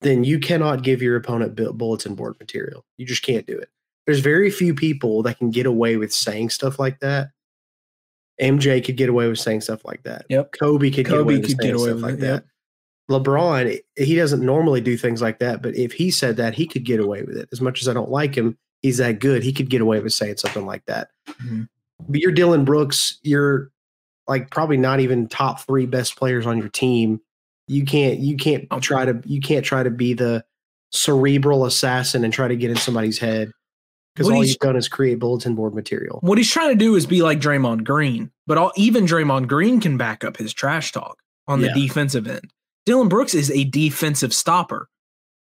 then 0.00 0.24
you 0.24 0.38
cannot 0.38 0.82
give 0.82 1.02
your 1.02 1.16
opponent 1.16 1.54
bulletin 1.76 2.14
board 2.14 2.36
material. 2.40 2.84
You 2.96 3.06
just 3.06 3.22
can't 3.22 3.46
do 3.46 3.56
it. 3.58 3.68
There's 4.06 4.20
very 4.20 4.50
few 4.50 4.74
people 4.74 5.22
that 5.22 5.38
can 5.38 5.50
get 5.50 5.66
away 5.66 5.96
with 5.96 6.12
saying 6.12 6.50
stuff 6.50 6.78
like 6.78 7.00
that. 7.00 7.28
MJ 8.40 8.84
could 8.84 8.96
get 8.96 9.08
away 9.08 9.28
with 9.28 9.38
saying 9.38 9.60
stuff 9.62 9.84
like 9.84 10.02
that. 10.04 10.26
Yep. 10.28 10.52
Kobe 10.58 10.90
could 10.90 11.06
Kobe 11.06 11.10
get 11.10 11.20
away 11.20 11.34
with 11.38 11.42
could 11.42 11.60
saying 11.60 11.72
get 11.72 11.80
away 11.80 11.84
stuff 11.84 11.94
with 11.96 12.02
like 12.04 12.14
it, 12.14 12.20
that. 12.20 12.26
yep. 12.26 12.46
LeBron, 13.10 13.78
he 13.96 14.16
doesn't 14.16 14.44
normally 14.44 14.80
do 14.80 14.96
things 14.96 15.20
like 15.20 15.38
that, 15.40 15.60
but 15.62 15.76
if 15.76 15.92
he 15.92 16.10
said 16.10 16.36
that, 16.38 16.54
he 16.54 16.66
could 16.66 16.84
get 16.84 17.00
away 17.00 17.22
with 17.22 17.36
it. 17.36 17.48
As 17.52 17.60
much 17.60 17.82
as 17.82 17.88
I 17.88 17.92
don't 17.92 18.10
like 18.10 18.34
him, 18.34 18.56
he's 18.80 18.96
that 18.98 19.18
good. 19.18 19.42
He 19.42 19.52
could 19.52 19.68
get 19.68 19.82
away 19.82 20.00
with 20.00 20.14
saying 20.14 20.38
something 20.38 20.64
like 20.64 20.84
that. 20.86 21.08
Mhm. 21.42 21.68
But 22.08 22.20
you're 22.20 22.32
Dillon 22.32 22.64
Brooks. 22.64 23.18
You're 23.22 23.70
like 24.26 24.50
probably 24.50 24.78
not 24.78 25.00
even 25.00 25.28
top 25.28 25.60
three 25.66 25.84
best 25.86 26.16
players 26.16 26.46
on 26.46 26.56
your 26.58 26.70
team. 26.70 27.20
You 27.68 27.84
can't. 27.84 28.18
You 28.20 28.36
can't 28.36 28.66
Oh. 28.70 28.80
try 28.80 29.04
to. 29.04 29.20
You 29.26 29.40
can't 29.40 29.64
try 29.64 29.82
to 29.82 29.90
be 29.90 30.14
the 30.14 30.42
cerebral 30.92 31.66
assassin 31.66 32.24
and 32.24 32.32
try 32.32 32.48
to 32.48 32.56
get 32.56 32.70
in 32.70 32.76
somebody's 32.76 33.18
head 33.18 33.50
because 34.14 34.26
What 34.26 34.34
all 34.36 34.40
he's- 34.42 34.50
you've 34.54 34.60
done 34.60 34.76
is 34.76 34.88
create 34.88 35.18
bulletin 35.18 35.54
board 35.54 35.74
material. 35.74 36.18
What 36.22 36.38
he's 36.38 36.50
trying 36.50 36.70
to 36.70 36.76
do 36.76 36.94
is 36.94 37.06
be 37.06 37.22
like 37.22 37.40
Draymond 37.40 37.84
Green, 37.84 38.30
but 38.46 38.58
all, 38.58 38.72
even 38.76 39.06
Draymond 39.06 39.48
Green 39.48 39.80
can 39.80 39.96
back 39.96 40.22
up 40.24 40.36
his 40.36 40.52
trash 40.52 40.92
talk 40.92 41.18
on 41.48 41.60
the 41.60 41.66
Yeah. 41.68 41.74
defensive 41.74 42.26
end. 42.26 42.52
Dillon 42.86 43.08
Brooks 43.08 43.34
is 43.34 43.50
a 43.50 43.64
defensive 43.64 44.32
stopper, 44.34 44.88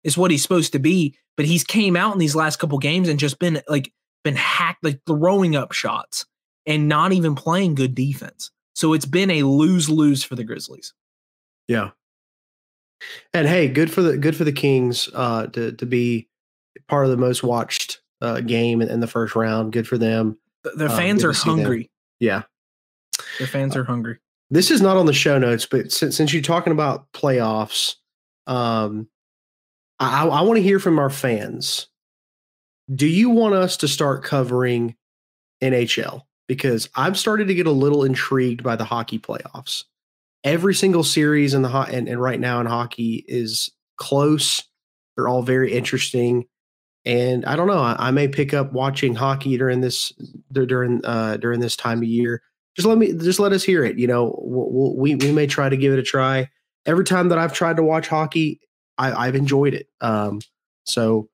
is 0.04 0.16
what 0.16 0.30
he's 0.30 0.42
supposed 0.42 0.72
to 0.72 0.78
be. 0.78 1.16
But 1.36 1.46
he's 1.46 1.64
came 1.64 1.96
out 1.96 2.12
in 2.12 2.18
these 2.18 2.36
last 2.36 2.58
couple 2.58 2.78
games 2.78 3.08
and 3.08 3.18
just 3.18 3.38
been 3.38 3.62
like 3.68 3.90
been 4.22 4.36
hacked, 4.36 4.84
like 4.84 5.00
throwing 5.06 5.56
up 5.56 5.72
shots 5.72 6.26
and 6.66 6.88
not 6.88 7.12
even 7.12 7.34
playing 7.34 7.74
good 7.74 7.94
defense. 7.94 8.50
So 8.74 8.92
it's 8.92 9.06
been 9.06 9.30
a 9.30 9.42
lose 9.42 9.88
lose 9.88 10.22
for 10.22 10.36
the 10.36 10.44
Grizzlies. 10.44 10.92
Yeah. 11.68 11.90
And 13.34 13.48
hey, 13.48 13.66
good 13.68 13.90
for 13.90 14.02
the 14.02 14.16
good 14.18 14.36
for 14.36 14.44
the 14.44 14.52
Kings 14.52 15.08
uh, 15.14 15.46
to 15.48 15.72
to 15.72 15.86
be 15.86 16.28
part 16.88 17.06
of 17.06 17.10
the 17.10 17.16
most 17.16 17.42
watched 17.42 18.01
uh, 18.22 18.40
game 18.40 18.80
in, 18.80 18.88
in 18.88 19.00
the 19.00 19.06
first 19.06 19.34
round. 19.36 19.72
Good 19.72 19.86
for 19.86 19.98
them. 19.98 20.38
Th- 20.64 20.74
Their 20.76 20.88
Um, 20.88 20.96
fans 20.96 21.22
good 21.22 21.30
are 21.30 21.32
hungry. 21.34 21.90
Yeah. 22.20 22.42
Their 23.38 23.46
fans 23.48 23.76
are 23.76 23.84
hungry. 23.84 24.18
This 24.50 24.70
is 24.70 24.80
not 24.80 24.96
on 24.96 25.06
the 25.06 25.12
show 25.12 25.38
notes, 25.38 25.66
but 25.66 25.92
since, 25.92 26.16
since 26.16 26.32
you're 26.32 26.42
talking 26.42 26.72
about 26.72 27.10
playoffs, 27.12 27.96
um, 28.46 29.08
I, 29.98 30.26
I 30.26 30.40
want 30.42 30.56
to 30.58 30.62
hear 30.62 30.78
from 30.78 30.98
our 30.98 31.10
fans. 31.10 31.88
Do 32.94 33.06
you 33.06 33.30
want 33.30 33.54
us 33.54 33.76
to 33.78 33.88
start 33.88 34.22
covering 34.24 34.94
NHL? 35.62 36.22
Because 36.48 36.88
I've 36.96 37.18
started 37.18 37.48
to 37.48 37.54
get 37.54 37.66
a 37.66 37.70
little 37.72 38.04
intrigued 38.04 38.62
by 38.62 38.76
the 38.76 38.84
hockey 38.84 39.18
playoffs. 39.18 39.84
Every 40.44 40.74
single 40.74 41.04
series 41.04 41.54
in 41.54 41.62
the 41.62 41.68
hot 41.68 41.90
and, 41.90 42.08
and 42.08 42.20
right 42.20 42.40
now 42.40 42.60
in 42.60 42.66
hockey 42.66 43.24
is 43.28 43.70
close. 43.96 44.62
They're 45.16 45.28
all 45.28 45.42
very 45.42 45.72
interesting, 45.72 46.46
and 47.04 47.44
I 47.44 47.56
don't 47.56 47.66
know. 47.66 47.80
I, 47.80 47.96
I 47.98 48.10
may 48.10 48.28
pick 48.28 48.54
up 48.54 48.72
watching 48.72 49.14
hockey 49.14 49.56
during 49.56 49.80
this 49.80 50.12
during 50.52 51.04
uh, 51.04 51.36
during 51.36 51.60
this 51.60 51.76
time 51.76 51.98
of 51.98 52.04
year 52.04 52.42
just 52.76 52.86
let 52.86 52.98
me 52.98 53.12
just 53.12 53.40
let 53.40 53.52
us 53.52 53.62
hear 53.62 53.84
it 53.84 53.98
you 53.98 54.06
know 54.06 54.34
we'll, 54.42 54.96
we 54.96 55.14
we 55.16 55.32
may 55.32 55.46
try 55.46 55.68
to 55.68 55.76
give 55.76 55.92
it 55.92 55.98
a 55.98 56.02
try 56.02 56.48
every 56.86 57.04
time 57.04 57.28
that 57.28 57.38
i've 57.38 57.52
tried 57.52 57.76
to 57.76 57.82
watch 57.82 58.08
hockey 58.08 58.60
I, 58.98 59.26
i've 59.26 59.34
enjoyed 59.34 59.74
it 59.74 59.88
um 60.00 60.40
so 60.84 61.28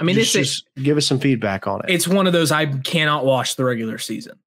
I 0.00 0.04
mean, 0.04 0.14
just, 0.14 0.36
it's 0.36 0.48
just 0.48 0.68
give 0.76 0.96
us 0.96 1.06
some 1.06 1.18
feedback 1.18 1.66
on 1.66 1.80
it 1.80 1.90
it's 1.90 2.06
one 2.06 2.26
of 2.28 2.32
those 2.32 2.52
I 2.52 2.66
cannot 2.66 3.24
watch 3.24 3.56
the 3.56 3.64
regular 3.64 3.98
season. 3.98 4.38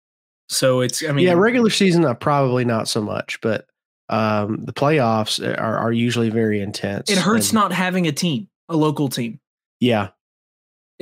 So 0.48 0.80
it's 0.80 1.04
I 1.04 1.12
mean 1.12 1.26
yeah 1.26 1.34
regular 1.34 1.70
season 1.70 2.06
uh, 2.06 2.14
probably 2.14 2.64
not 2.64 2.88
so 2.88 3.02
much 3.02 3.42
but 3.42 3.66
um 4.08 4.64
the 4.64 4.72
playoffs 4.72 5.46
are, 5.58 5.78
are 5.78 5.92
usually 5.92 6.30
very 6.30 6.62
intense 6.62 7.10
it 7.10 7.18
hurts 7.18 7.50
and- 7.50 7.56
not 7.56 7.74
having 7.74 8.08
a 8.08 8.14
team, 8.14 8.48
a 8.70 8.78
local 8.78 9.10
team. 9.10 9.40
yeah 9.82 10.10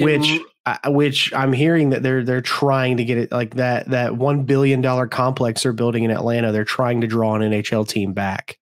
which 0.03 0.39
I- 0.65 0.89
which 0.89 1.33
i'm 1.33 1.53
hearing 1.53 1.89
that 1.91 2.03
they're 2.03 2.23
they're 2.23 2.41
trying 2.41 2.97
to 2.97 3.03
get 3.05 3.17
it 3.17 3.31
like 3.31 3.55
that 3.55 3.89
that 3.89 4.17
one 4.17 4.43
billion 4.43 4.81
dollar 4.81 5.07
complex 5.07 5.63
they're 5.63 5.73
building 5.73 6.03
in 6.03 6.12
atlanta 6.12 6.51
they're 6.51 6.63
trying 6.65 7.01
to 7.01 7.07
draw 7.07 7.35
an 7.35 7.41
nhl 7.41 7.88
team 7.88 8.13
back 8.13 8.57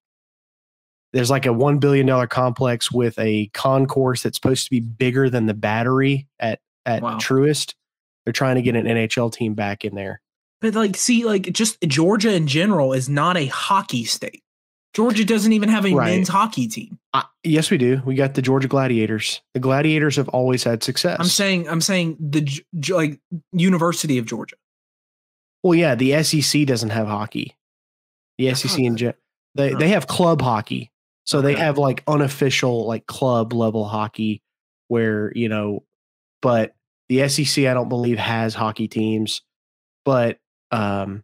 there's 1.13 1.29
like 1.29 1.45
a 1.45 1.53
one 1.53 1.79
billion 1.79 2.05
dollar 2.05 2.27
complex 2.27 2.91
with 2.91 3.17
a 3.19 3.47
concourse 3.53 4.23
that's 4.23 4.37
supposed 4.37 4.65
to 4.65 4.69
be 4.71 4.79
bigger 4.79 5.29
than 5.29 5.45
the 5.45 5.53
battery 5.53 6.27
at 6.39 6.59
at 6.85 7.01
Wow. 7.01 7.17
Truist 7.17 7.73
they're 8.25 8.33
trying 8.33 8.55
to 8.55 8.61
get 8.61 8.75
an 8.75 8.85
nhl 8.85 9.31
team 9.33 9.53
back 9.53 9.83
in 9.85 9.95
there 9.95 10.21
But 10.61 10.75
like, 10.75 10.95
see, 10.95 11.23
like, 11.25 11.43
just 11.53 11.79
Georgia 11.81 12.33
in 12.33 12.47
general 12.47 12.93
is 12.93 13.07
not 13.09 13.37
a 13.37 13.45
hockey 13.47 14.03
state. 14.05 14.43
Georgia 14.97 15.23
doesn't 15.23 15.53
even 15.53 15.69
have 15.69 15.85
a 15.85 15.93
Right. 15.93 16.15
men's 16.15 16.27
hockey 16.27 16.67
team. 16.67 16.97
uh, 17.13 17.21
yes 17.43 17.69
we 17.71 17.77
do 17.77 18.01
we 18.05 18.15
got 18.15 18.33
the 18.33 18.41
georgia 18.41 18.67
gladiators 18.67 19.41
the 19.53 19.59
gladiators 19.59 20.15
have 20.17 20.27
always 20.29 20.63
had 20.63 20.81
success 20.83 21.17
I'm 21.19 21.27
saying, 21.27 21.69
I'm 21.69 21.81
saying 21.81 22.17
the 22.19 22.49
like 22.89 23.19
University 23.53 24.17
of 24.17 24.25
Georgia. 24.25 24.55
well 25.63 25.75
yeah 25.75 25.93
the 25.95 26.11
sec 26.23 26.65
doesn't 26.65 26.89
have 26.89 27.07
hockey 27.07 27.55
the 28.39 28.53
sec 28.55 28.71
thought 28.71 28.79
in 28.79 28.93
that- 28.93 28.97
gen- 28.99 29.13
they, 29.55 29.73
they 29.75 29.89
have 29.89 30.07
club 30.07 30.41
hockey 30.41 30.91
so 31.25 31.41
they 31.41 31.53
Okay. 31.53 31.61
have 31.61 31.77
like 31.77 32.03
unofficial 32.07 32.85
like 32.87 33.05
club 33.05 33.53
level 33.53 33.85
hockey 33.85 34.41
where 34.87 35.31
you 35.35 35.47
know 35.49 35.83
but 36.41 36.73
the 37.09 37.27
sec 37.29 37.65
i 37.65 37.73
don't 37.73 37.89
believe 37.89 38.17
has 38.17 38.53
hockey 38.55 38.87
teams 38.87 39.41
but 40.05 40.39
um 40.71 41.23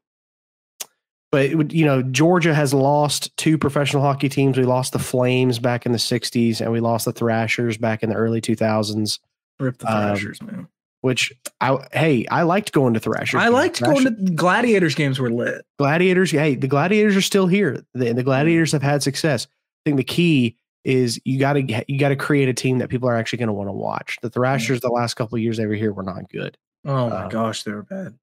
but 1.33 1.53
would- 1.55 1.73
you 1.73 1.83
know 1.85 2.01
georgia 2.01 2.53
has 2.53 2.73
lost 2.73 3.35
two 3.37 3.57
professional 3.57 4.01
hockey 4.01 4.29
teams. 4.29 4.57
We 4.57 4.63
lost 4.63 4.93
the 4.93 4.99
flames 4.99 5.59
back 5.59 5.85
in 5.85 5.91
the 5.91 5.97
60s 5.97 6.61
and 6.61 6.71
we 6.71 6.79
lost 6.79 7.03
the 7.05 7.11
thrashers 7.11 7.77
back 7.77 8.03
in 8.03 8.09
the 8.09 8.15
early 8.15 8.39
2000s 8.39 9.19
Rip 9.59 9.77
the 9.79 9.87
Um, 9.91 10.01
Thrashers, 10.15 10.41
man. 10.41 10.67
which 11.01 11.33
i 11.59 11.77
hey 11.91 12.25
i 12.31 12.43
liked 12.43 12.71
going 12.71 12.93
to 12.93 12.99
thrashers 12.99 13.41
I 13.41 13.49
liked 13.49 13.77
Thrashers- 13.77 14.03
going 14.05 14.25
to 14.25 14.31
Gladiators 14.33 14.95
games 14.95 15.19
were 15.19 15.29
lit. 15.31 15.65
gladiators 15.77 16.31
hey 16.31 16.55
the 16.55 16.67
gladiators 16.67 17.15
are 17.17 17.21
still 17.21 17.47
here. 17.47 17.83
The, 17.93 18.13
the 18.13 18.23
gladiators 18.23 18.71
have 18.71 18.81
had 18.83 19.03
success. 19.03 19.47
I 19.85 19.89
think 19.89 19.97
the 19.97 20.03
key 20.03 20.55
is 20.85 21.19
you 21.25 21.39
got 21.39 21.53
to 21.53 21.61
you 21.87 21.97
got 21.99 22.09
to 22.09 22.15
create 22.15 22.49
a 22.49 22.53
team 22.53 22.77
that 22.79 22.89
people 22.89 23.07
are 23.09 23.15
actually 23.15 23.39
going 23.39 23.47
to 23.47 23.53
want 23.53 23.69
to 23.69 23.73
watch. 23.73 24.17
The 24.21 24.29
thrashers 24.29 24.81
the 24.81 24.89
last 24.89 25.13
couple 25.15 25.35
of 25.37 25.41
years 25.41 25.57
they 25.57 25.65
were 25.65 25.73
here 25.75 25.93
were 25.93 26.03
not 26.03 26.29
good. 26.29 26.57
Oh 26.85 27.09
my 27.09 27.23
Um, 27.23 27.29
gosh, 27.29 27.63
they 27.63 27.71
were 27.71 27.83
bad. 27.83 28.15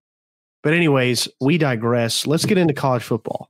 But 0.62 0.72
anyways 0.74 1.28
we 1.40 1.58
digress 1.58 2.26
let's 2.26 2.44
get 2.44 2.58
into 2.58 2.74
college 2.74 3.02
football 3.02 3.48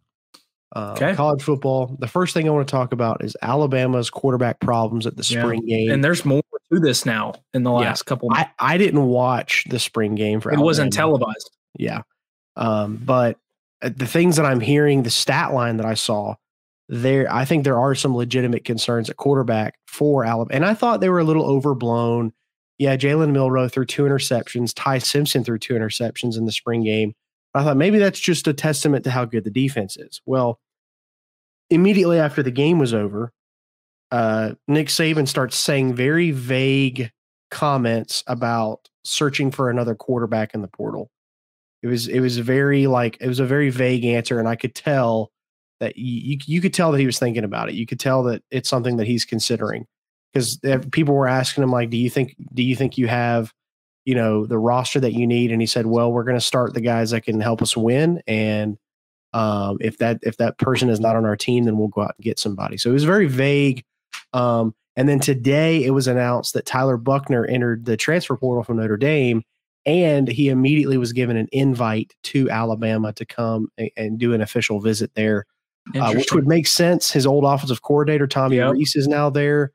uh, 0.77 0.93
Okay. 0.97 1.15
college 1.15 1.43
football 1.43 1.97
the 1.99 2.07
first 2.07 2.33
thing 2.35 2.47
i 2.47 2.51
want 2.51 2.67
to 2.67 2.71
talk 2.71 2.93
about 2.93 3.25
is 3.25 3.37
alabama's 3.43 4.09
quarterback 4.11 4.61
problems 4.61 5.07
at 5.07 5.17
the 5.17 5.25
Yeah. 5.29 5.43
spring 5.43 5.65
game 5.67 5.91
And 5.91 6.05
there's 6.05 6.25
more 6.25 6.43
to 6.73 6.79
this 6.79 7.05
now 7.05 7.33
in 7.53 7.65
the 7.65 7.71
Yeah. 7.73 7.79
last 7.89 8.03
couple. 8.05 8.29
I, 8.33 8.49
I 8.61 8.79
didn't 8.79 9.05
watch 9.07 9.65
the 9.69 9.81
spring 9.81 10.15
game 10.15 10.41
for 10.41 10.53
it 10.53 10.59
wasn't 10.61 10.93
televised. 10.93 11.51
Yeah. 11.77 12.03
Um, 12.57 12.97
but 13.05 13.39
uh, 13.83 13.91
the 13.97 14.07
things 14.07 14.37
that 14.37 14.47
I'm 14.47 14.61
hearing, 14.61 15.03
the 15.03 15.11
stat 15.11 15.53
line 15.53 15.79
that 15.79 15.87
I 15.87 15.95
saw 15.95 16.37
there, 16.89 17.27
I 17.33 17.45
think 17.45 17.65
there 17.65 17.79
are 17.81 17.97
some 17.97 18.15
legitimate 18.15 18.65
concerns 18.65 19.11
at 19.11 19.17
quarterback 19.17 19.75
for 19.89 20.25
Alabama. 20.25 20.55
And 20.55 20.65
I 20.65 20.75
thought 20.75 21.01
they 21.01 21.09
were 21.09 21.19
a 21.19 21.25
little 21.25 21.45
overblown. 21.45 22.33
Yeah, 22.81 22.97
Jalen 22.97 23.33
Milroe 23.33 23.69
threw 23.69 23.85
two 23.85 24.05
interceptions. 24.05 24.73
Ty 24.75 24.99
Simpson 25.01 25.45
threw 25.45 25.59
two 25.59 25.75
interceptions 25.75 26.39
in 26.39 26.47
the 26.47 26.51
spring 26.51 26.83
game. 26.83 27.13
I 27.53 27.63
thought 27.63 27.77
maybe 27.77 27.99
that's 27.99 28.19
just 28.19 28.49
a 28.49 28.55
testament 28.55 29.05
to 29.05 29.11
how 29.11 29.27
good 29.27 29.45
the 29.45 29.51
defense 29.51 29.99
is. 29.99 30.23
Well, 30.25 30.59
immediately 31.69 32.19
after 32.19 32.43
the 32.43 32.51
game 32.51 32.79
was 32.79 32.95
over, 32.95 33.35
uh, 34.11 34.53
Nick 34.67 34.87
Saban 34.87 35.29
starts 35.29 35.59
saying 35.59 35.95
very 35.95 36.31
vague 36.31 37.11
comments 37.51 38.25
about 38.27 38.89
searching 39.05 39.51
for 39.51 39.69
another 39.69 39.95
quarterback 39.95 40.55
in 40.55 40.63
the 40.63 40.69
portal. 40.69 41.11
It 41.83 41.89
was 41.89 42.09
it 42.09 42.21
was 42.21 42.39
very 42.39 42.87
like 42.87 43.19
it 43.21 43.29
was 43.29 43.41
a 43.41 43.47
very 43.47 43.69
vague 43.69 44.07
answer, 44.07 44.39
and 44.39 44.49
I 44.49 44.57
could 44.57 44.75
tell 44.75 45.33
that 45.81 45.99
you 45.99 46.39
you 46.47 46.63
could 46.63 46.73
tell 46.73 46.93
that 46.93 46.99
he 46.99 47.07
was 47.07 47.19
thinking 47.19 47.45
about 47.45 47.69
it. 47.69 47.75
You 47.75 47.85
could 47.85 48.01
tell 48.01 48.23
that 48.23 48.43
it's 48.51 48.71
something 48.71 48.97
that 48.97 49.07
he's 49.07 49.27
considering 49.27 49.85
because 50.33 50.59
people 50.91 51.15
were 51.15 51.29
asking 51.29 51.63
him 51.63 51.71
like, 51.71 51.91
"Do 51.91 51.97
you 51.97 52.11
think 52.11 52.37
do 52.55 52.63
you 52.63 52.77
think 52.77 52.99
you 52.99 53.09
have 53.09 53.53
you 54.05 54.15
know 54.15 54.47
the 54.47 54.59
roster 54.59 55.01
that 55.01 55.13
you 55.13 55.27
need?" 55.27 55.53
And 55.53 55.61
he 55.61 55.67
said, 55.67 55.87
"Well, 55.87 56.13
we're 56.13 56.25
going 56.25 56.37
to 56.39 56.41
start 56.41 56.75
the 56.75 56.81
guys 56.81 57.11
that 57.11 57.23
can 57.23 57.41
help 57.41 57.63
us 57.63 57.77
win, 57.77 58.23
and 58.27 58.79
um, 59.33 59.79
if 59.81 59.99
that 59.99 60.19
if 60.23 60.37
that 60.39 60.59
person 60.59 60.89
is 60.89 61.01
not 61.01 61.17
on 61.17 61.25
our 61.25 61.37
team, 61.37 61.65
then 61.65 61.79
we'll 61.79 61.89
go 61.89 62.03
out 62.03 62.15
and 62.17 62.25
get 62.25 62.39
somebody." 62.39 62.77
So 62.77 62.91
it 62.91 62.95
was 62.95 63.05
very 63.05 63.27
vague. 63.27 63.85
Um, 64.33 64.75
and 64.97 65.09
then 65.09 65.21
today 65.21 65.85
it 65.85 65.91
was 65.91 66.07
announced 66.07 66.55
that 66.55 66.67
Tyler 66.67 66.97
Buchner 66.97 67.47
entered 67.47 67.85
the 67.85 67.97
transfer 67.97 68.37
portal 68.37 68.63
from 68.63 68.77
Notre 68.77 68.97
Dame, 68.97 69.43
and 69.87 70.29
he 70.29 70.49
immediately 70.49 70.99
was 70.99 71.13
given 71.13 71.37
an 71.37 71.49
invite 71.53 72.15
to 72.25 72.51
Alabama 72.51 73.13
to 73.15 73.25
come 73.25 73.69
and, 73.79 73.91
and 73.97 74.19
do 74.19 74.35
an 74.35 74.43
official 74.43 74.81
visit 74.81 75.11
there, 75.15 75.47
uh, 75.95 76.13
which 76.13 76.33
would 76.33 76.47
make 76.47 76.67
sense. 76.67 77.11
His 77.11 77.27
old 77.27 77.45
offensive 77.45 77.83
coordinator 77.83 78.27
Tommy 78.27 78.57
Yep. 78.57 78.73
Rees 78.73 78.97
is 78.97 79.09
now 79.09 79.31
there, 79.31 79.73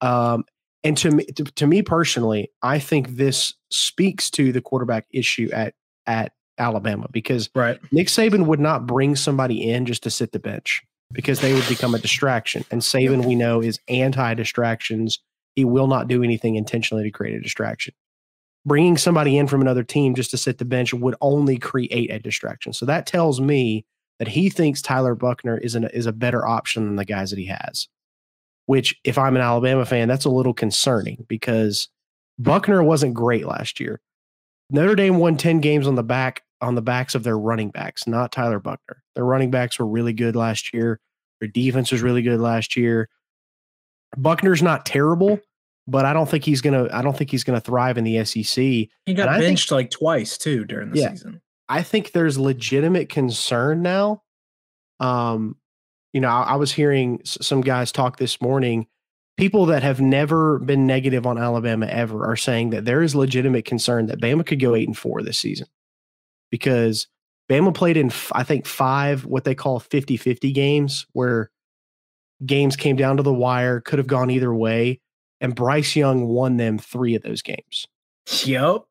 um, 0.00 0.44
and 0.84 0.96
to 0.98 1.10
me, 1.10 1.24
to, 1.24 1.44
to 1.44 1.66
me 1.66 1.82
personally, 1.82 2.50
I 2.62 2.78
think 2.78 3.16
this 3.16 3.54
speaks 3.70 4.30
to 4.30 4.52
the 4.52 4.60
quarterback 4.60 5.06
issue 5.10 5.50
at 5.52 5.74
at 6.06 6.32
Alabama 6.58 7.08
because 7.10 7.50
right. 7.54 7.78
Nick 7.92 8.08
Saban 8.08 8.46
would 8.46 8.60
not 8.60 8.86
bring 8.86 9.16
somebody 9.16 9.70
in 9.70 9.86
just 9.86 10.02
to 10.04 10.10
sit 10.10 10.32
the 10.32 10.38
bench. 10.38 10.82
because 11.12 11.40
they 11.40 11.54
would 11.54 11.66
become 11.68 11.94
a 11.94 11.98
distraction. 11.98 12.64
And 12.70 12.82
Saban, 12.82 13.24
we 13.24 13.34
know, 13.34 13.62
is 13.62 13.80
anti 13.88 14.34
distractions. 14.34 15.18
He 15.54 15.64
will 15.64 15.86
not 15.86 16.08
do 16.08 16.22
anything 16.22 16.54
intentionally 16.56 17.04
to 17.04 17.10
create 17.10 17.34
a 17.34 17.40
distraction. 17.40 17.94
Bringing 18.66 18.96
somebody 18.96 19.38
in 19.38 19.46
from 19.46 19.60
another 19.60 19.82
team 19.82 20.14
just 20.14 20.30
to 20.32 20.36
sit 20.36 20.58
the 20.58 20.64
bench 20.64 20.92
would 20.92 21.14
only 21.20 21.58
create 21.58 22.10
a 22.10 22.18
distraction. 22.18 22.72
So 22.72 22.86
that 22.86 23.06
tells 23.06 23.40
me 23.40 23.86
that 24.18 24.28
he 24.28 24.50
thinks 24.50 24.82
Tyler 24.82 25.14
Buchner 25.14 25.56
is, 25.56 25.74
an, 25.74 25.84
is 25.84 26.06
a 26.06 26.12
better 26.12 26.46
option 26.46 26.84
than 26.86 26.96
the 26.96 27.04
guys 27.04 27.30
that 27.30 27.38
he 27.38 27.46
has. 27.46 27.88
Which, 28.68 28.94
if 29.02 29.16
I'm 29.16 29.34
an 29.34 29.40
Alabama 29.40 29.86
fan, 29.86 30.08
that's 30.08 30.26
a 30.26 30.30
little 30.30 30.52
concerning 30.52 31.24
because 31.26 31.88
Buchner 32.38 32.82
wasn't 32.82 33.14
great 33.14 33.46
last 33.46 33.80
year. 33.80 33.98
Notre 34.68 34.94
Dame 34.94 35.16
won 35.16 35.38
10 35.38 35.60
games 35.60 35.86
on 35.86 35.94
the 35.94 36.02
back 36.02 36.42
on 36.60 36.74
the 36.74 36.82
backs 36.82 37.14
of 37.14 37.22
their 37.22 37.38
running 37.38 37.70
backs, 37.70 38.06
not 38.06 38.30
Tyler 38.30 38.58
Buchner. 38.58 39.02
Their 39.14 39.24
running 39.24 39.50
backs 39.50 39.78
were 39.78 39.86
really 39.86 40.12
good 40.12 40.36
last 40.36 40.74
year. 40.74 41.00
Their 41.40 41.48
defense 41.48 41.90
was 41.90 42.02
really 42.02 42.20
good 42.20 42.40
last 42.40 42.76
year. 42.76 43.08
Buchner's 44.18 44.62
not 44.62 44.84
terrible, 44.84 45.40
but 45.86 46.04
I 46.04 46.12
don't 46.12 46.28
think 46.28 46.44
he's 46.44 46.60
gonna. 46.60 46.88
I 46.92 47.00
don't 47.00 47.16
think 47.16 47.30
he's 47.30 47.44
gonna 47.44 47.60
thrive 47.60 47.96
in 47.96 48.04
the 48.04 48.22
SEC. 48.24 48.62
He 48.62 48.90
got 49.14 49.38
benched 49.38 49.70
think, 49.70 49.76
like 49.76 49.90
twice 49.90 50.36
too 50.36 50.66
during 50.66 50.90
the 50.90 51.00
yeah, 51.00 51.10
season. 51.10 51.40
I 51.70 51.82
think 51.82 52.12
there's 52.12 52.38
legitimate 52.38 53.08
concern 53.08 53.80
now. 53.80 54.22
Um, 55.00 55.56
you 56.12 56.20
know, 56.20 56.28
I, 56.28 56.42
I 56.42 56.56
was 56.56 56.72
hearing 56.72 57.20
some 57.24 57.60
guys 57.60 57.92
talk 57.92 58.18
this 58.18 58.40
morning 58.40 58.86
people 59.38 59.66
that 59.66 59.84
have 59.84 60.00
never 60.00 60.58
been 60.58 60.86
negative 60.86 61.24
on 61.24 61.38
Alabama 61.38 61.86
ever 61.86 62.26
are 62.26 62.36
saying 62.36 62.70
that 62.70 62.84
there 62.84 63.00
is 63.00 63.14
legitimate 63.14 63.64
concern 63.64 64.06
that 64.06 64.20
Bama 64.20 64.44
could 64.44 64.60
go 64.60 64.74
eight 64.74 64.88
and 64.88 64.98
four 64.98 65.22
this 65.22 65.38
season 65.38 65.68
because 66.50 67.06
Bama 67.48 67.72
played 67.72 67.96
in, 67.96 68.10
I 68.32 68.42
think, 68.42 68.66
five 68.66 69.24
what 69.24 69.44
they 69.44 69.54
call 69.54 69.78
50 69.78 70.16
50 70.16 70.52
games 70.52 71.06
where 71.12 71.50
games 72.44 72.76
came 72.76 72.96
down 72.96 73.16
to 73.16 73.22
the 73.22 73.32
wire, 73.32 73.80
could 73.80 73.98
have 73.98 74.08
gone 74.08 74.30
either 74.30 74.52
way. 74.52 75.00
And 75.40 75.54
Bryce 75.54 75.94
Young 75.94 76.26
won 76.26 76.56
them 76.56 76.78
three 76.78 77.14
of 77.14 77.22
those 77.22 77.40
games. 77.40 77.86
Yep. 78.44 78.82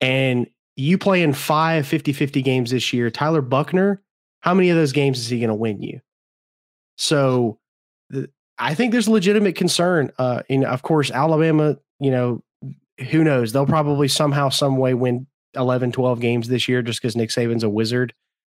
And 0.00 0.48
you 0.74 0.98
play 0.98 1.22
in 1.22 1.32
five 1.32 1.86
50 1.86 2.12
50 2.12 2.42
games 2.42 2.72
this 2.72 2.92
year. 2.92 3.08
Tyler 3.08 3.40
Buchner, 3.40 4.02
how 4.40 4.52
many 4.52 4.70
of 4.70 4.76
those 4.76 4.92
games 4.92 5.20
is 5.20 5.28
he 5.28 5.38
going 5.38 5.48
to 5.48 5.54
win 5.54 5.80
you? 5.80 6.00
So 7.00 7.58
I 8.58 8.74
think 8.74 8.92
there's 8.92 9.08
legitimate 9.08 9.56
concern. 9.56 10.12
Uh, 10.18 10.42
and 10.50 10.64
of 10.64 10.82
course, 10.82 11.10
Alabama, 11.10 11.78
you 11.98 12.10
know, 12.10 12.42
who 13.10 13.24
knows? 13.24 13.52
They'll 13.52 13.66
probably 13.66 14.06
somehow, 14.06 14.50
some 14.50 14.76
way 14.76 14.92
win 14.92 15.26
11, 15.54 15.92
12 15.92 16.20
games 16.20 16.48
this 16.48 16.68
year 16.68 16.82
just 16.82 17.00
because 17.00 17.16
Nick 17.16 17.30
Saban's 17.30 17.64
a 17.64 17.70
wizard. 17.70 18.12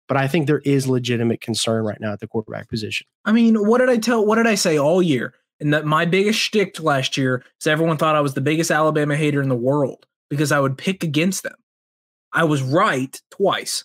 But 0.09 0.17
I 0.17 0.27
think 0.27 0.49
there 0.49 0.59
is 0.59 0.89
legitimate 0.89 1.41
concern 1.41 1.85
right 1.85 2.01
now 2.01 2.13
at 2.13 2.19
the 2.19 2.27
quarterback 2.27 2.69
position. 2.69 3.07
I 3.25 3.31
mean, 3.31 3.55
what 3.55 3.79
did 3.79 3.89
I 3.89 3.97
tell? 3.97 4.27
What 4.27 4.37
did 4.37 4.49
I 4.49 4.57
say 4.57 4.77
all 4.77 5.01
year? 5.01 5.35
And 5.61 5.73
that 5.73 5.87
my 5.87 6.05
biggest 6.05 6.41
shtick 6.41 6.81
last 6.81 7.17
year 7.17 7.45
is 7.61 7.69
everyone 7.69 7.97
thought 7.97 8.17
I 8.17 8.21
was 8.21 8.35
the 8.35 8.41
biggest 8.41 8.73
Alabama 8.73 9.15
hater 9.15 9.41
in 9.41 9.49
the 9.49 9.55
world 9.55 10.05
because 10.29 10.51
I 10.51 10.59
would 10.59 10.77
pick 10.77 11.05
against 11.05 11.45
them. 11.45 11.55
I 12.33 12.43
was 12.43 12.61
right 12.61 13.19
twice, 13.31 13.85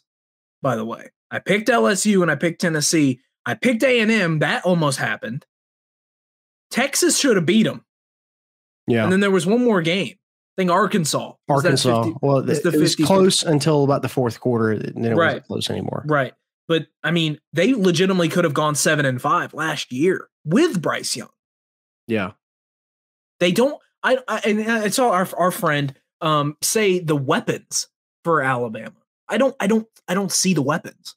by 0.64 0.76
the 0.76 0.86
way. 0.86 1.12
I 1.30 1.38
picked 1.38 1.70
LSU 1.70 2.24
and 2.24 2.32
I 2.32 2.36
picked 2.36 2.62
Tennessee. 2.62 3.20
I 3.48 3.54
picked 3.54 3.82
A&M. 3.82 4.40
That 4.40 4.66
almost 4.66 5.00
happened. 5.00 5.46
Texas 6.70 7.18
should 7.18 7.38
have 7.38 7.46
beat 7.46 7.64
them. 7.64 7.86
Yeah. 8.88 9.04
And 9.04 9.12
then 9.12 9.22
there 9.22 9.32
was 9.32 9.46
one 9.46 9.64
more 9.64 9.82
game. 9.82 10.16
I 10.16 10.62
think 10.62 10.70
Arkansas. 10.70 11.34
Arkansas. 11.48 12.04
50, 12.04 12.20
well, 12.22 12.50
it, 12.50 12.66
it 12.66 12.80
was 12.80 12.98
close 12.98 13.44
until 13.44 13.86
about 13.86 14.02
the 14.02 14.10
fourth 14.10 14.42
quarter. 14.42 14.72
And 14.72 15.04
then 15.04 15.14
it 15.14 15.16
right. 15.16 15.28
wasn't 15.28 15.48
close 15.48 15.70
anymore. 15.70 16.04
Right. 16.06 16.34
But 16.68 16.88
I 17.04 17.12
mean, 17.12 17.40
they 17.54 17.74
legitimately 17.74 18.28
could 18.28 18.44
have 18.44 18.54
gone 18.54 18.76
seven 18.76 19.06
and 19.06 19.22
five 19.22 19.54
last 19.54 19.94
year 19.94 20.28
with 20.44 20.82
Bryce 20.82 21.16
Young. 21.16 21.30
Yeah. 22.06 22.32
They 23.40 23.54
don't. 23.54 23.80
I, 24.04 24.18
I 24.28 24.40
and 24.46 24.70
I 24.70 24.90
saw 24.90 25.12
our 25.12 25.28
our 25.38 25.52
friend 25.52 25.94
um 26.20 26.58
say 26.62 27.00
the 27.00 27.16
weapons 27.16 27.88
for 28.26 28.42
Alabama. 28.42 28.96
I 29.30 29.38
don't. 29.38 29.56
I 29.60 29.68
don't. 29.68 29.88
I 30.08 30.14
don't 30.16 30.32
see 30.32 30.54
the 30.54 30.62
weapons. 30.62 31.16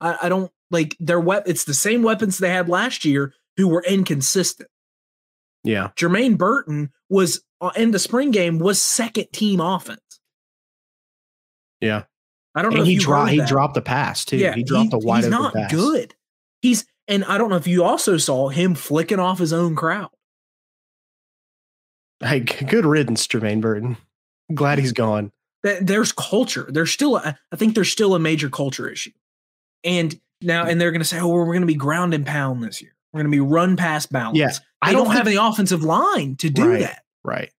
I, 0.00 0.16
I 0.22 0.28
don't 0.28 0.50
like 0.70 0.96
their 1.00 1.20
wep. 1.20 1.44
It's 1.46 1.64
the 1.64 1.74
same 1.74 2.02
weapons 2.02 2.38
they 2.38 2.50
had 2.50 2.68
last 2.68 3.04
year 3.04 3.32
who 3.56 3.68
were 3.68 3.84
inconsistent. 3.84 4.68
Yeah. 5.64 5.90
Jermaine 5.96 6.36
Burton 6.38 6.90
was 7.08 7.42
uh, 7.60 7.72
in 7.76 7.90
the 7.90 7.98
spring 7.98 8.30
game 8.30 8.58
was 8.58 8.80
second 8.80 9.26
team 9.32 9.60
offense. 9.60 10.00
Yeah. 11.80 12.04
I 12.54 12.62
don't 12.62 12.74
know 12.74 12.84
he 12.84 12.96
dropped 12.96 13.30
he 13.30 13.44
dropped 13.44 13.74
the 13.74 13.82
pass 13.82 14.24
too. 14.24 14.38
Yeah, 14.38 14.54
he 14.54 14.62
dropped 14.62 14.92
he, 14.92 14.96
a 14.96 14.98
wide 14.98 15.24
he's 15.24 15.30
not 15.30 15.52
pass. 15.52 15.70
good. 15.70 16.14
He's 16.62 16.86
and 17.08 17.24
I 17.24 17.38
don't 17.38 17.50
know 17.50 17.56
if 17.56 17.66
you 17.66 17.84
also 17.84 18.16
saw 18.16 18.48
him 18.48 18.74
flicking 18.74 19.20
off 19.20 19.38
his 19.38 19.52
own 19.52 19.76
crowd. 19.76 20.10
Hey, 22.20 22.40
good 22.40 22.86
riddance, 22.86 23.26
Jermaine 23.26 23.60
Burton. 23.60 23.98
Glad 24.54 24.78
he's 24.78 24.92
gone. 24.92 25.32
There's 25.62 26.12
culture. 26.12 26.66
There's 26.70 26.90
still, 26.90 27.16
a, 27.16 27.36
I 27.52 27.56
think 27.56 27.74
there's 27.74 27.90
still 27.90 28.14
a 28.14 28.18
major 28.18 28.48
culture 28.48 28.88
issue. 28.88 29.10
And 29.84 30.18
now, 30.40 30.64
and 30.64 30.80
they're 30.80 30.90
going 30.90 31.00
to 31.00 31.06
say, 31.06 31.18
oh, 31.18 31.28
we're 31.28 31.46
going 31.46 31.60
to 31.60 31.66
be 31.66 31.74
ground 31.74 32.14
and 32.14 32.26
pound 32.26 32.62
this 32.62 32.82
year. 32.82 32.94
We're 33.12 33.22
going 33.22 33.32
to 33.32 33.36
be 33.36 33.40
run 33.40 33.76
past 33.76 34.12
balance. 34.12 34.38
Yeah, 34.38 34.50
I 34.82 34.92
don't, 34.92 35.06
don't 35.06 35.16
have 35.16 35.26
the 35.26 35.42
offensive 35.42 35.82
line 35.82 36.36
to 36.36 36.50
do 36.50 36.70
right, 36.70 36.80
that. 36.80 37.02
Right. 37.24 37.50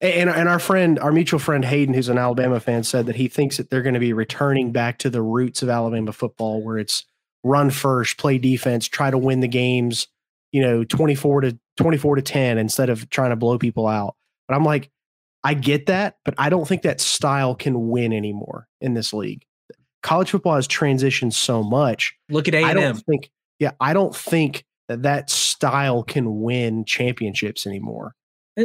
And, 0.00 0.30
and 0.30 0.48
our 0.48 0.58
friend, 0.58 0.98
our 0.98 1.12
mutual 1.12 1.40
friend 1.40 1.64
Hayden, 1.64 1.92
who's 1.92 2.08
an 2.08 2.18
Alabama 2.18 2.60
fan, 2.60 2.84
said 2.84 3.06
that 3.06 3.16
he 3.16 3.28
thinks 3.28 3.58
that 3.58 3.68
they're 3.68 3.82
going 3.82 3.94
to 3.94 4.00
be 4.00 4.12
returning 4.12 4.72
back 4.72 4.98
to 4.98 5.10
the 5.10 5.20
roots 5.20 5.62
of 5.62 5.68
Alabama 5.68 6.12
football, 6.12 6.62
where 6.62 6.78
it's 6.78 7.04
run 7.44 7.70
first, 7.70 8.16
play 8.16 8.38
defense, 8.38 8.86
try 8.88 9.10
to 9.10 9.18
win 9.18 9.40
the 9.40 9.48
games, 9.48 10.06
you 10.52 10.62
know, 10.62 10.84
24 10.84 11.42
to 11.42 11.58
24 11.76 12.16
to 12.16 12.22
10 12.22 12.58
instead 12.58 12.88
of 12.88 13.10
trying 13.10 13.30
to 13.30 13.36
blow 13.36 13.58
people 13.58 13.86
out. 13.86 14.16
But 14.48 14.54
I'm 14.54 14.64
like, 14.64 14.90
I 15.42 15.54
get 15.54 15.86
that, 15.86 16.16
but 16.24 16.34
I 16.38 16.48
don't 16.50 16.66
think 16.66 16.82
that 16.82 17.00
style 17.00 17.54
can 17.54 17.88
win 17.88 18.12
anymore 18.12 18.68
in 18.80 18.94
this 18.94 19.12
league. 19.12 19.44
College 20.02 20.30
football 20.30 20.54
has 20.54 20.66
transitioned 20.66 21.32
so 21.32 21.62
much. 21.62 22.14
Look 22.30 22.48
at 22.48 22.54
A&M. 22.54 22.64
I 22.64 22.74
don't 22.74 22.96
think 22.96 23.30
yeah, 23.58 23.72
I 23.80 23.92
don't 23.92 24.16
think 24.16 24.64
that 24.88 25.02
that 25.02 25.30
style 25.30 26.02
can 26.02 26.40
win 26.40 26.84
championships 26.84 27.66
anymore. 27.66 28.16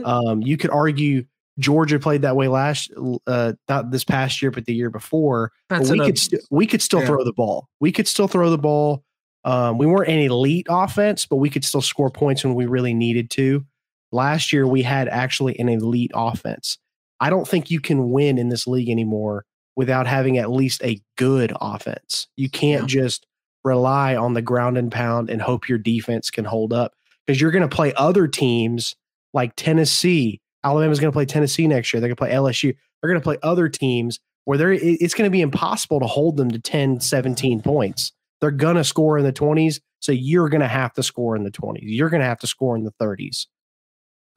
um, 0.03 0.41
you 0.41 0.57
could 0.57 0.71
argue 0.71 1.25
Georgia 1.59 1.99
played 1.99 2.23
that 2.23 2.35
way 2.35 2.47
last, 2.47 2.91
uh, 3.27 3.53
not 3.69 3.91
this 3.91 4.03
past 4.03 4.41
year, 4.41 4.51
but 4.51 4.65
the 4.65 4.73
year 4.73 4.89
before. 4.89 5.51
We 5.69 5.99
could 5.99 6.17
st- 6.17 6.41
we 6.49 6.65
could 6.65 6.81
still 6.81 7.01
yeah. 7.01 7.07
throw 7.07 7.23
the 7.23 7.33
ball. 7.33 7.69
We 7.79 7.91
could 7.91 8.07
still 8.07 8.27
throw 8.27 8.49
the 8.49 8.57
ball. 8.57 9.03
Um, 9.43 9.77
we 9.77 9.85
weren't 9.85 10.09
an 10.09 10.19
elite 10.19 10.65
offense, 10.69 11.25
but 11.25 11.35
we 11.35 11.49
could 11.49 11.63
still 11.63 11.81
score 11.81 12.09
points 12.09 12.43
when 12.43 12.55
we 12.55 12.65
really 12.65 12.93
needed 12.93 13.29
to. 13.31 13.63
Last 14.11 14.51
year, 14.51 14.65
we 14.67 14.81
had 14.81 15.07
actually 15.07 15.57
an 15.59 15.69
elite 15.69 16.11
offense. 16.15 16.79
I 17.19 17.29
don't 17.29 17.47
think 17.47 17.69
you 17.69 17.79
can 17.79 18.09
win 18.09 18.37
in 18.37 18.49
this 18.49 18.65
league 18.65 18.89
anymore 18.89 19.45
without 19.75 20.07
having 20.07 20.37
at 20.37 20.51
least 20.51 20.83
a 20.83 21.01
good 21.17 21.53
offense. 21.59 22.27
You 22.35 22.49
can't 22.49 22.83
yeah. 22.83 23.01
just 23.01 23.25
rely 23.63 24.15
on 24.15 24.33
the 24.33 24.41
ground 24.41 24.77
and 24.77 24.91
pound 24.91 25.29
and 25.29 25.41
hope 25.41 25.67
your 25.67 25.77
defense 25.77 26.29
can 26.29 26.45
hold 26.45 26.71
up 26.71 26.93
because 27.25 27.41
you're 27.41 27.51
going 27.51 27.67
to 27.67 27.75
play 27.75 27.93
other 27.95 28.27
teams 28.27 28.95
like 29.33 29.53
Tennessee. 29.55 30.39
Alabama's 30.63 30.99
going 30.99 31.11
to 31.11 31.15
play 31.15 31.25
Tennessee 31.25 31.67
next 31.67 31.93
year. 31.93 31.99
They're 31.99 32.07
going 32.07 32.15
to 32.15 32.21
play 32.21 32.31
LSU. 32.31 32.75
They're 33.01 33.09
going 33.09 33.19
to 33.19 33.23
play 33.23 33.37
other 33.43 33.67
teams 33.67 34.19
where 34.45 34.57
they're 34.57 34.73
it's 34.73 35.13
going 35.13 35.27
to 35.27 35.31
be 35.31 35.41
impossible 35.41 35.99
to 35.99 36.05
hold 36.05 36.37
them 36.37 36.49
to 36.51 36.59
10, 36.59 37.01
17 37.01 37.61
points. 37.61 38.11
They're 38.39 38.51
going 38.51 38.75
to 38.75 38.83
score 38.83 39.17
in 39.17 39.25
the 39.25 39.33
20s. 39.33 39.79
So 39.99 40.11
you're 40.11 40.49
going 40.49 40.61
to 40.61 40.67
have 40.67 40.93
to 40.93 41.03
score 41.03 41.35
in 41.35 41.43
the 41.43 41.51
20s. 41.51 41.79
You're 41.81 42.09
going 42.09 42.21
to 42.21 42.27
have 42.27 42.39
to 42.39 42.47
score 42.47 42.75
in 42.75 42.83
the 42.83 42.93
30s. 43.01 43.47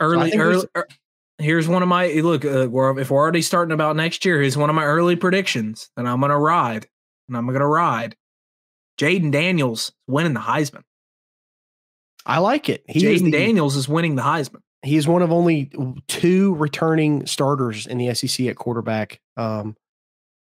Early, 0.01 0.31
so 0.31 0.39
early. 0.39 0.67
Er 0.77 0.89
Er, 1.41 1.45
here's 1.45 1.69
one 1.69 1.83
of 1.83 1.89
my 1.89 2.09
look. 2.09 2.45
Uh, 2.45 2.69
we're, 2.71 2.99
if 2.99 3.11
we're 3.11 3.19
already 3.19 3.43
starting 3.43 3.73
about 3.73 3.97
next 3.97 4.25
year, 4.25 4.41
here's 4.41 4.57
one 4.57 4.71
of 4.71 4.77
my 4.77 4.85
early 4.85 5.17
predictions 5.17 5.91
that 5.97 6.07
I'm 6.07 6.21
going 6.21 6.31
to 6.31 6.39
ride, 6.39 6.87
and 7.29 7.37
I'm 7.37 7.47
going 7.47 7.61
to 7.61 7.67
ride. 7.67 8.17
Jayden 8.99 9.31
Daniels 9.31 9.93
winning 10.07 10.35
the 10.35 10.41
Heisman. 10.41 10.83
I 12.27 12.39
like 12.39 12.69
it. 12.69 12.85
Jayden 12.89 13.33
Daniels 13.33 13.77
is 13.77 13.89
winning 13.89 14.17
the 14.17 14.23
Heisman. 14.23 14.61
He 14.83 14.97
is 14.97 15.09
one 15.09 15.23
of 15.23 15.33
only 15.33 15.73
two 16.09 16.55
returning 16.57 17.27
starters 17.27 17.87
in 17.87 17.99
the 17.99 18.15
SEC 18.15 18.47
at 18.47 18.57
quarterback. 18.57 19.21
Um, 19.37 19.77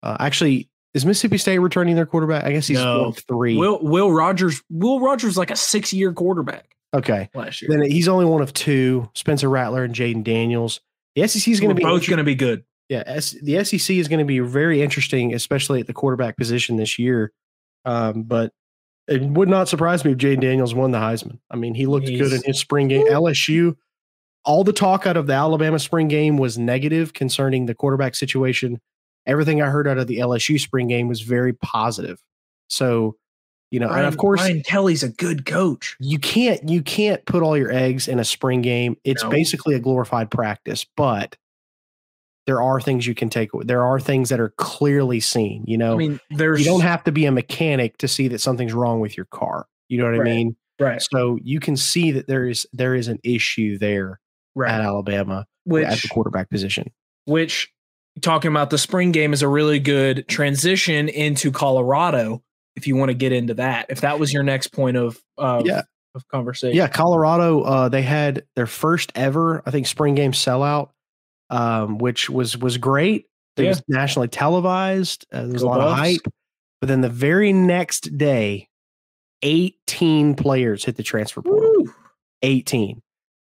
uh, 0.03 0.17
actually, 0.19 0.69
is 0.93 1.05
Mississippi 1.05 1.37
State 1.37 1.59
returning 1.59 1.95
their 1.95 2.05
quarterback? 2.05 2.43
I 2.43 2.51
guess 2.51 2.67
he's 2.67 2.77
no. 2.77 2.99
one 2.99 3.07
of 3.09 3.17
three. 3.19 3.55
Will 3.55 3.79
Will 3.81 4.11
Rogers? 4.11 4.61
Will 4.69 4.99
Rogers 4.99 5.37
like 5.37 5.49
a 5.49 5.55
six 5.55 5.93
year 5.93 6.11
quarterback? 6.11 6.75
Okay, 6.93 7.29
last 7.33 7.61
year. 7.61 7.69
Then 7.71 7.89
he's 7.89 8.07
only 8.07 8.25
one 8.25 8.41
of 8.41 8.53
two. 8.53 9.09
Spencer 9.13 9.49
Rattler 9.49 9.83
and 9.83 9.95
Jayden 9.95 10.23
Daniels. 10.23 10.81
The 11.15 11.27
SEC 11.27 11.47
is 11.51 11.59
going 11.59 11.69
to 11.69 11.75
be 11.75 11.83
both 11.83 12.07
going 12.07 12.17
to 12.17 12.23
be 12.23 12.35
good. 12.35 12.63
Yeah, 12.89 13.03
S- 13.05 13.37
the 13.41 13.63
SEC 13.63 13.95
is 13.95 14.07
going 14.09 14.19
to 14.19 14.25
be 14.25 14.39
very 14.39 14.81
interesting, 14.81 15.33
especially 15.33 15.79
at 15.79 15.87
the 15.87 15.93
quarterback 15.93 16.35
position 16.35 16.75
this 16.75 16.99
year. 16.99 17.31
Um, 17.85 18.23
but 18.23 18.51
it 19.07 19.21
would 19.21 19.49
not 19.49 19.69
surprise 19.69 20.03
me 20.03 20.11
if 20.11 20.17
Jayden 20.17 20.41
Daniels 20.41 20.75
won 20.75 20.91
the 20.91 20.99
Heisman. 20.99 21.39
I 21.49 21.55
mean, 21.55 21.73
he 21.73 21.85
looked 21.85 22.07
He's, 22.07 22.19
good 22.19 22.33
in 22.33 22.41
his 22.43 22.59
spring 22.59 22.89
game. 22.89 23.07
LSU, 23.07 23.75
all 24.43 24.63
the 24.63 24.73
talk 24.73 25.07
out 25.07 25.17
of 25.17 25.27
the 25.27 25.33
Alabama 25.33 25.79
spring 25.79 26.07
game 26.07 26.37
was 26.37 26.57
negative 26.57 27.13
concerning 27.13 27.65
the 27.65 27.75
quarterback 27.75 28.15
situation. 28.15 28.81
Everything 29.25 29.61
I 29.61 29.67
heard 29.67 29.87
out 29.87 29.97
of 29.97 30.07
the 30.07 30.17
LSU 30.17 30.59
spring 30.59 30.87
game 30.87 31.07
was 31.07 31.21
very 31.21 31.53
positive. 31.53 32.21
So 32.67 33.15
You 33.71 33.79
know, 33.79 33.87
Brian, 33.87 34.05
and 34.05 34.13
of 34.13 34.17
course, 34.17 34.41
Brian 34.41 34.61
Kelly's 34.63 35.01
a 35.01 35.09
good 35.09 35.45
coach. 35.45 35.95
you 35.99 36.19
can't 36.19 36.67
you 36.69 36.81
can't 36.81 37.25
put 37.25 37.41
all 37.41 37.57
your 37.57 37.71
eggs 37.71 38.07
in 38.07 38.19
a 38.19 38.25
spring 38.25 38.61
game. 38.61 38.97
It's 39.03 39.23
No. 39.23 39.29
basically 39.29 39.75
a 39.75 39.79
glorified 39.79 40.29
practice, 40.29 40.85
but 40.97 41.37
there 42.47 42.61
are 42.61 42.81
things 42.81 43.05
you 43.07 43.15
can 43.15 43.29
take. 43.29 43.49
There 43.63 43.83
are 43.85 43.99
things 43.99 44.29
that 44.29 44.39
are 44.39 44.49
clearly 44.57 45.19
seen. 45.19 45.63
You 45.67 45.77
know, 45.77 45.93
I 45.93 45.97
mean, 45.97 46.19
there's 46.31 46.59
you 46.59 46.65
don't 46.65 46.81
have 46.81 47.03
to 47.05 47.11
be 47.11 47.25
a 47.25 47.31
mechanic 47.31 47.97
to 47.99 48.07
see 48.07 48.27
that 48.29 48.41
something's 48.41 48.73
wrong 48.73 48.99
with 48.99 49.15
your 49.15 49.27
car. 49.27 49.67
You 49.89 49.99
know 49.99 50.05
what 50.05 50.17
Right. 50.19 50.27
I 50.27 50.35
mean? 50.35 50.55
right, 50.79 51.01
So 51.01 51.37
you 51.43 51.59
can 51.59 51.77
see 51.77 52.11
that 52.11 52.27
there 52.27 52.47
is 52.47 52.65
there 52.73 52.95
is 52.95 53.07
an 53.07 53.19
issue 53.23 53.77
there 53.77 54.19
right. 54.55 54.71
at 54.71 54.81
Alabama 54.81 55.45
at 55.73 56.01
the 56.01 56.09
quarterback 56.09 56.49
position. 56.49 56.91
which 57.25 57.71
talking 58.19 58.49
about 58.51 58.69
the 58.71 58.77
spring 58.77 59.11
game 59.13 59.31
is 59.31 59.41
a 59.41 59.47
really 59.47 59.79
good 59.79 60.27
transition 60.27 61.07
into 61.07 61.51
Colorado. 61.51 62.43
If 62.75 62.87
you 62.87 62.95
want 62.95 63.09
to 63.09 63.13
get 63.13 63.31
into 63.31 63.53
that, 63.55 63.87
if 63.89 64.01
that 64.01 64.19
was 64.19 64.31
your 64.31 64.43
next 64.43 64.67
point 64.69 64.97
of 64.97 65.19
of, 65.37 65.65
Yeah. 65.65 65.81
of 66.15 66.27
conversation, 66.29 66.75
Yeah, 66.77 66.87
Colorado. 66.87 67.61
Uh, 67.61 67.89
they 67.89 68.01
had 68.01 68.43
their 68.55 68.67
first 68.67 69.11
ever, 69.15 69.61
I 69.65 69.71
think, 69.71 69.87
spring 69.87 70.15
game 70.15 70.31
sellout, 70.31 70.89
um, 71.49 71.97
which 71.97 72.29
was 72.29 72.57
was 72.57 72.77
great. 72.77 73.25
It 73.57 73.63
Yeah. 73.63 73.69
was 73.69 73.83
nationally 73.89 74.29
televised. 74.29 75.25
Uh, 75.33 75.43
there 75.43 75.53
was 75.53 75.63
Go 75.63 75.67
a 75.67 75.71
lot 75.71 75.81
of 75.81 75.97
hype. 75.97 76.21
But 76.79 76.87
then 76.87 77.01
the 77.01 77.09
very 77.09 77.51
next 77.53 78.17
day, 78.17 78.69
eighteen 79.43 80.35
players 80.35 80.85
hit 80.85 80.95
the 80.95 81.03
transfer 81.03 81.41
portal. 81.41 81.69
Woo. 81.83 81.93
18. 82.43 83.01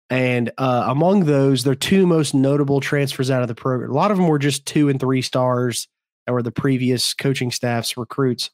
And 0.09 0.51
uh, 0.57 0.85
among 0.87 1.25
those, 1.25 1.63
their 1.65 1.75
two 1.75 2.07
most 2.07 2.33
notable 2.33 2.79
transfers 2.79 3.29
out 3.29 3.41
of 3.41 3.49
the 3.49 3.55
program. 3.55 3.89
A 3.89 3.93
lot 3.93 4.11
of 4.11 4.17
them 4.17 4.27
were 4.27 4.39
just 4.39 4.65
two 4.65 4.87
and 4.87 4.99
three 4.99 5.21
stars 5.21 5.89
that 6.25 6.31
were 6.31 6.41
the 6.41 6.51
previous 6.51 7.13
coaching 7.13 7.51
staff's 7.51 7.97
recruits. 7.97 8.49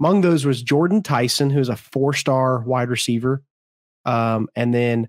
Among 0.00 0.22
those 0.22 0.46
was 0.46 0.62
Jordan 0.62 1.02
Tyson, 1.02 1.50
who's 1.50 1.68
a 1.68 1.76
four 1.76 2.14
star 2.14 2.60
wide 2.60 2.88
receiver. 2.88 3.42
Um, 4.06 4.48
and 4.56 4.72
then 4.72 5.08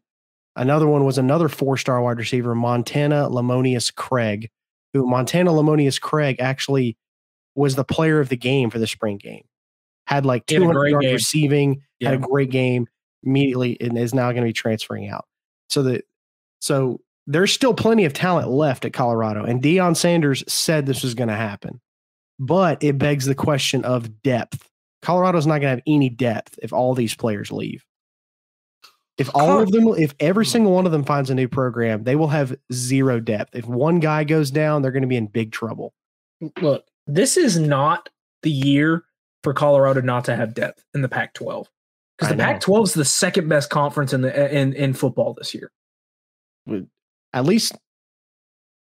another 0.55 0.87
one 0.87 1.05
was 1.05 1.17
another 1.17 1.47
four 1.47 1.77
star 1.77 2.01
wide 2.01 2.17
receiver, 2.17 2.53
Montana 2.53 3.29
Lemonious 3.29 3.93
Craig, 3.93 4.49
who 4.93 5.07
Montana 5.07 5.51
Lemonious 5.51 5.99
Craig 5.99 6.37
actually 6.39 6.97
was 7.55 7.75
the 7.75 7.83
player 7.83 8.19
of 8.19 8.29
the 8.29 8.37
game 8.37 8.69
for 8.69 8.79
the 8.79 8.87
spring 8.87 9.17
game. 9.17 9.43
Had 10.07 10.25
like 10.25 10.43
He 10.47 10.55
had 10.55 10.63
a 10.63 10.65
200 10.65 10.79
great 10.79 10.91
yards 10.91 11.05
game. 11.05 11.13
receiving, 11.13 11.81
had 12.01 12.13
a 12.15 12.17
great 12.17 12.49
game 12.49 12.87
immediately, 13.23 13.77
and 13.79 13.97
is 13.97 14.13
now 14.13 14.31
going 14.31 14.43
to 14.43 14.49
be 14.49 14.53
transferring 14.53 15.09
out. 15.09 15.25
So 15.69 15.83
that 15.83 16.05
so 16.59 16.99
there's 17.27 17.53
still 17.53 17.73
plenty 17.73 18.03
of 18.03 18.13
talent 18.13 18.49
left 18.49 18.83
at 18.83 18.91
Colorado, 18.93 19.45
and 19.45 19.61
Deion 19.61 19.95
Sanders 19.95 20.43
said 20.51 20.85
this 20.85 21.03
was 21.03 21.13
going 21.13 21.29
to 21.29 21.35
happen, 21.35 21.79
but 22.39 22.83
it 22.83 22.97
begs 22.97 23.25
the 23.25 23.35
question 23.35 23.85
of 23.85 24.21
depth. 24.21 24.67
Colorado's 25.01 25.47
not 25.47 25.53
going 25.53 25.63
to 25.63 25.69
have 25.69 25.83
any 25.87 26.09
depth 26.09 26.59
if 26.61 26.73
all 26.73 26.93
these 26.93 27.15
players 27.15 27.51
leave. 27.51 27.85
If 29.17 29.29
all 29.35 29.59
of 29.59 29.71
them, 29.71 29.87
if 29.97 30.15
every 30.19 30.45
hmm. 30.45 30.49
single 30.49 30.71
one 30.73 30.85
of 30.85 30.91
them 30.91 31.03
finds 31.03 31.29
a 31.29 31.35
new 31.35 31.47
program, 31.47 32.03
they 32.03 32.15
will 32.15 32.29
have 32.29 32.55
zero 32.73 33.19
depth. 33.19 33.55
If 33.55 33.65
one 33.67 33.99
guy 33.99 34.23
goes 34.23 34.51
down, 34.51 34.81
they're 34.81 34.91
going 34.91 35.03
to 35.03 35.07
be 35.07 35.17
in 35.17 35.27
big 35.27 35.51
trouble. 35.51 35.93
look, 36.61 36.85
this 37.07 37.37
is 37.37 37.59
not 37.59 38.09
the 38.41 38.49
year 38.49 39.03
for 39.43 39.53
Colorado 39.53 40.01
not 40.01 40.25
to 40.25 40.35
have 40.35 40.53
depth 40.53 40.83
in 40.93 41.01
the 41.01 41.09
Pac-12 41.09 41.65
because 42.17 42.35
the. 42.35 42.41
Pac-12 42.41 42.83
is 42.83 42.93
the 42.93 43.05
second 43.05 43.49
best 43.49 43.69
conference 43.69 44.13
in 44.13 44.21
the 44.21 44.55
in 44.55 44.73
in 44.73 44.93
football 44.93 45.33
this 45.33 45.53
year. 45.53 45.71
At 47.33 47.45
least 47.45 47.75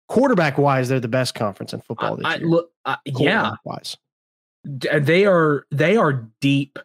quarterback 0.08 0.58
wise, 0.58 0.88
they're 0.88 1.00
the 1.00 1.08
best 1.08 1.34
conference 1.34 1.72
in 1.72 1.80
football 1.80 2.16
this 2.16 2.26
I, 2.26 2.34
I- 2.34 2.36
year. 2.36 2.46
look, 2.46 2.70
I, 2.84 2.96
yeah, 3.06 3.52
wise. 3.64 3.96
D- 4.78 4.88
uh, 4.88 4.98
they 4.98 5.26
are 5.26 5.66
they 5.70 5.96
are 5.96 6.28
deep, 6.40 6.78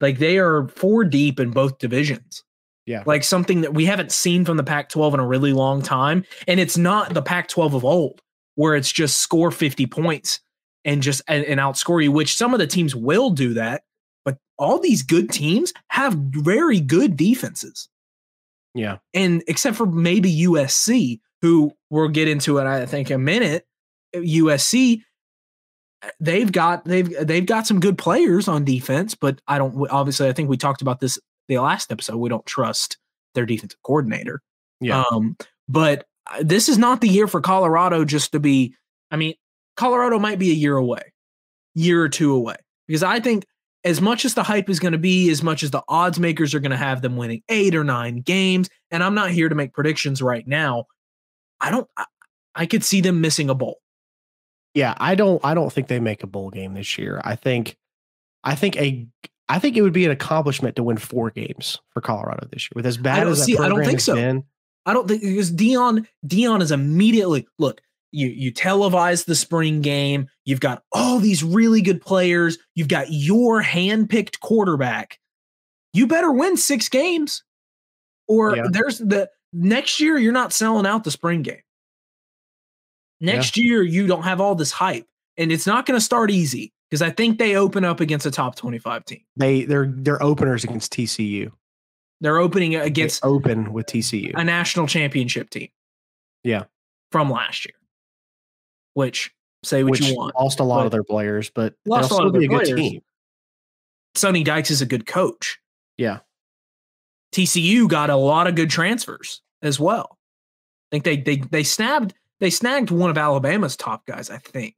like 0.00 0.18
they 0.18 0.38
are 0.38 0.68
four 0.68 1.04
deep 1.04 1.40
in 1.40 1.50
both 1.50 1.78
divisions. 1.78 2.44
Yeah. 2.86 3.04
like 3.06 3.22
something 3.22 3.60
that 3.60 3.72
we 3.72 3.84
haven't 3.84 4.10
seen 4.10 4.44
from 4.44 4.56
the 4.56 4.64
Pac-12 4.64 5.14
in 5.14 5.20
a 5.20 5.26
really 5.26 5.52
long 5.52 5.80
time, 5.80 6.24
and 6.48 6.58
it's 6.58 6.76
not 6.76 7.14
the 7.14 7.22
Pac-12 7.22 7.74
of 7.74 7.84
old 7.84 8.20
where 8.56 8.74
it's 8.74 8.90
just 8.90 9.18
score 9.18 9.50
fifty 9.52 9.86
points 9.86 10.40
and 10.84 11.00
just 11.02 11.22
and, 11.28 11.44
and 11.44 11.60
outscore 11.60 12.02
you. 12.02 12.10
Which 12.10 12.36
some 12.36 12.52
of 12.52 12.58
the 12.58 12.66
teams 12.66 12.96
will 12.96 13.30
do 13.30 13.54
that, 13.54 13.84
but 14.24 14.38
all 14.58 14.80
these 14.80 15.02
good 15.02 15.30
teams 15.30 15.72
have 15.88 16.14
very 16.14 16.80
good 16.80 17.16
defenses. 17.16 17.88
Yeah. 18.74 18.98
and 19.14 19.42
except 19.46 19.76
for 19.76 19.86
maybe 19.86 20.42
USC, 20.44 21.20
who 21.42 21.72
we'll 21.90 22.08
get 22.08 22.28
into 22.28 22.58
it, 22.58 22.66
I 22.66 22.86
think, 22.86 23.10
in 23.10 23.16
a 23.16 23.18
minute. 23.18 23.66
USC, 24.14 25.02
they've 26.20 26.50
got 26.50 26.84
they've 26.84 27.26
they've 27.26 27.46
got 27.46 27.66
some 27.66 27.80
good 27.80 27.98
players 27.98 28.48
on 28.48 28.64
defense, 28.64 29.14
but 29.14 29.40
I 29.46 29.58
don't. 29.58 29.88
Obviously, 29.90 30.28
I 30.28 30.32
think 30.32 30.48
we 30.48 30.56
talked 30.56 30.82
about 30.82 31.00
this 31.00 31.18
the 31.48 31.58
last 31.58 31.92
episode. 31.92 32.16
We 32.16 32.28
don't 32.28 32.46
trust 32.46 32.98
their 33.34 33.46
defensive 33.46 33.82
coordinator. 33.82 34.40
Yeah. 34.80 35.04
Um, 35.10 35.36
but 35.68 36.06
uh, 36.30 36.42
this 36.42 36.68
is 36.68 36.78
not 36.78 37.00
the 37.00 37.08
year 37.08 37.26
for 37.26 37.40
Colorado 37.40 38.04
just 38.04 38.32
to 38.32 38.40
be. 38.40 38.74
I 39.10 39.16
mean, 39.16 39.34
Colorado 39.76 40.18
might 40.18 40.38
be 40.38 40.50
a 40.50 40.54
year 40.54 40.76
away, 40.76 41.12
year 41.74 42.02
or 42.02 42.08
two 42.08 42.32
away, 42.32 42.56
because 42.86 43.02
I 43.02 43.20
think 43.20 43.44
as 43.84 44.00
much 44.00 44.24
as 44.24 44.34
the 44.34 44.42
hype 44.42 44.68
is 44.68 44.78
going 44.78 44.92
to 44.92 44.98
be, 44.98 45.30
as 45.30 45.42
much 45.42 45.62
as 45.62 45.70
the 45.70 45.82
odds 45.88 46.18
makers 46.20 46.54
are 46.54 46.60
going 46.60 46.70
to 46.70 46.76
have 46.76 47.02
them 47.02 47.16
winning 47.16 47.42
eight 47.48 47.74
or 47.74 47.84
nine 47.84 48.20
games, 48.20 48.68
and 48.90 49.02
I'm 49.02 49.14
not 49.14 49.30
here 49.30 49.48
to 49.48 49.54
make 49.54 49.72
predictions 49.72 50.22
right 50.22 50.46
now. 50.46 50.84
I 51.60 51.70
don't. 51.70 51.88
I, 51.96 52.04
I 52.54 52.66
could 52.66 52.84
see 52.84 53.00
them 53.00 53.20
missing 53.20 53.50
a 53.50 53.54
bowl. 53.54 53.80
Yeah, 54.74 54.94
I 54.98 55.14
don't 55.14 55.44
I 55.44 55.54
don't 55.54 55.72
think 55.72 55.88
they 55.88 56.00
make 56.00 56.22
a 56.22 56.26
bowl 56.26 56.50
game 56.50 56.74
this 56.74 56.96
year. 56.98 57.20
I 57.24 57.34
think 57.36 57.76
I 58.44 58.54
think 58.54 58.76
a 58.76 59.06
I 59.48 59.58
think 59.58 59.76
it 59.76 59.82
would 59.82 59.92
be 59.92 60.04
an 60.04 60.12
accomplishment 60.12 60.76
to 60.76 60.82
win 60.84 60.96
four 60.96 61.30
games 61.30 61.80
for 61.90 62.00
Colorado 62.00 62.46
this 62.52 62.64
year. 62.66 62.70
With 62.76 62.86
as 62.86 62.96
bad 62.96 63.20
don't 63.24 63.32
as 63.32 63.38
that 63.40 63.44
see- 63.46 63.58
I 63.58 63.68
don't 63.68 63.84
think 63.84 64.00
so. 64.00 64.14
been, 64.14 64.44
I 64.86 64.92
don't 64.92 65.08
think 65.08 65.22
because 65.22 65.50
Deion 65.52 66.06
Deion 66.26 66.62
is 66.62 66.70
immediately 66.70 67.46
look. 67.58 67.80
You 68.12 68.28
you 68.28 68.52
televise 68.52 69.24
the 69.24 69.34
spring 69.34 69.82
game. 69.82 70.28
You've 70.44 70.60
got 70.60 70.82
all 70.92 71.18
these 71.18 71.42
really 71.44 71.80
good 71.82 72.00
players. 72.00 72.58
You've 72.74 72.88
got 72.88 73.06
your 73.10 73.62
handpicked 73.62 74.40
quarterback. 74.40 75.18
You 75.92 76.06
better 76.06 76.30
win 76.32 76.56
six 76.56 76.88
games, 76.88 77.42
or 78.28 78.56
Yeah. 78.56 78.62
there's 78.70 78.98
the 78.98 79.30
next 79.52 80.00
year 80.00 80.16
you're 80.18 80.32
not 80.32 80.52
selling 80.52 80.86
out 80.86 81.02
the 81.04 81.10
spring 81.10 81.42
game. 81.42 81.60
Next 83.20 83.56
year 83.56 83.82
you 83.82 84.06
don't 84.06 84.22
have 84.22 84.40
all 84.40 84.54
this 84.54 84.72
hype, 84.72 85.06
and 85.36 85.52
it's 85.52 85.66
not 85.66 85.86
going 85.86 85.98
to 85.98 86.04
start 86.04 86.30
easy 86.30 86.72
because 86.88 87.02
I 87.02 87.10
think 87.10 87.38
they 87.38 87.56
open 87.56 87.84
up 87.84 88.00
against 88.00 88.24
a 88.26 88.30
top 88.30 88.56
twenty 88.56 88.78
five 88.78 89.04
team. 89.04 89.20
they 89.36 89.64
they're 89.64 89.86
they're 89.94 90.22
openers 90.22 90.64
against 90.64 90.92
TCU. 90.92 91.50
They're 92.22 92.38
opening 92.38 92.72
They 92.72 92.76
against 92.78 93.24
open 93.24 93.72
with 93.72 93.86
TCU. 93.86 94.32
a 94.34 94.44
national 94.44 94.86
championship 94.86 95.48
team. 95.50 95.68
Yeah. 96.44 96.64
From 97.12 97.30
last 97.30 97.64
year. 97.64 97.74
Which 98.94 99.30
say 99.62 99.84
what 99.84 99.92
which 99.92 100.00
you 100.06 100.16
want. 100.16 100.34
lost 100.34 100.60
a 100.60 100.64
lot 100.64 100.80
but- 100.80 100.86
of 100.86 100.92
their 100.92 101.04
players, 101.04 101.50
but 101.50 101.74
Lost 101.86 102.10
a 102.10 102.14
lot 102.14 102.26
of 102.26 102.32
their 102.32 102.42
good 102.42 102.62
players. 102.62 102.74
team. 102.74 103.00
Sonny 104.14 104.42
Dykes 104.42 104.70
is 104.70 104.82
a 104.82 104.86
good 104.86 105.06
coach. 105.06 105.58
Yeah. 105.96 106.18
TCU 107.32 107.88
got 107.88 108.10
a 108.10 108.16
lot 108.16 108.46
of 108.48 108.54
good 108.54 108.70
transfers 108.70 109.40
as 109.62 109.78
well. 109.78 110.18
I 110.90 110.96
think 110.96 111.04
they 111.04 111.16
they 111.18 111.36
they 111.36 111.62
snagged 111.62 112.14
they 112.40 112.50
snagged 112.50 112.90
one 112.90 113.10
of 113.10 113.16
Alabama's 113.18 113.76
top 113.76 114.06
guys, 114.06 114.30
I 114.30 114.38
think. 114.38 114.74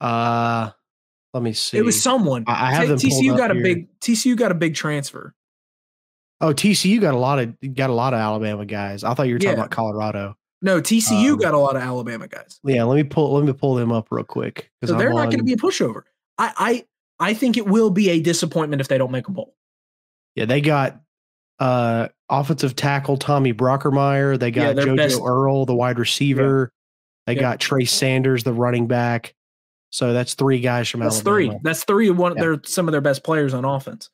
Uh 0.00 0.70
let 1.34 1.42
me 1.42 1.52
see. 1.52 1.76
It 1.76 1.82
was 1.84 2.00
someone. 2.00 2.44
I, 2.46 2.68
I 2.68 2.72
have 2.74 2.88
them 2.88 2.98
TCU 2.98 3.36
got 3.36 3.50
a 3.50 3.54
here. 3.54 3.62
big 3.62 4.00
TCU 4.00 4.36
got 4.36 4.50
a 4.52 4.54
big 4.54 4.74
transfer. 4.74 5.34
Oh, 6.40 6.52
TCU 6.52 7.00
got 7.00 7.14
a 7.14 7.18
lot 7.18 7.38
of 7.38 7.54
got 7.74 7.90
a 7.90 7.94
lot 7.94 8.14
of 8.14 8.20
Alabama 8.20 8.64
guys. 8.66 9.04
I 9.04 9.14
thought 9.14 9.26
you 9.28 9.34
were 9.34 9.38
talking 9.38 9.50
Yeah. 9.50 9.64
about 9.64 9.70
Colorado. 9.70 10.36
No, 10.62 10.80
TCU 10.80 11.32
Um, 11.32 11.38
got 11.38 11.54
a 11.54 11.58
lot 11.58 11.76
of 11.76 11.82
Alabama 11.82 12.26
guys. 12.28 12.58
Yeah, 12.64 12.84
let 12.84 12.96
me 12.96 13.04
pull 13.04 13.34
let 13.34 13.44
me 13.44 13.52
pull 13.52 13.74
them 13.74 13.92
up 13.92 14.08
real 14.10 14.24
quick. 14.24 14.70
So 14.84 14.94
they're 14.96 15.08
I'm 15.10 15.14
not 15.16 15.24
going 15.26 15.38
to 15.38 15.44
be 15.44 15.52
a 15.52 15.56
pushover. 15.56 16.02
I 16.38 16.84
I 17.18 17.28
I 17.30 17.34
think 17.34 17.56
it 17.56 17.66
will 17.66 17.90
be 17.90 18.10
a 18.10 18.20
disappointment 18.20 18.80
if 18.80 18.88
they 18.88 18.98
don't 18.98 19.10
make 19.10 19.28
a 19.28 19.32
bowl. 19.32 19.54
Yeah, 20.34 20.44
they 20.46 20.60
got 20.60 21.00
uh 21.58 22.08
offensive 22.28 22.74
tackle 22.76 23.16
Tommy 23.16 23.52
Brockermeyer. 23.54 24.38
They 24.38 24.50
got 24.50 24.76
their 24.76 24.86
JoJo 24.86 24.96
best- 24.96 25.20
Earle, 25.24 25.64
the 25.66 25.74
wide 25.74 25.98
receiver. 25.98 26.72
They 27.26 27.34
Yeah. 27.34 27.40
got 27.40 27.60
Trey 27.60 27.84
Sanders, 27.84 28.44
the 28.44 28.52
running 28.52 28.86
back. 28.86 29.34
So 29.90 30.12
that's 30.12 30.34
three 30.34 30.60
guys 30.60 30.88
from 30.88 31.00
That's 31.00 31.16
Alabama. 31.16 31.52
three. 31.52 31.60
That's 31.62 31.84
three 31.84 32.08
of 32.08 32.18
one. 32.18 32.34
Yeah. 32.36 32.42
They're 32.42 32.60
some 32.64 32.88
of 32.88 32.92
their 32.92 33.00
best 33.00 33.22
players 33.24 33.54
on 33.54 33.64
offense. 33.64 34.10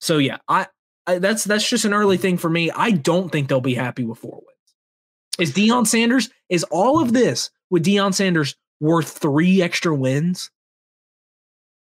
So 0.00 0.18
yeah, 0.18 0.38
I, 0.48 0.66
I 1.06 1.18
that's 1.18 1.44
that's 1.44 1.66
just 1.68 1.84
an 1.84 1.94
early 1.94 2.16
thing 2.16 2.36
for 2.36 2.50
me. 2.50 2.70
I 2.70 2.90
don't 2.90 3.30
think 3.30 3.48
they'll 3.48 3.60
be 3.60 3.74
happy 3.74 4.04
with 4.04 4.18
four 4.18 4.34
wins. 4.44 4.48
Is 5.38 5.54
Deion 5.54 5.86
Sanders 5.86 6.28
is 6.48 6.64
all 6.64 7.00
of 7.00 7.12
this 7.12 7.50
with 7.70 7.84
Deion 7.84 8.12
Sanders 8.12 8.54
worth 8.80 9.16
three 9.18 9.62
extra 9.62 9.94
wins? 9.94 10.50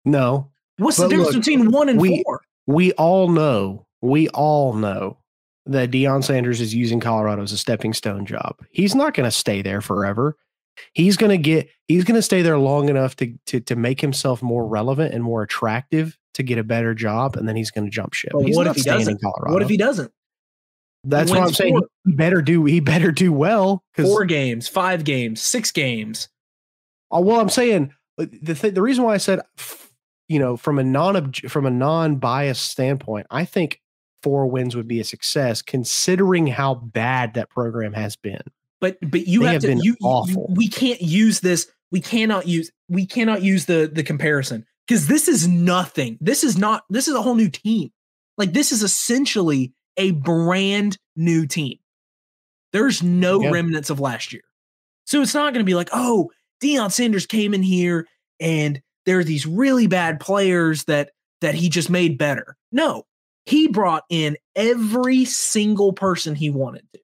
No, 0.05 0.51
What's 0.77 0.97
the 0.97 1.07
difference 1.07 1.33
look, 1.33 1.43
between 1.43 1.71
one 1.71 1.89
and 1.89 1.99
we- 1.99 2.21
four? 2.23 2.41
we 2.67 2.91
all 2.93 3.29
know, 3.29 3.87
we 4.03 4.27
all 4.29 4.73
know 4.73 5.17
that 5.65 5.89
Deion 5.91 6.23
Sanders 6.23 6.59
is 6.59 6.75
using 6.75 6.99
Colorado 6.99 7.41
as 7.41 7.53
a 7.53 7.57
stepping 7.57 7.93
stone 7.93 8.25
job. 8.25 8.57
He's 8.69 8.93
not 8.93 9.13
going 9.13 9.25
to 9.25 9.31
stay 9.31 9.61
there 9.61 9.79
forever. 9.79 10.35
He's 10.91 11.15
going 11.15 11.29
to 11.29 11.37
get 11.37 11.69
he's 11.87 12.03
going 12.03 12.15
to 12.17 12.21
stay 12.21 12.41
there 12.41 12.57
long 12.57 12.89
enough 12.89 13.15
to, 13.17 13.33
to 13.45 13.59
to 13.61 13.75
make 13.75 14.01
himself 14.01 14.41
more 14.43 14.67
relevant 14.67 15.13
and 15.13 15.23
more 15.23 15.41
attractive 15.41 16.17
to 16.33 16.43
get 16.43 16.57
a 16.57 16.63
better 16.63 16.93
job, 16.93 17.35
and 17.37 17.47
then 17.47 17.55
he's 17.55 17.71
going 17.71 17.85
to 17.85 17.91
jump 17.91 18.13
ship. 18.13 18.31
But 18.33 18.45
he's 18.45 18.57
what 18.57 18.67
if 18.67 18.75
he 18.75 18.81
doesn't? 18.81 19.21
Colorado. 19.21 19.53
What 19.53 19.61
if 19.61 19.69
he 19.69 19.77
doesn't? 19.77 20.11
That's 21.05 21.29
what 21.31 21.39
I'm 21.39 21.53
saying. 21.53 21.73
four- 21.77 21.87
He 22.05 22.11
better 22.13 22.41
do. 22.41 22.65
He 22.65 22.79
better 22.79 23.11
do 23.11 23.31
well. 23.31 23.83
Four 23.95 24.25
games, 24.25 24.67
five 24.67 25.03
games, 25.03 25.41
six 25.41 25.71
games. 25.71 26.27
Uh, 27.15 27.21
well, 27.21 27.39
I'm 27.39 27.49
saying 27.49 27.93
uh, 28.17 28.25
the 28.41 28.55
th- 28.55 28.73
the 28.73 28.81
reason 28.81 29.03
why 29.03 29.13
I 29.13 29.17
said, 29.17 29.39
you 30.27 30.39
know, 30.39 30.57
from 30.57 30.79
a 30.79 30.83
non 30.83 31.31
from 31.33 31.65
a 31.67 31.71
non 31.71 32.15
biased 32.17 32.65
standpoint, 32.69 33.27
I 33.29 33.45
think 33.45 33.79
four 34.23 34.47
wins 34.47 34.75
would 34.75 34.87
be 34.87 34.99
a 34.99 35.03
success, 35.03 35.61
considering 35.61 36.47
how 36.47 36.73
bad 36.75 37.33
that 37.35 37.49
program 37.49 37.93
has 37.93 38.15
been. 38.15 38.41
But 38.79 38.97
but 39.01 39.27
you 39.27 39.43
have, 39.43 39.53
have 39.53 39.61
to 39.61 39.67
been 39.67 39.79
you, 39.79 39.95
you- 39.99 40.07
awful. 40.07 40.51
we 40.55 40.67
can't 40.67 41.01
use 41.01 41.41
this. 41.41 41.69
We 41.91 42.01
cannot 42.01 42.47
use 42.47 42.71
we 42.89 43.05
cannot 43.05 43.41
use 43.43 43.65
the 43.65 43.89
the 43.93 44.03
comparison 44.03 44.65
because 44.87 45.07
this 45.07 45.27
is 45.27 45.47
nothing. 45.47 46.17
This 46.19 46.43
is 46.43 46.57
not 46.57 46.83
this 46.89 47.07
is 47.07 47.13
a 47.15 47.21
whole 47.21 47.35
new 47.35 47.49
team. 47.49 47.91
Like 48.37 48.53
this 48.53 48.71
is 48.71 48.81
essentially 48.81 49.73
a 49.97 50.11
brand 50.11 50.97
new 51.15 51.45
team. 51.45 51.77
There's 52.71 53.03
no 53.03 53.41
Yeah. 53.41 53.51
remnants 53.51 53.89
of 53.89 53.99
last 53.99 54.33
year. 54.33 54.41
So 55.05 55.21
it's 55.21 55.33
not 55.35 55.53
going 55.53 55.63
to 55.63 55.69
be 55.69 55.75
like, 55.75 55.89
oh, 55.93 56.31
Deion 56.61 56.91
Sanders 56.91 57.25
came 57.25 57.53
in 57.53 57.61
here 57.61 58.07
and 58.39 58.81
there 59.05 59.19
are 59.19 59.23
these 59.23 59.45
really 59.45 59.85
bad 59.87 60.19
players 60.19 60.85
that 60.85 61.11
that 61.41 61.53
he 61.55 61.69
just 61.69 61.89
made 61.89 62.17
better. 62.17 62.57
No, 62.71 63.05
he 63.45 63.67
brought 63.67 64.03
in 64.09 64.37
every 64.55 65.25
single 65.25 65.93
person 65.93 66.35
he 66.35 66.49
wanted 66.49 66.83
to. 66.93 66.99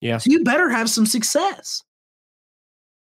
Yeah. 0.00 0.18
So 0.18 0.30
you 0.30 0.44
better 0.44 0.68
have 0.70 0.90
some 0.90 1.06
success. 1.06 1.82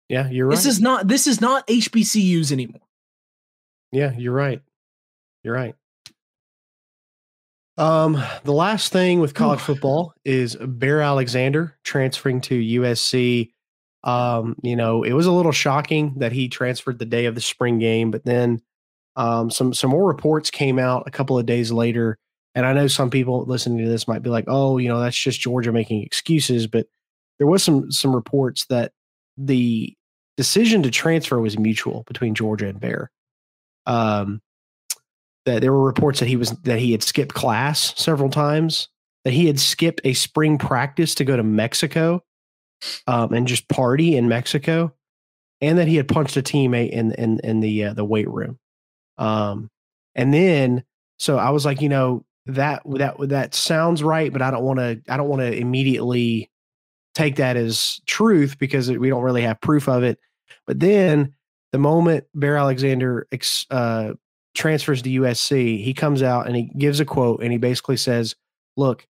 Yeah, 0.09 0.29
you're 0.29 0.47
right. 0.47 0.57
This 0.57 0.67
is 0.67 0.81
not 0.81 1.09
this 1.09 1.27
is 1.27 1.41
not 1.41 1.67
HBCUs 1.67 2.53
anymore. 2.53 2.83
Yeah, 3.93 4.13
you're 4.17 4.35
right. 4.35 4.61
You're 5.43 5.55
right. 5.55 5.75
Um, 7.79 8.23
the 8.45 8.53
last 8.53 8.93
thing 8.93 9.21
with 9.21 9.35
college 9.35 9.61
football 9.61 10.13
is 10.25 10.57
Bear 10.57 11.01
Alexander 11.01 11.79
transferring 11.85 12.43
to 12.43 12.61
USC. 12.61 13.51
Um, 14.05 14.57
you 14.63 14.77
know, 14.77 15.03
it 15.05 15.13
was 15.13 15.27
a 15.27 15.33
little 15.33 15.53
shocking 15.53 16.15
that 16.19 16.33
he 16.33 16.49
transferred 16.49 16.99
the 16.99 17.07
day 17.07 17.25
of 17.27 17.35
the 17.35 17.41
spring 17.41 17.79
game, 17.79 18.11
but 18.11 18.25
then 18.25 18.61
um, 19.17 19.51
some 19.51 19.73
some 19.73 19.91
more 19.91 20.07
reports 20.07 20.51
came 20.51 20.79
out 20.79 21.05
a 21.07 21.11
couple 21.11 21.39
of 21.39 21.47
days 21.47 21.73
later. 21.73 22.19
And 22.55 22.67
I 22.67 22.73
know 22.73 22.87
some 22.87 23.11
people 23.11 23.45
listening 23.45 23.79
to 23.79 23.89
this 23.89 24.07
might 24.07 24.23
be 24.23 24.31
like, 24.31 24.45
"Oh, 24.47 24.79
you 24.79 24.89
know, 24.89 25.01
that's 25.01 25.17
just 25.17 25.41
Georgia 25.41 25.73
making 25.73 26.03
excuses." 26.03 26.67
But 26.67 26.87
there 27.39 27.47
was 27.47 27.63
some 27.63 27.91
some 27.91 28.15
reports 28.15 28.67
that 28.67 28.93
the 29.37 29.97
decision 30.37 30.83
to 30.83 30.91
transfer 30.91 31.41
was 31.41 31.59
mutual 31.59 32.05
between 32.07 32.35
Georgia 32.35 32.69
and 32.69 32.81
Bear 32.81 33.11
um, 33.87 34.41
that 35.45 35.61
there 35.61 35.73
were 35.73 35.85
reports 35.85 36.21
that 36.21 36.29
he 36.29 36.37
was 36.37 36.51
that 36.63 36.79
he 36.79 36.93
had 36.93 37.03
skipped 37.03 37.35
class 37.35 37.95
several 38.01 38.31
times, 38.31 38.89
that 39.25 39.33
he 39.33 39.47
had 39.47 39.59
skipped 39.59 40.01
a 40.05 40.15
spring 40.15 40.59
practice 40.59 41.15
to 41.17 41.25
go 41.25 41.37
to 41.37 41.43
Mexico 41.43 42.23
um, 43.07 43.33
and 43.33 43.47
just 43.47 43.69
party 43.69 44.17
in 44.17 44.29
Mexico, 44.29 44.93
and 45.61 45.79
that 45.79 45.89
he 45.89 45.97
had 45.97 46.09
punched 46.09 46.37
a 46.37 46.43
teammate 46.43 46.91
in 46.91 47.13
in 47.13 47.41
in 47.41 47.61
the 47.61 47.87
uh, 47.87 47.95
the 47.95 48.05
weight 48.05 48.29
room. 48.29 48.59
Um, 49.19 49.71
and 50.15 50.33
then 50.33 50.85
so 51.19 51.39
I 51.39 51.51
was 51.51 51.65
like, 51.65 51.81
you 51.81 51.89
know 51.89 52.25
that 52.47 52.83
that 52.87 53.17
that 53.29 53.55
sounds 53.55 54.03
right, 54.03 54.33
but 54.33 54.43
I 54.43 54.51
don't 54.51 54.65
want 54.65 54.79
to 54.79 55.01
I 55.09 55.17
don't 55.17 55.29
want 55.29 55.43
to 55.43 55.57
immediately 55.57 56.51
take 57.15 57.37
that 57.37 57.57
as 57.57 58.01
truth 58.07 58.59
because 58.59 58.91
we 58.91 59.09
don't 59.09 59.23
really 59.23 59.43
have 59.43 59.61
proof 59.61 59.89
of 59.89 60.03
it. 60.03 60.19
But 60.67 60.81
then 60.81 61.35
the 61.73 61.79
moment 61.79 62.25
Bear 62.35 62.57
Alexander 62.57 63.27
ex, 63.33 63.67
uh, 63.71 64.15
transfers 64.55 65.03
to 65.03 65.11
USC, 65.11 65.83
he 65.83 65.95
comes 65.95 66.23
out 66.23 66.47
and 66.47 66.57
he 66.57 66.65
gives 66.77 67.01
a 67.01 67.05
quote 67.05 67.43
and 67.43 67.53
he 67.53 67.59
basically 67.59 67.97
says, 67.97 68.35
"Look, 68.77 69.07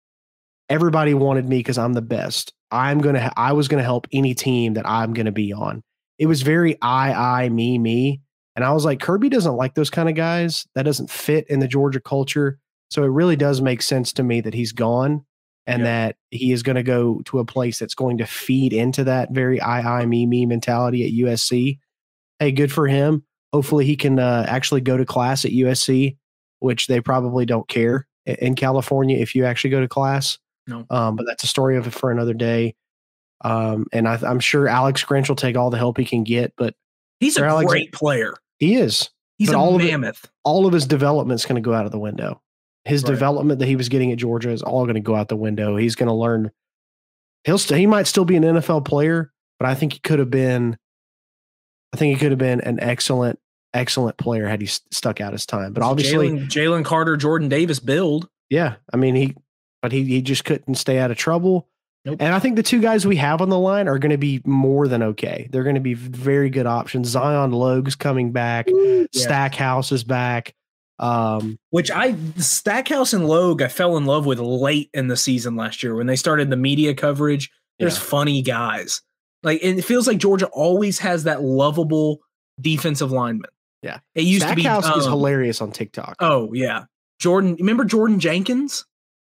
everybody 0.69 1.13
wanted 1.13 1.47
me 1.47 1.59
because 1.59 1.77
I'm 1.77 1.93
the 1.93 2.01
best. 2.01 2.53
I'm 2.71 2.99
gonna. 2.99 3.21
Ha- 3.21 3.33
I 3.37 3.53
was 3.53 3.67
gonna 3.67 3.83
help 3.83 4.07
any 4.11 4.33
team 4.33 4.73
that 4.73 4.87
I'm 4.87 5.13
gonna 5.13 5.31
be 5.31 5.53
on. 5.53 5.83
It 6.17 6.25
was 6.25 6.41
very 6.41 6.77
I, 6.81 7.43
I, 7.43 7.49
me, 7.49 7.77
me." 7.77 8.21
And 8.55 8.65
I 8.65 8.73
was 8.73 8.83
like, 8.83 8.99
Kirby 8.99 9.29
doesn't 9.29 9.55
like 9.55 9.75
those 9.75 9.89
kind 9.89 10.09
of 10.09 10.15
guys. 10.15 10.67
That 10.75 10.83
doesn't 10.83 11.09
fit 11.09 11.47
in 11.47 11.59
the 11.59 11.67
Georgia 11.67 12.01
culture. 12.01 12.59
So 12.89 13.03
it 13.03 13.07
really 13.07 13.35
does 13.35 13.61
make 13.61 13.81
sense 13.81 14.13
to 14.13 14.23
me 14.23 14.41
that 14.41 14.53
he's 14.53 14.71
gone 14.71 15.25
and 15.67 15.81
Yeah. 15.81 15.85
that 15.85 16.15
he 16.31 16.51
is 16.51 16.63
going 16.63 16.75
to 16.77 16.83
go 16.83 17.21
to 17.25 17.39
a 17.39 17.45
place 17.45 17.77
that's 17.79 17.93
going 17.95 18.17
to 18.17 18.25
feed 18.25 18.73
into 18.73 19.03
that 19.05 19.31
very 19.31 19.61
I, 19.61 20.01
I, 20.01 20.05
me, 20.05 20.25
me 20.25 20.45
mentality 20.45 21.05
at 21.05 21.25
USC. 21.25 21.79
Hey, 22.39 22.51
good 22.51 22.71
for 22.71 22.87
him. 22.87 23.23
Hopefully 23.53 23.85
he 23.85 23.95
can 23.95 24.17
uh, 24.19 24.45
actually 24.47 24.81
go 24.81 24.97
to 24.97 25.05
class 25.05 25.45
at 25.45 25.51
USC, 25.51 26.17
which 26.59 26.87
they 26.87 27.01
probably 27.01 27.45
don't 27.45 27.67
care 27.67 28.07
in 28.25 28.55
California 28.55 29.17
if 29.17 29.35
you 29.35 29.45
actually 29.45 29.71
go 29.71 29.79
to 29.81 29.87
class. 29.87 30.37
No. 30.67 30.85
Um, 30.89 31.15
but 31.15 31.25
that's 31.25 31.43
a 31.43 31.47
story 31.47 31.77
of 31.77 31.91
for 31.93 32.11
another 32.11 32.33
day. 32.33 32.75
Um, 33.41 33.85
and 33.93 34.07
I, 34.07 34.19
I'm 34.21 34.39
sure 34.39 34.67
Alex 34.67 35.03
Grinch 35.03 35.29
will 35.29 35.35
take 35.35 35.55
all 35.55 35.69
the 35.69 35.77
help 35.77 35.97
he 35.97 36.05
can 36.05 36.23
get, 36.23 36.53
but 36.57 36.75
He's 37.19 37.37
a 37.37 37.43
Alexa- 37.47 37.67
great 37.67 37.91
player. 37.91 38.33
he 38.59 38.75
is. 38.75 39.09
He's 39.37 39.49
But 39.49 39.55
a 39.55 39.59
all 39.59 39.75
of 39.75 39.81
it- 39.81 39.85
mammoth. 39.85 40.29
All 40.43 40.65
of 40.67 40.73
his 40.73 40.85
development's 40.85 41.45
going 41.45 41.55
to 41.55 41.65
go 41.65 41.73
out 41.73 41.85
of 41.85 41.91
the 41.91 41.99
window. 41.99 42.41
His 42.85 43.03
Right. 43.03 43.09
development 43.11 43.59
that 43.59 43.67
he 43.67 43.75
was 43.75 43.89
getting 43.89 44.11
at 44.11 44.17
Georgia 44.17 44.51
is 44.51 44.61
all 44.63 44.85
going 44.85 44.95
to 44.95 45.01
go 45.01 45.15
out 45.15 45.27
the 45.27 45.35
window. 45.35 45.75
He's 45.77 45.95
going 45.95 46.07
to 46.07 46.13
learn. 46.13 46.51
He'll 47.43 47.57
st- 47.57 47.79
he 47.79 47.85
might 47.87 48.07
still 48.07 48.25
be 48.25 48.35
an 48.35 48.43
NFL 48.43 48.81
player, 48.85 49.31
but 49.59 49.67
I 49.69 49.75
think 49.75 49.93
he 49.93 49.99
could 49.99 50.19
have 50.19 50.29
been. 50.31 50.77
I 51.93 51.97
think 51.97 52.13
he 52.15 52.19
could 52.19 52.31
have 52.31 52.39
been 52.39 52.61
an 52.61 52.79
excellent, 52.81 53.39
excellent 53.73 54.17
player 54.17 54.47
had 54.47 54.61
he 54.61 54.67
s- 54.67 54.81
stuck 54.91 55.19
out 55.21 55.33
his 55.33 55.45
time. 55.45 55.73
But 55.73 55.83
obviously, 55.83 56.29
Jalen 56.29 56.85
Carter, 56.85 57.17
Jordan 57.17 57.49
Davis 57.49 57.79
build. 57.79 58.27
yeah, 58.49 58.75
I 58.93 58.97
mean 58.97 59.15
he, 59.15 59.35
but 59.81 59.91
he 59.91 60.03
he 60.05 60.21
just 60.21 60.45
couldn't 60.45 60.75
stay 60.75 60.99
out 60.99 61.11
of 61.11 61.17
trouble. 61.17 61.67
Nope. 62.05 62.17
And 62.21 62.33
I 62.33 62.39
think 62.39 62.55
the 62.55 62.63
two 62.63 62.79
guys 62.79 63.05
we 63.05 63.17
have 63.17 63.41
on 63.41 63.49
the 63.49 63.59
line 63.59 63.87
are 63.89 63.99
going 63.99 64.11
to 64.11 64.17
be 64.17 64.41
more 64.45 64.87
than 64.87 65.03
okay. 65.03 65.49
They're 65.51 65.63
going 65.63 65.75
to 65.75 65.81
be 65.81 65.95
very 65.95 66.49
good 66.49 66.65
options. 66.65 67.09
Zion 67.09 67.51
Logue's 67.51 67.95
coming 67.95 68.31
back. 68.31 68.69
Stackhouse 69.13 69.91
is 69.91 70.03
back. 70.05 70.53
Um, 70.99 71.57
Which 71.69 71.89
I 71.91 72.15
Stackhouse 72.37 73.13
and 73.13 73.25
Logue 73.27 73.61
I 73.61 73.67
fell 73.69 73.95
in 73.97 74.05
love 74.05 74.25
with 74.25 74.39
late 74.39 74.89
in 74.93 75.07
the 75.07 75.15
season 75.17 75.55
last 75.55 75.81
year 75.81 75.95
when 75.95 76.07
they 76.07 76.15
started 76.17 76.49
the 76.49 76.57
media 76.57 76.93
coverage. 76.93 77.49
There's 77.79 77.95
Yeah. 77.95 78.03
funny 78.03 78.41
guys. 78.41 79.01
Like 79.41 79.61
and 79.63 79.79
it 79.79 79.83
feels 79.83 80.07
like 80.07 80.17
Georgia 80.17 80.47
always 80.47 80.99
has 80.99 81.23
that 81.23 81.41
lovable 81.41 82.19
defensive 82.59 83.11
lineman. 83.11 83.49
Yeah. 83.81 83.99
It 84.13 84.25
used 84.25 84.45
to 84.47 84.55
be 84.55 84.61
Stackhouse 84.63 84.97
is 84.97 85.05
um, 85.05 85.11
hilarious 85.13 85.61
on 85.61 85.71
TikTok. 85.71 86.17
Oh 86.19 86.51
yeah. 86.53 86.83
Jordan, 87.19 87.55
remember 87.59 87.85
Jordan 87.85 88.19
Jenkins? 88.19 88.85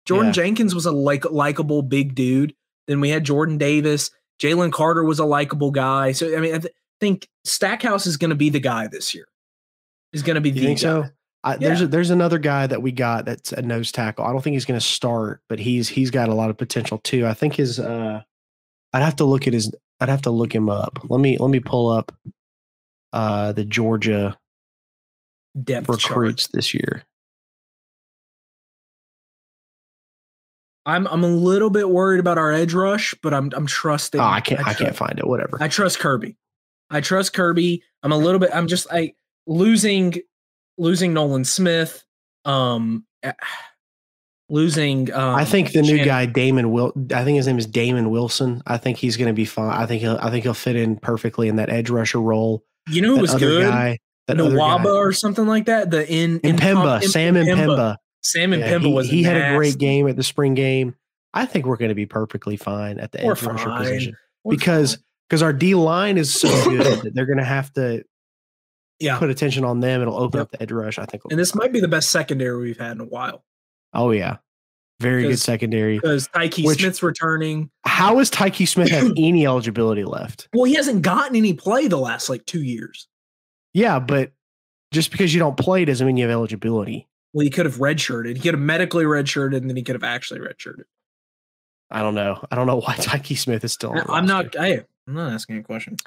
Jordan 0.05 0.27
Yeah. 0.27 0.33
Jenkins 0.33 0.75
was 0.75 0.85
a 0.85 0.91
like 0.91 1.25
likable 1.31 1.81
big 1.81 2.13
dude. 2.13 2.53
Then 2.87 2.99
we 3.01 3.09
had 3.09 3.23
Jordan 3.23 3.57
Davis. 3.57 4.11
Jalen 4.39 4.71
Carter 4.71 5.03
was 5.03 5.17
a 5.17 5.25
likable 5.25 5.71
guy. 5.71 6.11
So 6.11 6.37
I 6.37 6.39
mean, 6.39 6.53
I 6.53 6.59
th- 6.59 6.73
think 6.99 7.27
Stackhouse 7.43 8.05
is 8.05 8.17
going 8.17 8.29
to 8.29 8.35
be 8.35 8.51
the 8.51 8.59
guy 8.59 8.85
this 8.87 9.15
year. 9.15 9.25
Is 10.13 10.21
going 10.21 10.35
to 10.35 10.41
be 10.41 10.49
you 10.49 10.55
the 10.55 10.61
think 10.61 10.79
guy. 10.79 10.81
so? 10.83 11.05
I, 11.45 11.57
There's 11.57 11.81
a, 11.81 11.87
there's 11.87 12.09
another 12.09 12.39
guy 12.39 12.65
that 12.65 12.81
we 12.81 12.91
got 12.91 13.25
that's 13.25 13.51
a 13.51 13.61
nose 13.61 13.91
tackle. 13.91 14.25
I 14.25 14.31
don't 14.31 14.41
think 14.41 14.55
he's 14.55 14.65
going 14.65 14.79
to 14.79 14.85
start, 14.85 15.41
but 15.47 15.59
he's 15.59 15.87
he's 15.87 16.09
got 16.09 16.27
a 16.27 16.33
lot 16.33 16.49
of 16.49 16.57
potential 16.57 16.97
too. 16.97 17.27
I 17.27 17.35
think 17.35 17.53
his 17.53 17.79
uh, 17.79 18.23
I'd 18.93 19.03
have 19.03 19.17
to 19.17 19.25
look 19.25 19.45
at 19.45 19.53
his. 19.53 19.71
I'd 19.99 20.09
have 20.09 20.23
to 20.23 20.31
look 20.31 20.53
him 20.53 20.69
up. 20.69 20.99
Let 21.07 21.21
me 21.21 21.37
let 21.37 21.51
me 21.51 21.59
pull 21.59 21.89
up 21.91 22.11
uh 23.13 23.51
the 23.51 23.63
Georgia 23.63 24.35
Depth 25.63 25.87
recruits 25.87 26.47
chart. 26.47 26.53
this 26.53 26.73
year. 26.73 27.03
I'm 30.87 31.05
I'm 31.07 31.23
a 31.23 31.27
little 31.27 31.69
bit 31.69 31.89
worried 31.89 32.19
about 32.19 32.39
our 32.39 32.51
edge 32.51 32.73
rush, 32.73 33.13
but 33.21 33.35
I'm 33.35 33.51
I'm 33.55 33.67
trusting. 33.67 34.19
Oh, 34.19 34.23
I 34.23 34.41
can't 34.41 34.65
I, 34.65 34.73
tru- 34.73 34.87
can't 34.87 34.97
find 34.97 35.19
it. 35.19 35.27
Whatever. 35.27 35.59
I 35.61 35.67
trust 35.67 35.99
Kirby. 35.99 36.37
I 36.89 37.01
trust 37.01 37.33
Kirby. 37.33 37.83
I'm 38.01 38.11
a 38.11 38.17
little 38.17 38.39
bit. 38.39 38.49
I'm 38.51 38.67
just 38.67 38.87
I 38.91 39.13
losing 39.45 40.15
losing 40.77 41.13
Nolan 41.13 41.45
Smith. 41.45 42.03
Um, 42.45 43.05
eh, 43.23 43.31
losing. 44.49 45.11
Um, 45.13 45.35
I 45.35 45.45
think 45.45 45.71
the 45.71 45.81
new 45.81 46.03
guy 46.03 46.25
Damon 46.25 46.71
Will. 46.71 46.93
I 47.13 47.23
think 47.23 47.37
his 47.37 47.47
name 47.47 47.57
is 47.57 47.65
Damon 47.65 48.09
Wilson. 48.09 48.61
I 48.67 48.77
think 48.77 48.97
he's 48.97 49.17
going 49.17 49.27
to 49.27 49.33
be 49.33 49.45
fine. 49.45 49.71
I 49.71 49.85
think 49.85 50.01
he'll 50.01 50.17
I 50.21 50.29
think 50.29 50.43
he'll 50.43 50.53
fit 50.53 50.75
in 50.75 50.97
perfectly 50.97 51.47
in 51.47 51.55
that 51.57 51.69
edge 51.69 51.89
rusher 51.89 52.21
role. 52.21 52.63
You 52.89 53.01
know 53.01 53.15
who 53.15 53.21
was 53.21 53.33
good? 53.35 53.63
guy. 53.63 53.99
That 54.27 54.39
other 54.39 54.55
Nawaba 54.55 54.95
or 54.95 55.11
something 55.13 55.45
like 55.45 55.65
that. 55.65 55.91
The 55.91 56.11
in 56.11 56.39
in 56.39 56.55
M'Pemba, 56.55 57.03
Im- 57.03 57.09
Sam 57.09 57.35
M'Pemba. 57.35 57.97
Sam 58.21 58.53
and 58.53 58.61
Yeah, 58.61 58.73
Pimba 58.73 58.81
he, 58.81 58.93
was. 58.93 59.09
he 59.09 59.23
had 59.23 59.37
a 59.37 59.55
great 59.55 59.77
game 59.77 60.07
at 60.07 60.15
the 60.15 60.23
spring 60.23 60.55
game. 60.55 60.95
I 61.35 61.45
think 61.45 61.67
we're 61.67 61.77
going 61.77 61.89
to 61.89 61.95
be 61.95 62.07
perfectly 62.07 62.57
fine 62.57 62.97
at 62.99 63.11
the 63.11 63.19
We're 63.23 63.33
edge 63.33 63.43
rusher 63.43 63.69
position 63.77 64.15
We're 64.43 64.55
because 64.55 64.97
because 65.29 65.43
our 65.43 65.53
D 65.53 65.75
line 65.75 66.17
is 66.17 66.33
so 66.33 66.47
good 66.63 67.03
that 67.03 67.11
they're 67.13 67.27
going 67.27 67.37
to 67.37 67.43
have 67.43 67.71
to 67.73 68.03
yeah, 68.99 69.17
put 69.19 69.29
attention 69.29 69.63
on 69.63 69.79
them. 69.79 70.01
It'll 70.01 70.17
open 70.17 70.39
Yep. 70.39 70.43
up 70.45 70.51
the 70.51 70.61
edge 70.61 70.71
rush. 70.71 70.97
I 70.99 71.05
think. 71.05 71.23
and 71.29 71.39
this 71.39 71.53
might 71.55 71.71
be 71.73 71.79
the 71.79 71.87
best 71.87 72.09
secondary 72.11 72.57
we've 72.61 72.77
had 72.79 72.93
in 72.93 73.01
a 73.01 73.05
while 73.05 73.43
oh 73.93 74.11
yeah, 74.11 74.37
very 74.99 75.23
good 75.23 75.39
secondary. 75.39 75.97
because 75.97 76.27
Tykee 76.29 76.65
Which- 76.65 76.79
Smith's 76.81 77.01
returning. 77.03 77.69
How 77.85 78.19
is 78.19 78.29
Tykee 78.29 78.67
Smith 78.67 78.89
have 78.89 79.11
any 79.17 79.45
eligibility 79.45 80.03
left? 80.03 80.49
Well, 80.53 80.65
he 80.65 80.73
hasn't 80.75 81.01
gotten 81.01 81.35
any 81.35 81.53
play 81.53 81.87
the 81.87 81.97
last 81.97 82.29
like 82.29 82.45
two 82.45 82.61
years. 82.61 83.07
Yeah, 83.73 83.99
but 83.99 84.31
just 84.91 85.11
because 85.11 85.33
you 85.33 85.39
don't 85.39 85.57
play 85.57 85.83
doesn't 85.85 86.05
mean 86.05 86.17
you 86.17 86.23
have 86.25 86.31
eligibility. 86.31 87.07
Well, 87.33 87.43
he 87.43 87.49
could 87.49 87.65
have 87.65 87.75
redshirted. 87.77 88.35
He 88.37 88.41
could 88.41 88.53
have 88.53 88.61
medically 88.61 89.03
redshirted, 89.03 89.57
and 89.57 89.69
then 89.69 89.75
he 89.75 89.83
could 89.83 89.95
have 89.95 90.03
actually 90.05 90.39
redshirted. 90.39 90.83
I 91.91 92.01
don't 92.01 92.15
know. 92.15 92.43
I 92.51 92.55
don't 92.55 92.67
know 92.67 92.77
why 92.79 92.95
Tykee 92.97 93.37
Smith 93.37 93.63
is 93.63 93.73
still. 93.73 93.93
I'm 94.09 94.25
not. 94.25 94.57
I, 94.57 94.85
I'm 95.07 95.13
not 95.13 95.31
asking 95.33 95.57
a 95.57 95.63
question. 95.63 95.97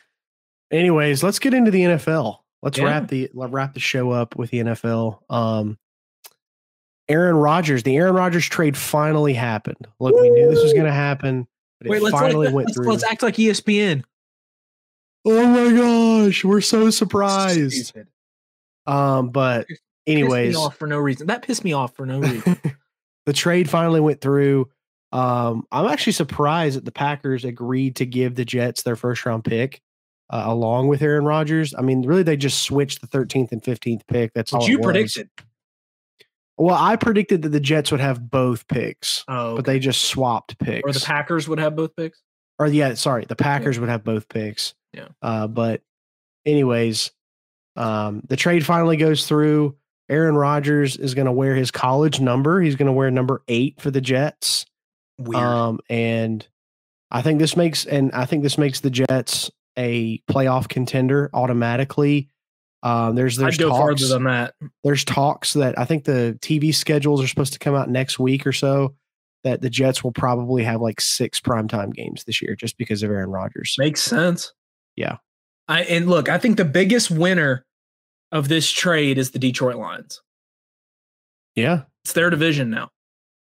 Anyways, 0.70 1.22
let's 1.22 1.38
get 1.38 1.54
into 1.54 1.70
the 1.70 1.82
NFL. 1.82 2.38
Let's 2.62 2.78
Yeah. 2.78 2.84
wrap 2.84 3.08
the 3.08 3.30
let 3.34 3.50
wrap 3.50 3.74
the 3.74 3.80
show 3.80 4.10
up 4.10 4.36
with 4.36 4.50
the 4.50 4.58
NFL. 4.58 5.20
Um, 5.30 5.78
Aaron 7.08 7.36
Rodgers, 7.36 7.82
the 7.84 7.96
Aaron 7.96 8.14
Rodgers 8.14 8.46
trade 8.46 8.76
finally 8.76 9.32
happened. 9.32 9.86
Look, 9.98 10.14
we 10.20 10.28
knew 10.30 10.50
this 10.50 10.62
was 10.62 10.72
going 10.74 10.84
to 10.84 10.92
happen, 10.92 11.46
but 11.80 11.88
Wait, 11.88 11.96
it 11.98 12.02
let's 12.02 12.18
finally 12.18 12.46
let's, 12.46 12.54
went 12.54 12.66
let's, 12.68 12.76
through. 12.76 12.88
let's 12.90 13.04
act 13.04 13.22
like 13.22 13.36
ESPN. 13.36 14.02
oh 15.24 15.46
my 15.46 15.76
gosh, 16.26 16.44
we're 16.44 16.60
so 16.60 16.90
surprised. 16.90 17.94
Um, 18.86 19.30
but 19.30 19.66
anyways, 20.06 20.56
off 20.56 20.76
for 20.76 20.86
no 20.86 20.98
reason. 20.98 21.28
That 21.28 21.42
pissed 21.42 21.64
me 21.64 21.72
off 21.72 21.94
for 21.96 22.04
no 22.06 22.18
reason. 22.20 22.60
the 23.26 23.32
trade 23.32 23.70
finally 23.70 24.00
went 24.00 24.20
through. 24.20 24.68
Um, 25.12 25.66
I'm 25.72 25.86
actually 25.86 26.12
surprised 26.12 26.76
that 26.76 26.84
the 26.84 26.92
Packers 26.92 27.44
agreed 27.44 27.96
to 27.96 28.04
give 28.06 28.34
the 28.34 28.44
Jets 28.44 28.82
their 28.82 28.96
first 28.96 29.24
round 29.24 29.44
pick 29.44 29.80
uh, 30.30 30.42
along 30.46 30.88
with 30.88 31.02
Aaron 31.02 31.24
Rodgers. 31.24 31.74
I 31.74 31.82
mean, 31.82 32.02
really, 32.02 32.22
they 32.22 32.36
just 32.36 32.62
switched 32.62 33.00
the 33.00 33.06
13th 33.06 33.52
and 33.52 33.62
15th 33.62 34.02
pick. 34.08 34.32
That's 34.34 34.52
all 34.52 34.60
What 34.60 34.68
you 34.68 34.78
predicted. 34.80 35.28
Well, 36.56 36.74
I 36.76 36.96
predicted 36.96 37.42
that 37.42 37.50
the 37.50 37.60
Jets 37.60 37.90
would 37.92 38.00
have 38.00 38.30
both 38.30 38.66
picks, 38.66 39.24
Oh, 39.28 39.54
but 39.56 39.64
they 39.64 39.78
just 39.78 40.02
swapped 40.02 40.58
picks. 40.58 40.82
or 40.88 40.92
the 40.92 41.04
Packers 41.04 41.48
would 41.48 41.60
have 41.60 41.76
both 41.76 41.94
picks. 41.94 42.20
or 42.58 42.66
yeah, 42.66 42.94
sorry, 42.94 43.24
the 43.26 43.36
Packers 43.36 43.78
would 43.78 43.88
have 43.88 44.02
both 44.02 44.28
picks. 44.28 44.74
Yeah. 44.92 45.08
Uh, 45.22 45.46
but 45.46 45.82
anyways, 46.44 47.12
um, 47.76 48.22
the 48.28 48.34
trade 48.36 48.66
finally 48.66 48.96
goes 48.96 49.26
through. 49.26 49.76
Aaron 50.08 50.34
Rodgers 50.34 50.96
is 50.96 51.14
going 51.14 51.26
to 51.26 51.32
wear 51.32 51.54
his 51.54 51.70
college 51.70 52.18
number. 52.18 52.60
He's 52.60 52.74
going 52.76 52.86
to 52.86 52.92
wear 52.92 53.10
number 53.10 53.42
eight 53.46 53.80
for 53.80 53.90
the 53.92 54.00
Jets. 54.00 54.66
Weird. 55.18 55.36
Um, 55.44 55.80
and 55.88 56.44
I 57.10 57.22
think 57.22 57.38
this 57.38 57.56
makes 57.56 57.84
and 57.84 58.10
I 58.12 58.24
think 58.24 58.42
this 58.42 58.58
makes 58.58 58.80
the 58.80 58.90
Jets 58.90 59.50
a 59.78 60.22
playoff 60.30 60.68
contender 60.68 61.30
automatically. 61.32 62.28
Um, 62.82 63.14
there's 63.14 63.36
there's 63.36 63.54
I'd 63.54 63.60
go 63.60 63.70
talks, 63.70 63.78
farther 63.78 64.06
than 64.14 64.24
that. 64.24 64.54
there's 64.84 65.04
talks 65.04 65.54
that 65.54 65.78
I 65.78 65.84
think 65.84 66.04
the 66.04 66.38
TV 66.40 66.74
schedules 66.74 67.22
are 67.22 67.28
supposed 67.28 67.54
to 67.54 67.58
come 67.58 67.74
out 67.74 67.88
next 67.88 68.18
week 68.18 68.46
or 68.46 68.52
so. 68.52 68.94
That 69.44 69.62
the 69.62 69.70
Jets 69.70 70.02
will 70.02 70.12
probably 70.12 70.64
have 70.64 70.80
like 70.80 71.00
six 71.00 71.40
primetime 71.40 71.94
games 71.94 72.24
this 72.24 72.42
year 72.42 72.56
just 72.56 72.76
because 72.76 73.02
of 73.04 73.10
Aaron 73.10 73.30
Rodgers. 73.30 73.76
Makes 73.78 74.02
sense. 74.02 74.52
Yeah. 74.96 75.18
I 75.68 75.82
and 75.82 76.08
look, 76.08 76.28
I 76.28 76.38
think 76.38 76.56
the 76.56 76.64
biggest 76.64 77.10
winner 77.10 77.64
of 78.32 78.48
this 78.48 78.70
trade 78.70 79.16
is 79.16 79.30
the 79.30 79.38
Detroit 79.38 79.76
Lions. 79.76 80.20
Yeah. 81.54 81.82
It's 82.04 82.12
their 82.12 82.30
division 82.30 82.70
now. 82.70 82.90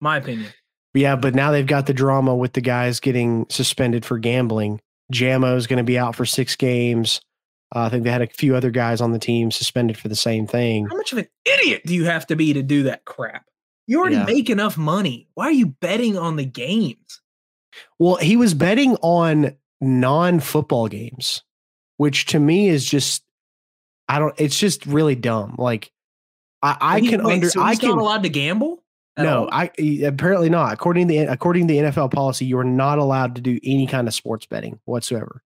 My 0.01 0.17
opinion. 0.17 0.51
Yeah, 0.93 1.15
but 1.15 1.35
now 1.35 1.51
they've 1.51 1.65
got 1.65 1.85
the 1.85 1.93
drama 1.93 2.35
with 2.35 2.53
the 2.53 2.61
guys 2.61 2.99
getting 2.99 3.45
suspended 3.49 4.05
for 4.05 4.17
gambling. 4.17 4.81
Jamo 5.13 5.55
is 5.57 5.67
going 5.67 5.77
to 5.77 5.83
be 5.83 5.97
out 5.97 6.15
for 6.15 6.25
six 6.25 6.55
games. 6.55 7.21
Uh, 7.75 7.81
I 7.81 7.89
think 7.89 8.03
they 8.03 8.11
had 8.11 8.21
a 8.21 8.27
few 8.27 8.55
other 8.55 8.71
guys 8.71 8.99
on 9.01 9.11
the 9.11 9.19
team 9.19 9.51
suspended 9.51 9.97
for 9.97 10.07
the 10.07 10.15
same 10.15 10.47
thing. 10.47 10.87
How 10.87 10.97
much 10.97 11.11
of 11.11 11.19
an 11.19 11.27
idiot 11.45 11.83
do 11.85 11.93
you 11.93 12.05
have 12.05 12.25
to 12.27 12.35
be 12.35 12.53
to 12.53 12.63
do 12.63 12.83
that 12.83 13.05
crap? 13.05 13.45
You 13.87 13.99
already 13.99 14.15
Yeah. 14.15 14.25
make 14.25 14.49
enough 14.49 14.77
money. 14.77 15.27
Why 15.35 15.45
are 15.45 15.51
you 15.51 15.67
betting 15.67 16.17
on 16.17 16.35
the 16.35 16.45
games? 16.45 17.21
Well, 17.99 18.15
he 18.15 18.35
was 18.37 18.53
betting 18.53 18.95
on 19.01 19.55
non-football 19.81 20.87
games, 20.87 21.43
which 21.97 22.25
to 22.27 22.39
me 22.39 22.67
is 22.69 22.85
just 22.85 23.23
I 24.07 24.17
don't 24.19 24.33
it's 24.39 24.57
just 24.59 24.85
really 24.87 25.15
dumb. 25.15 25.55
Like 25.59 25.91
I, 26.63 26.77
I 26.81 27.01
can 27.01 27.23
wait, 27.23 27.33
under 27.35 27.49
so 27.49 27.61
I 27.61 27.69
he's 27.69 27.79
can 27.79 27.89
not 27.89 27.99
allowed 27.99 28.23
to 28.23 28.29
gamble. 28.29 28.83
No, 29.23 29.43
all? 29.43 29.49
I 29.51 29.71
eh, 29.77 30.05
apparently 30.05 30.49
not. 30.49 30.73
According 30.73 31.07
to 31.07 31.13
the 31.13 31.19
according 31.19 31.67
to 31.67 31.73
the 31.73 31.79
NFL 31.79 32.11
policy, 32.11 32.45
you 32.45 32.57
are 32.59 32.63
not 32.63 32.97
allowed 32.97 33.35
to 33.35 33.41
do 33.41 33.59
any 33.63 33.87
kind 33.87 34.07
of 34.07 34.13
sports 34.13 34.45
betting 34.45 34.79
whatsoever. 34.85 35.43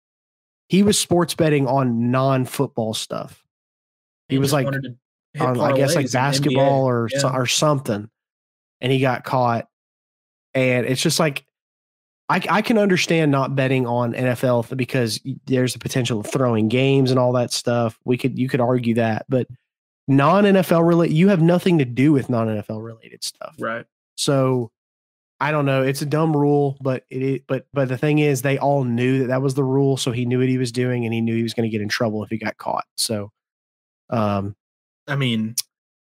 He 0.69 0.83
was 0.83 0.99
sports 0.99 1.35
betting 1.35 1.67
on 1.67 2.11
non-football 2.11 2.95
stuff. 2.95 3.45
He 4.29 4.39
was 4.39 4.53
like 4.53 4.64
wanted 4.64 4.83
to 4.83 4.97
hit 5.35 5.43
on, 5.43 5.61
I 5.61 5.77
guess 5.77 5.95
like 5.95 6.11
basketball 6.11 6.85
NBA. 6.85 6.87
or 6.87 7.09
Yeah. 7.12 7.33
or 7.33 7.47
something, 7.47 8.11
and 8.81 8.93
he 8.93 9.01
got 9.01 9.25
caught. 9.25 9.69
And 10.55 10.87
it's 10.87 11.03
just 11.03 11.21
like 11.21 11.45
I, 12.29 12.43
I 12.51 12.62
can 12.62 12.79
understand 12.79 13.31
not 13.31 13.55
betting 13.55 13.87
on 13.87 14.12
NFL 14.12 14.77
because 14.77 15.21
there's 15.47 15.75
the 15.75 15.79
potential 15.79 16.21
of 16.21 16.27
throwing 16.27 16.69
games 16.69 17.11
and 17.11 17.21
all 17.21 17.33
that 17.35 17.53
stuff. 17.53 17.99
We 18.05 18.17
could 18.19 18.39
you 18.39 18.49
could 18.49 18.61
argue 18.61 18.95
that, 18.95 19.27
but 19.29 19.47
non 20.09 20.45
NFL 20.45 20.87
related, 20.87 21.15
you 21.15 21.29
have 21.29 21.43
nothing 21.43 21.79
to 21.79 21.85
do 21.85 22.13
with 22.13 22.29
non 22.31 22.49
NFL 22.49 22.85
related 22.85 23.25
stuff. 23.25 23.55
right. 23.59 23.87
So 24.17 24.71
I 25.39 25.51
don't 25.51 25.67
know. 25.67 25.83
It's 25.83 26.01
a 26.01 26.07
dumb 26.07 26.35
rule, 26.35 26.79
but 26.81 27.05
it 27.11 27.23
is, 27.23 27.41
but 27.47 27.67
but 27.73 27.89
the 27.89 27.99
thing 27.99 28.21
is, 28.21 28.43
they 28.43 28.59
all 28.59 28.85
knew 28.85 29.19
that 29.21 29.27
that 29.27 29.43
was 29.43 29.55
the 29.55 29.65
rule, 29.65 29.97
so 29.97 30.11
he 30.13 30.25
knew 30.25 30.39
what 30.39 30.49
he 30.49 30.57
was 30.59 30.73
doing, 30.73 31.05
and 31.05 31.13
he 31.13 31.21
knew 31.21 31.37
he 31.37 31.43
was 31.43 31.53
going 31.53 31.69
to 31.69 31.71
get 31.71 31.83
in 31.83 31.89
trouble 31.89 32.25
if 32.25 32.31
he 32.31 32.39
got 32.39 32.57
caught. 32.57 32.87
So, 32.97 33.33
um, 34.09 34.57
I 35.07 35.17
mean, 35.17 35.55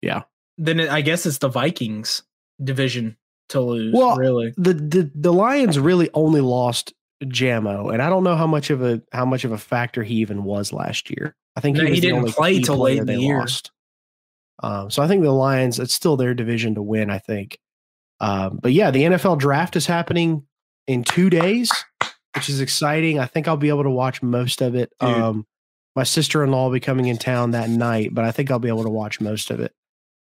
Yeah. 0.03 0.23
Then 0.59 0.81
it, 0.81 0.89
I 0.89 1.01
guess 1.01 1.27
it's 1.27 1.39
the 1.39 1.49
Vikings 1.49 2.23
division 2.63 3.17
to 3.49 3.61
lose. 3.61 3.93
Well, 3.95 4.17
really, 4.17 4.55
the 4.57 4.75
the 4.75 5.11
the 5.15 5.33
Lions 5.33 5.79
really 5.79 6.09
only 6.15 6.41
lost 6.41 6.95
Jamo, 7.25 7.93
and 7.93 8.01
I 8.01 8.09
don't 8.09 8.25
know 8.25 8.37
how 8.37 8.47
much 8.47 8.71
of 8.71 8.83
a 8.83 9.03
how 9.13 9.25
much 9.25 9.45
of 9.45 9.53
a 9.53 9.59
factor 9.59 10.03
he 10.05 10.15
even 10.17 10.45
was 10.45 10.73
last 10.73 11.11
year. 11.11 11.35
I 11.57 11.61
think 11.61 11.77
No, 11.77 11.85
he, 11.85 11.95
he 11.95 12.01
didn't 12.01 12.29
play 12.29 12.61
till 12.61 12.79
late 12.79 12.99
in 12.99 13.07
the 13.07 13.17
year. 13.17 13.41
lost. 13.41 13.73
Um, 14.63 14.91
so 14.91 15.03
I 15.03 15.09
think 15.09 15.23
the 15.23 15.31
Lions, 15.31 15.79
it's 15.79 15.95
still 15.95 16.17
their 16.17 16.35
division 16.35 16.75
to 16.77 16.83
win. 16.83 17.11
I 17.11 17.19
think, 17.19 17.59
um, 18.21 18.59
but 18.63 18.73
yeah, 18.73 18.91
the 18.91 19.03
NFL 19.03 19.39
draft 19.39 19.77
is 19.77 19.87
happening 19.87 20.47
in 20.87 21.05
two 21.05 21.29
days, 21.31 21.71
which 22.35 22.49
is 22.49 22.61
exciting. 22.61 23.19
I 23.19 23.27
think 23.27 23.49
I'll 23.49 23.57
be 23.57 23.69
able 23.69 23.85
to 23.85 23.91
watch 23.91 24.23
most 24.23 24.63
of 24.63 24.75
it. 24.75 24.93
Um, 25.01 25.47
my 25.95 26.05
sister 26.05 26.45
in 26.45 26.51
law 26.51 26.65
will 26.65 26.73
be 26.73 26.81
coming 26.81 27.07
in 27.07 27.17
town 27.17 27.53
that 27.53 27.71
night, 27.71 28.15
but 28.15 28.25
I 28.25 28.31
think 28.31 28.51
I'll 28.51 28.59
be 28.59 28.69
able 28.69 28.85
to 28.85 28.91
watch 28.91 29.21
most 29.21 29.51
of 29.51 29.61
it. 29.61 29.73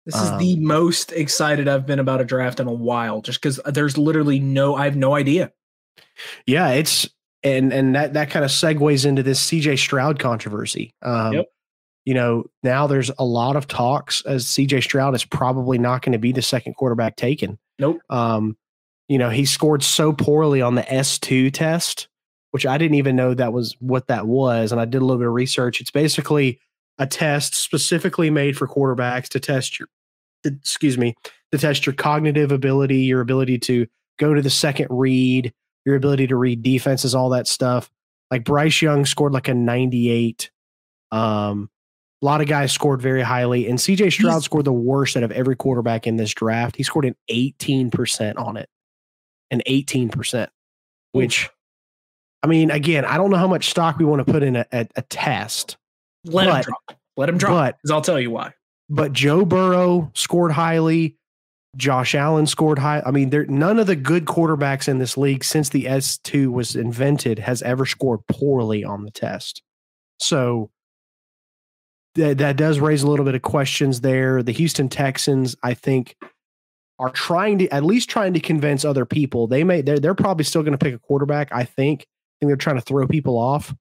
this 0.07 0.15
is 0.15 0.31
um, 0.31 0.39
the 0.39 0.57
most 0.57 1.13
excited 1.13 1.69
I've 1.69 1.87
been 1.87 1.99
about 1.99 2.21
a 2.21 2.25
draft 2.25 2.61
in 2.61 2.67
a 2.67 2.73
while. 2.73 3.21
Just 3.21 3.41
because 3.41 3.61
there's 3.67 3.99
literally 3.99 4.41
no, 4.41 4.75
I 4.75 4.85
have 4.85 4.97
no 4.97 5.15
idea. 5.15 5.53
Yeah, 6.47 6.71
it's 6.71 7.09
and 7.43 7.73
and 7.73 7.95
that 7.95 8.15
that 8.15 8.31
kind 8.31 8.45
of 8.45 8.51
segues 8.51 9.05
into 9.07 9.23
this 9.23 9.45
CJ 9.51 9.79
Stroud 9.79 10.19
controversy. 10.19 10.95
Um, 11.03 11.35
Yep. 11.35 11.47
You 12.07 12.15
know, 12.15 12.45
now 12.63 12.87
there's 12.87 13.11
a 13.19 13.25
lot 13.25 13.57
of 13.57 13.69
talks 13.69 14.23
as 14.23 14.47
CJ 14.47 14.83
Stroud 14.83 15.15
is 15.15 15.25
probably 15.25 15.77
not 15.77 16.03
going 16.03 16.13
to 16.13 16.19
be 16.19 16.33
the 16.33 16.41
second 16.41 16.75
quarterback 16.75 17.17
taken. 17.17 17.59
Nope. 17.79 17.99
Um, 18.09 18.57
you 19.09 19.19
know, 19.19 19.29
he 19.29 19.45
scored 19.45 19.83
so 19.83 20.13
poorly 20.13 20.63
on 20.63 20.77
the 20.77 20.83
S2 20.83 21.53
test, 21.53 22.09
which 22.53 22.65
I 22.65 22.79
didn't 22.79 22.95
even 22.95 23.17
know 23.17 23.35
that 23.35 23.53
was 23.53 23.77
what 23.81 24.07
that 24.07 24.27
was. 24.27 24.73
And 24.73 24.81
I 24.81 24.85
did 24.85 25.03
a 25.03 25.05
little 25.05 25.19
bit 25.19 25.29
of 25.29 25.35
research. 25.35 25.81
It's 25.81 25.91
basically 25.91 26.61
a 26.99 27.07
test 27.07 27.55
specifically 27.55 28.31
made 28.31 28.57
for 28.57 28.67
quarterbacks 28.67 29.29
to 29.31 29.41
test 29.41 29.79
your, 29.79 29.89
excuse 30.45 30.97
me, 30.97 31.15
to 31.53 31.59
test 31.59 31.87
your 31.87 31.95
cognitive 31.95 32.53
ability, 32.53 33.01
your 33.01 33.21
ability 33.21 33.59
to 33.59 33.87
go 34.19 34.33
to 34.33 34.43
the 34.43 34.51
second 34.51 34.89
read, 34.91 35.53
your 35.85 35.97
ability 35.97 36.27
to 36.29 36.37
read 36.37 36.63
defenses, 36.63 37.15
all 37.15 37.31
that 37.31 37.47
stuff. 37.47 37.91
Like 38.31 38.45
Bryce 38.45 38.83
Young 38.83 39.07
scored 39.07 39.33
like 39.33 39.49
a 39.49 39.55
98. 39.55 40.51
Um, 41.13 41.71
a 42.27 42.29
lot 42.29 42.41
of 42.41 42.49
guys 42.49 42.73
scored 42.73 43.01
very 43.01 43.23
highly, 43.23 43.69
and 43.69 43.79
CJ 43.79 44.11
Stroud 44.13 44.33
He's- 44.33 44.45
scored 44.45 44.65
the 44.65 44.73
worst 44.73 45.17
out 45.17 45.23
of 45.23 45.31
every 45.31 45.55
quarterback 45.55 46.09
in 46.09 46.17
this 46.17 46.35
draft. 46.35 46.75
He 46.75 46.83
scored 46.83 47.05
an 47.05 47.15
18% 47.31 48.37
on 48.37 48.57
it, 48.57 48.69
an 49.53 49.63
18%, 49.69 50.49
which, 51.13 51.49
I 52.43 52.49
mean, 52.49 52.73
again, 52.73 53.05
I 53.05 53.17
don't 53.17 53.31
know 53.31 53.37
how 53.37 53.47
much 53.47 53.71
stock 53.71 53.99
we 53.99 54.05
want 54.05 54.27
to 54.27 54.33
put 54.33 54.43
in 54.43 54.57
a, 54.57 54.67
a, 54.73 54.89
a 54.97 55.03
test, 55.03 55.77
Let 56.25 56.49
him 56.49 56.53
But- 56.55 56.65
drop. 56.65 56.99
Let 57.17 57.29
him 57.29 57.39
drop. 57.39 57.51
but 57.53 57.77
Because 57.79 57.91
I'll 57.93 58.03
tell 58.03 58.19
you 58.21 58.31
why. 58.33 58.53
but 58.91 59.13
Joe 59.13 59.45
Burrow 59.45 60.11
scored 60.15 60.51
highly. 60.53 61.17
Josh 61.77 62.15
Allen 62.15 62.47
scored 62.47 62.79
high. 62.81 63.03
I 63.07 63.11
mean, 63.11 63.31
there 63.31 63.47
none 63.47 63.79
of 63.79 63.87
the 63.87 63.97
good 63.97 64.25
quarterbacks 64.25 64.89
in 64.89 64.99
this 64.99 65.17
league 65.17 65.45
since 65.45 65.69
the 65.69 65.85
S2 65.85 66.51
was 66.51 66.75
invented 66.75 67.39
has 67.39 67.63
ever 67.63 67.87
scored 67.87 68.21
poorly 68.27 68.83
on 68.85 69.05
the 69.05 69.11
test. 69.11 69.63
So 70.21 70.71
that 72.17 72.39
that 72.39 72.57
does 72.57 72.79
raise 72.81 73.03
a 73.03 73.09
little 73.09 73.25
bit 73.25 73.35
of 73.35 73.43
questions 73.43 74.01
there. 74.03 74.43
The 74.43 74.53
Houston 74.53 74.89
Texans, 74.89 75.57
I 75.63 75.75
think, 75.75 76.17
are 76.99 77.11
trying 77.11 77.59
to 77.59 77.69
at 77.69 77.85
least 77.85 78.11
trying 78.11 78.35
to 78.35 78.41
convince 78.41 78.85
other 78.85 79.05
people. 79.05 79.47
They 79.47 79.65
may 79.65 79.81
they're 79.83 79.99
they're 80.01 80.15
probably 80.15 80.45
still 80.45 80.63
going 80.63 80.73
to 80.73 80.79
pick 80.79 80.95
a 80.95 80.99
quarterback. 80.99 81.49
I 81.53 81.65
think. 81.65 82.03
I 82.03 82.35
think 82.41 82.51
they're 82.51 82.57
trying 82.57 82.77
to 82.77 82.83
throw 82.83 83.07
people 83.07 83.39
off, 83.39 83.75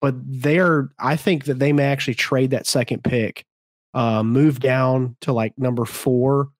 but 0.00 0.14
they're. 0.16 0.90
I 0.98 1.16
think 1.16 1.44
that 1.46 1.58
they 1.58 1.72
may 1.72 1.84
actually 1.86 2.14
trade 2.14 2.50
that 2.50 2.66
second 2.66 3.02
pick 3.02 3.44
uh, 3.94 4.22
move 4.22 4.60
down 4.60 5.16
to 5.22 5.32
like 5.32 5.58
number 5.58 5.84
four, 5.84 6.50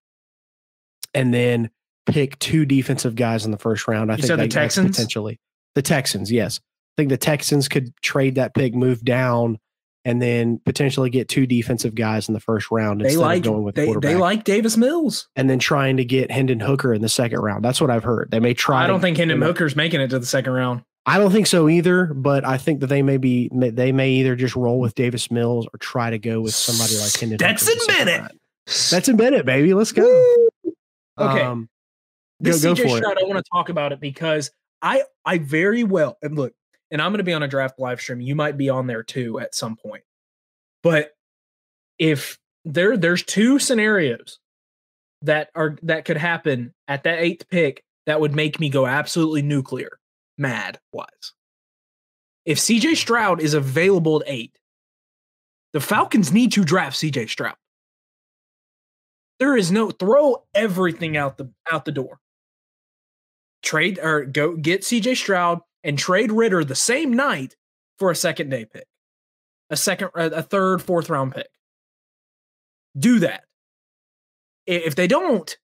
and 1.14 1.32
then 1.32 1.70
pick 2.06 2.38
two 2.40 2.64
defensive 2.64 3.14
guys 3.14 3.44
in 3.44 3.52
the 3.52 3.58
first 3.58 3.86
round. 3.86 4.10
I 4.10 4.14
You 4.14 4.22
think 4.22 4.26
said 4.26 4.38
the 4.38 4.42
that's 4.44 4.54
Texans? 4.54 4.96
potentially 4.96 5.38
the 5.76 5.82
Texans. 5.82 6.32
Yes, 6.32 6.58
I 6.58 7.02
think 7.02 7.10
the 7.10 7.16
Texans 7.16 7.68
could 7.68 7.94
trade 8.02 8.34
that 8.34 8.54
pick, 8.54 8.74
move 8.74 9.04
down, 9.04 9.58
and 10.04 10.20
then 10.22 10.60
potentially 10.64 11.10
get 11.10 11.28
two 11.28 11.46
defensive 11.46 11.94
guys 11.94 12.28
in 12.28 12.34
the 12.34 12.40
first 12.40 12.70
round 12.70 13.00
They 13.00 13.06
instead 13.06 13.20
like 13.20 13.38
of 13.38 13.44
going 13.44 13.62
with 13.64 13.74
they, 13.74 13.84
quarterback. 13.84 14.08
they 14.10 14.16
like 14.16 14.44
Davis 14.44 14.76
Mills. 14.76 15.28
and 15.36 15.48
then 15.50 15.58
trying 15.58 15.96
to 15.98 16.04
get 16.04 16.30
Hendon 16.30 16.60
Hooker 16.60 16.94
in 16.94 17.02
the 17.02 17.08
second 17.08 17.40
round. 17.40 17.64
That's 17.64 17.80
what 17.80 17.90
I've 17.90 18.04
heard. 18.04 18.30
They 18.30 18.40
may 18.40 18.54
try. 18.54 18.84
I 18.84 18.86
don't 18.86 19.00
to- 19.00 19.02
think 19.02 19.16
Hendon 19.18 19.38
they 19.38 19.40
may- 19.40 19.46
Hooker's 19.46 19.76
making 19.76 20.00
it 20.00 20.08
to 20.08 20.18
the 20.18 20.26
second 20.26 20.52
round. 20.52 20.82
I 21.06 21.18
don't 21.18 21.30
think 21.32 21.46
so 21.46 21.68
either. 21.68 22.06
But 22.14 22.44
I 22.46 22.58
think 22.58 22.80
that 22.80 22.88
they 22.88 23.02
may 23.02 23.16
be. 23.16 23.50
They 23.52 23.90
may 23.90 24.10
either 24.12 24.36
just 24.36 24.54
roll 24.54 24.80
with 24.80 24.94
Davis 24.94 25.30
Mills 25.30 25.66
or 25.72 25.78
try 25.78 26.10
to 26.10 26.18
go 26.18 26.40
with 26.42 26.54
somebody 26.54 26.94
like 26.98 27.18
Hendon. 27.18 27.38
Hooker 27.38 27.48
in 27.48 27.54
the 27.54 27.58
Stetson 27.58 27.80
second 27.80 28.04
Bennett. 28.06 28.20
round. 28.20 28.32
Stetson 28.66 29.16
Bennett, 29.16 29.46
baby, 29.46 29.72
let's 29.74 29.92
go. 29.92 30.02
Woo! 30.64 30.72
Okay. 31.18 31.40
Um, 31.42 31.68
This 32.38 32.62
go, 32.62 32.74
go 32.74 32.82
CJ 32.82 32.88
for 32.90 32.96
Stroud, 32.98 33.16
it. 33.18 33.24
I 33.24 33.26
want 33.26 33.38
to 33.44 33.50
talk 33.52 33.68
about 33.70 33.92
it 33.92 34.00
because 34.00 34.50
I 34.82 35.02
I 35.24 35.38
very 35.38 35.84
well 35.84 36.16
and 36.22 36.36
look, 36.36 36.52
and 36.90 37.00
I'm 37.00 37.12
going 37.12 37.18
to 37.18 37.24
be 37.24 37.32
on 37.32 37.42
a 37.42 37.48
draft 37.48 37.78
live 37.78 38.00
stream. 38.00 38.20
You 38.20 38.34
might 38.34 38.56
be 38.56 38.68
on 38.68 38.86
there 38.86 39.02
too 39.02 39.38
at 39.40 39.54
some 39.54 39.76
point. 39.76 40.04
But 40.82 41.12
if 41.98 42.38
there 42.64 42.96
there's 42.96 43.22
two 43.22 43.58
scenarios 43.58 44.38
that 45.22 45.50
are 45.54 45.76
that 45.82 46.04
could 46.04 46.16
happen 46.16 46.74
at 46.88 47.04
that 47.04 47.18
eighth 47.18 47.48
pick 47.48 47.84
that 48.06 48.20
would 48.20 48.34
make 48.34 48.58
me 48.58 48.68
go 48.68 48.86
absolutely 48.86 49.42
nuclear, 49.42 49.98
mad 50.38 50.78
wise. 50.92 51.34
If 52.44 52.58
CJ 52.58 52.96
Stroud 52.96 53.40
is 53.40 53.54
available 53.54 54.20
at 54.20 54.28
eight, 54.28 54.58
the 55.72 55.80
Falcons 55.80 56.32
need 56.32 56.52
to 56.52 56.64
draft 56.64 56.96
CJ 56.96 57.28
Stroud. 57.28 57.56
There 59.38 59.56
is 59.56 59.70
no 59.70 59.90
throw 59.90 60.44
everything 60.54 61.16
out 61.16 61.38
the 61.38 61.50
out 61.70 61.84
the 61.84 61.92
door. 61.92 62.18
Trade 63.62 63.98
or 64.02 64.24
go 64.24 64.56
get 64.56 64.82
CJ 64.82 65.16
Stroud 65.16 65.60
and 65.84 65.98
trade 65.98 66.32
Ridder 66.32 66.64
the 66.64 66.74
same 66.74 67.12
night 67.14 67.56
for 67.98 68.10
a 68.10 68.16
second 68.16 68.50
day 68.50 68.64
pick, 68.64 68.86
a 69.70 69.76
second, 69.76 70.10
a 70.14 70.42
third, 70.42 70.82
fourth 70.82 71.10
round 71.10 71.34
pick. 71.34 71.48
Do 72.98 73.20
that. 73.20 73.44
If 74.66 74.94
they 74.94 75.06
don't, 75.06 75.56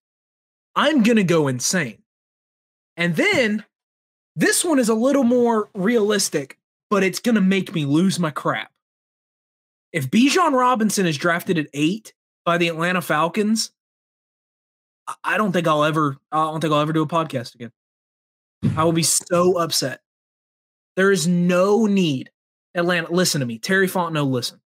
I'm 0.75 1.03
gonna 1.03 1.23
go 1.23 1.47
insane. 1.47 2.03
And 2.95 3.15
then 3.15 3.65
this 4.35 4.63
one 4.63 4.79
is 4.79 4.89
a 4.89 4.93
little 4.93 5.23
more 5.23 5.69
realistic, 5.73 6.57
but 6.89 7.03
it's 7.03 7.19
gonna 7.19 7.41
make 7.41 7.73
me 7.73 7.85
lose 7.85 8.19
my 8.19 8.31
crap. 8.31 8.71
If 9.91 10.09
Bijan 10.09 10.53
Robinson 10.53 11.05
is 11.05 11.17
drafted 11.17 11.57
at 11.57 11.67
eight 11.73 12.13
by 12.45 12.57
the 12.57 12.67
Atlanta 12.67 13.01
Falcons, 13.01 13.71
I 15.23 15.37
don't 15.37 15.51
think 15.51 15.67
I'll 15.67 15.83
ever 15.83 16.17
I 16.31 16.43
don't 16.45 16.61
think 16.61 16.73
I'll 16.73 16.81
ever 16.81 16.93
do 16.93 17.03
a 17.03 17.07
podcast 17.07 17.55
again. 17.55 17.71
I 18.75 18.83
will 18.83 18.93
be 18.93 19.03
so 19.03 19.57
upset. 19.57 20.01
There 20.97 21.11
is 21.11 21.27
no 21.27 21.85
need. 21.85 22.31
Atlanta, 22.75 23.13
listen 23.13 23.39
to 23.39 23.47
me. 23.47 23.59
Terry 23.59 23.87
Fontenot, 23.87 24.29
listen. 24.29 24.59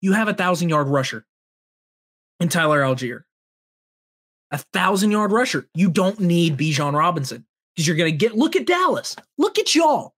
You 0.00 0.12
have 0.12 0.28
a 0.28 0.34
thousand 0.34 0.68
yard 0.68 0.88
rusher 0.88 1.26
in 2.40 2.48
Tyler 2.48 2.80
Allgeier. 2.80 3.22
A 4.52 4.58
thousand 4.58 5.10
yard 5.10 5.32
rusher. 5.32 5.68
You 5.74 5.90
don't 5.90 6.20
need 6.20 6.56
Bijan 6.56 6.94
Robinson 6.94 7.44
because 7.74 7.86
you're 7.86 7.96
going 7.96 8.12
to 8.12 8.16
get, 8.16 8.36
look 8.36 8.56
at 8.56 8.66
Dallas. 8.66 9.16
Look 9.36 9.58
at 9.58 9.74
y'all. 9.74 10.14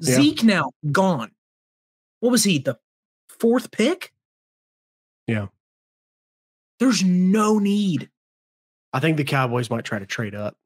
Yeah. 0.00 0.16
Zeke 0.16 0.42
now 0.42 0.72
gone. 0.90 1.30
What 2.18 2.30
was 2.30 2.42
he? 2.42 2.58
The 2.58 2.76
fourth 3.28 3.70
pick? 3.70 4.12
Yeah. 5.26 5.46
There's 6.80 7.04
no 7.04 7.58
need. 7.58 8.10
I 8.92 8.98
think 8.98 9.16
the 9.16 9.24
Cowboys 9.24 9.70
might 9.70 9.84
try 9.84 10.00
to 10.00 10.06
trade 10.06 10.34
up 10.34 10.56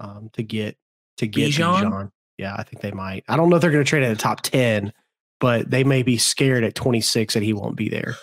um, 0.00 0.30
to 0.32 0.42
get 0.42 0.78
to 1.18 1.26
get 1.26 1.52
Bijan? 1.52 2.10
Yeah, 2.38 2.54
I 2.56 2.62
think 2.64 2.82
they 2.82 2.90
might. 2.90 3.24
I 3.28 3.36
don't 3.36 3.48
know 3.48 3.56
if 3.56 3.62
they're 3.62 3.70
going 3.70 3.84
to 3.84 3.88
trade 3.88 4.02
in 4.02 4.10
the 4.10 4.16
top 4.16 4.40
ten, 4.42 4.92
but 5.40 5.70
they 5.70 5.84
may 5.84 6.02
be 6.02 6.18
scared 6.18 6.64
at 6.64 6.74
twenty 6.74 7.00
six 7.00 7.34
that 7.34 7.42
he 7.42 7.52
won't 7.52 7.76
be 7.76 7.88
there. 7.88 8.16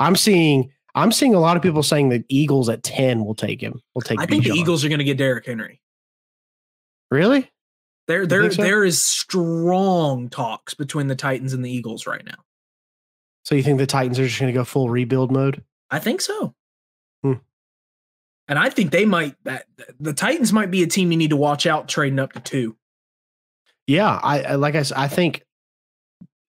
I'm 0.00 0.16
seeing. 0.16 0.72
I'm 0.94 1.12
seeing 1.12 1.34
a 1.34 1.40
lot 1.40 1.58
of 1.58 1.62
people 1.62 1.82
saying 1.82 2.08
that 2.08 2.24
Eagles 2.28 2.68
at 2.68 2.82
ten 2.82 3.24
will 3.24 3.34
take 3.34 3.60
him. 3.60 3.82
Will 3.94 4.02
take. 4.02 4.18
I 4.18 4.26
think 4.26 4.44
the 4.44 4.50
Eagles 4.50 4.84
are 4.84 4.88
going 4.88 4.98
to 4.98 5.04
get 5.04 5.18
Derrick 5.18 5.46
Henry. 5.46 5.80
Really? 7.10 7.50
There, 8.06 8.26
there, 8.26 8.50
so? 8.50 8.62
there 8.62 8.84
is 8.84 9.02
strong 9.02 10.28
talks 10.28 10.74
between 10.74 11.08
the 11.08 11.16
Titans 11.16 11.52
and 11.52 11.64
the 11.64 11.70
Eagles 11.70 12.06
right 12.06 12.24
now. 12.24 12.36
So 13.44 13.54
you 13.54 13.62
think 13.62 13.78
the 13.78 13.86
Titans 13.86 14.18
are 14.18 14.26
just 14.26 14.40
going 14.40 14.52
to 14.52 14.58
go 14.58 14.64
full 14.64 14.90
rebuild 14.90 15.30
mode? 15.32 15.62
I 15.90 15.98
think 15.98 16.20
so. 16.20 16.54
Hmm. 17.22 17.34
And 18.48 18.58
I 18.58 18.70
think 18.70 18.90
they 18.90 19.04
might. 19.04 19.36
That 19.44 19.66
the 20.00 20.12
Titans 20.12 20.52
might 20.52 20.70
be 20.70 20.82
a 20.82 20.86
team 20.86 21.10
you 21.10 21.18
need 21.18 21.30
to 21.30 21.36
watch 21.36 21.66
out 21.66 21.88
trading 21.88 22.18
up 22.18 22.32
to 22.32 22.40
two. 22.40 22.76
Yeah, 23.86 24.18
I, 24.22 24.42
I 24.42 24.54
like 24.56 24.74
I 24.74 24.82
said, 24.82 24.98
I 24.98 25.08
think 25.08 25.42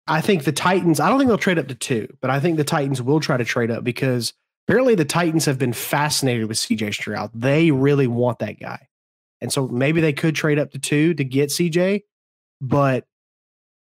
I 0.06 0.20
think 0.20 0.44
the 0.44 0.52
Titans, 0.52 1.00
I 1.00 1.08
don't 1.08 1.18
think 1.18 1.28
they'll 1.28 1.38
trade 1.38 1.58
up 1.58 1.68
to 1.68 1.74
two, 1.74 2.08
but 2.20 2.30
I 2.30 2.38
think 2.38 2.56
the 2.56 2.64
Titans 2.64 3.02
will 3.02 3.20
try 3.20 3.36
to 3.36 3.44
trade 3.44 3.70
up 3.70 3.82
because 3.82 4.32
apparently 4.66 4.94
the 4.94 5.04
Titans 5.04 5.44
have 5.46 5.58
been 5.58 5.72
fascinated 5.72 6.46
with 6.46 6.58
CJ 6.58 6.94
Stroud. 6.94 7.30
They 7.34 7.70
really 7.72 8.06
want 8.06 8.38
that 8.38 8.60
guy. 8.60 8.88
And 9.40 9.52
so 9.52 9.66
maybe 9.68 10.00
they 10.00 10.12
could 10.12 10.34
trade 10.34 10.58
up 10.58 10.70
to 10.72 10.78
two 10.78 11.12
to 11.14 11.24
get 11.24 11.50
CJ, 11.50 12.02
but 12.60 13.04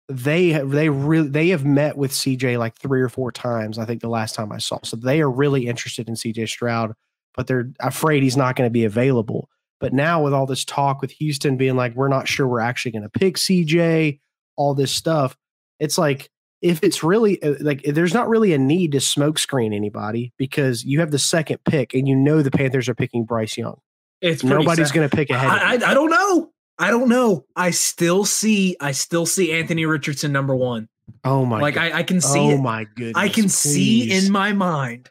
they 0.08 0.48
have 0.48 0.70
they 0.70 0.88
really 0.88 1.28
they 1.28 1.48
have 1.48 1.64
met 1.64 1.96
with 1.96 2.10
CJ 2.10 2.58
like 2.58 2.76
three 2.78 3.00
or 3.00 3.08
four 3.08 3.30
times, 3.30 3.78
I 3.78 3.84
think 3.84 4.00
the 4.00 4.08
last 4.08 4.34
time 4.34 4.50
I 4.52 4.58
saw. 4.58 4.78
So 4.82 4.96
they 4.96 5.20
are 5.20 5.30
really 5.30 5.66
interested 5.66 6.08
in 6.08 6.14
CJ 6.14 6.48
Stroud, 6.48 6.94
but 7.34 7.46
they're 7.46 7.70
afraid 7.80 8.22
he's 8.22 8.36
not 8.36 8.56
going 8.56 8.66
to 8.66 8.72
be 8.72 8.84
available. 8.84 9.48
But 9.80 9.92
now 9.92 10.22
with 10.22 10.34
all 10.34 10.46
this 10.46 10.64
talk 10.64 11.00
with 11.00 11.12
Houston 11.12 11.56
being 11.56 11.76
like, 11.76 11.94
we're 11.94 12.08
not 12.08 12.26
sure 12.26 12.46
we're 12.46 12.60
actually 12.60 12.92
going 12.92 13.02
to 13.02 13.08
pick 13.08 13.36
CJ, 13.36 14.18
all 14.56 14.74
this 14.74 14.90
stuff, 14.90 15.36
it's 15.78 15.96
like 15.98 16.30
if 16.60 16.82
it's 16.82 17.02
really 17.02 17.40
uh, 17.42 17.54
like 17.60 17.82
there's 17.84 18.14
not 18.14 18.28
really 18.28 18.52
a 18.52 18.58
need 18.58 18.92
to 18.92 19.00
smoke 19.00 19.38
screen 19.38 19.72
anybody 19.72 20.32
because 20.36 20.84
you 20.84 21.00
have 21.00 21.10
the 21.10 21.18
second 21.18 21.58
pick 21.64 21.94
and 21.94 22.08
you 22.08 22.16
know 22.16 22.42
the 22.42 22.50
Panthers 22.50 22.88
are 22.88 22.94
picking 22.94 23.24
Bryce 23.24 23.56
Young. 23.56 23.80
It's 24.20 24.42
Nobody's 24.42 24.90
going 24.90 25.08
to 25.08 25.16
pick 25.16 25.30
ahead. 25.30 25.48
I. 25.48 25.74
I, 25.74 25.90
I 25.90 25.94
don't 25.94 26.10
know. 26.10 26.50
I 26.80 26.90
don't 26.90 27.08
know. 27.08 27.44
I 27.56 27.70
still 27.70 28.24
see. 28.24 28.76
I 28.80 28.92
still 28.92 29.26
see 29.26 29.52
Anthony 29.52 29.86
Richardson 29.86 30.32
number 30.32 30.54
one. 30.54 30.88
oh 31.24 31.44
my! 31.44 31.60
like 31.60 31.74
God. 31.74 31.92
I, 31.92 31.98
I 31.98 32.02
can 32.02 32.20
see 32.20 32.38
oh 32.38 32.50
it. 32.50 32.58
my 32.60 32.84
goodness! 32.84 33.16
I 33.16 33.28
can 33.28 33.48
see 33.48 34.10
in 34.12 34.30
my 34.30 34.52
mind 34.52 35.08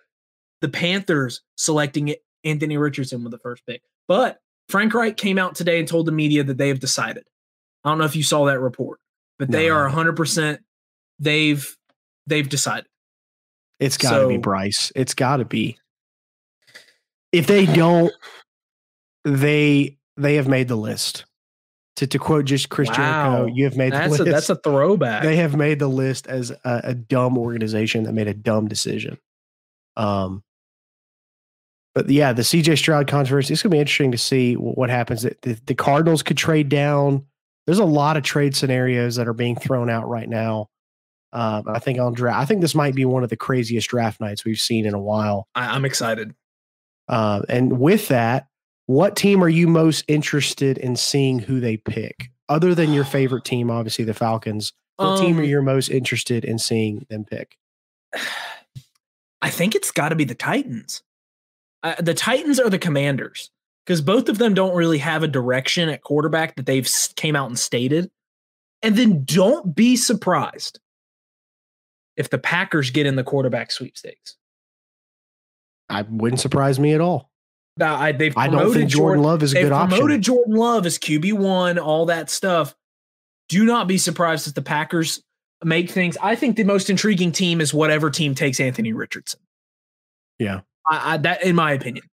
the 0.61 0.69
Panthers 0.69 1.41
selecting 1.55 2.09
it, 2.09 2.23
Anthony 2.43 2.77
Richardson 2.77 3.23
with 3.23 3.31
the 3.31 3.39
first 3.39 3.65
pick. 3.65 3.81
But 4.07 4.39
Frank 4.69 4.93
Reich 4.93 5.15
came 5.17 5.37
out 5.37 5.55
today 5.55 5.79
and 5.79 5.87
told 5.87 6.05
the 6.05 6.11
media 6.11 6.43
that 6.43 6.57
they 6.57 6.67
have 6.67 6.79
decided. 6.79 7.23
I 7.83 7.89
don't 7.89 7.97
know 7.99 8.05
if 8.05 8.15
you 8.15 8.23
saw 8.23 8.45
that 8.45 8.59
report, 8.59 8.99
but 9.39 9.49
they 9.49 9.67
No. 9.69 9.75
are 9.75 9.89
100%. 9.89 10.59
They've 11.19 11.75
they've 12.27 12.47
decided. 12.47 12.85
It's 13.79 13.97
got 13.97 14.19
to 14.19 14.27
be 14.27 14.37
Bryce. 14.37 14.91
It's 14.95 15.13
got 15.13 15.37
to 15.37 15.45
be. 15.45 15.77
If 17.31 17.47
they 17.47 17.65
don't, 17.65 18.11
they 19.23 19.97
they 20.17 20.35
have 20.35 20.47
made 20.47 20.67
the 20.67 20.75
list. 20.75 21.25
To 21.97 22.05
to 22.07 22.19
quote 22.19 22.45
just 22.45 22.69
Chris 22.69 22.89
Wow. 22.89 22.95
Jericho, 22.95 23.45
you 23.55 23.63
have 23.63 23.75
made 23.75 23.91
the 23.93 23.97
That's 23.97 24.19
a, 24.19 24.23
list. 24.23 24.31
that's 24.31 24.49
a 24.51 24.55
throwback. 24.57 25.23
they 25.23 25.37
have 25.37 25.55
made 25.55 25.79
the 25.79 25.87
list 25.87 26.27
as 26.27 26.51
a, 26.51 26.81
a 26.83 26.93
dumb 26.93 27.37
organization 27.39 28.03
that 28.03 28.13
made 28.13 28.27
a 28.27 28.33
dumb 28.35 28.67
decision. 28.67 29.17
Um, 29.95 30.43
but 31.97 32.07
yeah, 32.11 32.31
the 32.31 32.43
CJ 32.43 32.77
Stroud 32.77 33.07
controversy. 33.07 33.51
It's 33.51 33.63
going 33.63 33.71
to 33.71 33.75
be 33.75 33.79
interesting 33.79 34.11
to 34.11 34.19
see 34.19 34.53
what 34.53 34.91
happens. 34.91 35.23
The, 35.23 35.59
the, 35.65 35.73
Cardinals 35.73 36.21
could 36.21 36.37
trade 36.37 36.69
down. 36.69 37.25
There's 37.65 37.79
a 37.79 37.85
lot 37.85 38.17
of 38.17 38.21
trade 38.21 38.55
scenarios 38.55 39.15
that 39.15 39.27
are 39.27 39.33
being 39.33 39.55
thrown 39.55 39.89
out 39.89 40.07
right 40.07 40.29
now. 40.29 40.69
Um, 41.33 41.63
I 41.67 41.79
think 41.79 41.97
on 41.97 42.13
draft. 42.13 42.39
I 42.39 42.45
think 42.45 42.61
this 42.61 42.75
might 42.75 42.93
be 42.93 43.03
one 43.03 43.23
of 43.23 43.31
the 43.31 43.35
craziest 43.35 43.89
draft 43.89 44.21
nights 44.21 44.45
we've 44.45 44.59
seen 44.59 44.85
in 44.85 44.93
a 44.93 44.99
while. 44.99 45.47
I, 45.55 45.73
I'm 45.73 45.85
excited. 45.85 46.35
Um, 47.07 47.45
and 47.49 47.79
with 47.79 48.09
that, 48.09 48.45
what 48.85 49.15
team 49.15 49.43
are 49.43 49.49
you 49.49 49.67
most 49.67 50.05
interested 50.07 50.77
in 50.77 50.97
seeing 50.97 51.39
who 51.39 51.59
they 51.59 51.77
pick? 51.77 52.29
Other 52.47 52.75
than 52.75 52.93
your 52.93 53.05
favorite 53.05 53.43
team, 53.43 53.71
obviously 53.71 54.05
the 54.05 54.13
Falcons. 54.13 54.71
What 54.97 55.19
team 55.19 55.39
are 55.39 55.41
Um, 55.41 55.49
you 55.49 55.61
most 55.63 55.89
interested 55.89 56.45
in 56.45 56.59
seeing 56.59 57.07
them 57.09 57.25
pick? 57.25 57.57
I 59.41 59.49
think 59.49 59.73
it's 59.73 59.91
got 59.91 60.09
to 60.09 60.15
be 60.15 60.25
the 60.25 60.35
Titans. 60.35 61.01
Uh, 61.87 61.95
the 62.01 62.13
Titans 62.13 62.59
are 62.59 62.69
the 62.69 62.77
Commanders 62.77 63.49
because 63.85 64.01
both 64.01 64.27
of 64.27 64.39
them 64.39 64.53
don't 64.53 64.75
really 64.75 64.97
have 64.97 65.23
a 65.23 65.27
direction 65.27 65.87
at 65.87 66.01
quarterback 66.01 66.57
that 66.57 66.65
they've 66.65 66.89
came 67.15 67.33
out 67.33 67.47
and 67.47 67.57
stated. 67.57 68.11
And 68.81 68.97
then 68.97 69.23
don't 69.23 69.73
be 69.73 69.95
surprised 69.95 70.81
if 72.17 72.29
the 72.29 72.37
Packers 72.37 72.89
get 72.89 73.05
in 73.05 73.15
the 73.15 73.23
quarterback 73.23 73.71
sweepstakes. 73.71 74.35
I 75.87 76.01
wouldn't 76.01 76.41
surprise 76.41 76.77
me 76.77 76.91
at 76.91 76.99
all. 76.99 77.31
Now, 77.77 77.95
I, 77.95 78.11
they've 78.11 78.35
I 78.35 78.49
promoted 78.49 78.65
don't 78.65 78.73
think 78.73 78.89
Jordan 78.89 79.23
Love 79.23 79.41
is 79.41 79.53
a 79.53 79.61
good 79.61 79.69
promoted 79.69 80.01
option. 80.01 80.21
Jordan 80.23 80.55
Love 80.55 80.85
as 80.85 80.99
QB 80.99 81.33
one, 81.33 81.79
all 81.79 82.07
that 82.07 82.29
stuff. 82.29 82.75
Do 83.47 83.63
not 83.63 83.87
be 83.87 83.97
surprised 83.97 84.45
if 84.45 84.55
the 84.55 84.61
Packers 84.61 85.23
make 85.63 85.89
things. 85.89 86.17
I 86.21 86.35
think 86.35 86.57
the 86.57 86.65
most 86.65 86.89
intriguing 86.89 87.31
team 87.31 87.61
is 87.61 87.73
whatever 87.73 88.09
team 88.09 88.35
takes 88.35 88.59
Anthony 88.59 88.91
Richardson. 88.91 89.39
Yeah. 90.37 90.61
I, 90.89 91.13
I 91.13 91.17
that 91.17 91.43
in 91.43 91.55
my 91.55 91.71
opinion, 91.73 92.05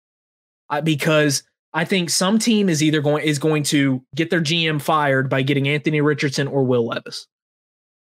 I, 0.70 0.82
because 0.82 1.44
I 1.74 1.86
think 1.86 2.10
some 2.10 2.40
team 2.40 2.70
is 2.70 2.82
either 2.84 3.02
going 3.02 3.24
is 3.26 3.40
going 3.40 3.64
to 3.64 4.04
get 4.16 4.30
their 4.30 4.42
GM 4.42 4.82
fired 4.82 5.30
by 5.30 5.42
getting 5.42 5.68
Anthony 5.68 6.02
Richardson 6.02 6.48
or 6.48 6.64
Will 6.64 6.86
Levis. 6.88 7.28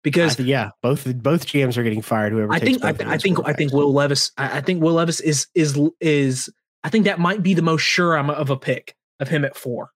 because 0.02 0.38
I- 0.38 0.44
yeah, 0.44 0.70
both 0.82 1.04
both 1.22 1.46
GMs 1.46 1.76
are 1.76 1.82
getting 1.82 2.02
fired. 2.02 2.32
Whoever 2.32 2.52
I 2.52 2.58
takes 2.58 2.80
think 2.80 2.84
I, 3.02 3.12
I 3.14 3.18
think 3.18 3.38
I 3.46 3.52
think. 3.52 3.72
Will 3.72 3.92
Levis 3.92 4.32
I, 4.36 4.58
I 4.58 4.60
think 4.60 4.82
Will 4.82 4.94
Levis 4.94 5.20
is 5.20 5.46
is 5.54 5.78
is 6.00 6.50
I 6.84 6.88
think 6.90 7.04
that 7.06 7.18
might 7.18 7.42
be 7.42 7.54
the 7.54 7.62
most 7.62 7.82
sure 7.82 8.16
I'm 8.16 8.30
of 8.30 8.50
a 8.50 8.56
pick 8.56 8.94
of 9.20 9.28
him 9.28 9.44
at 9.44 9.56
four 9.56 9.90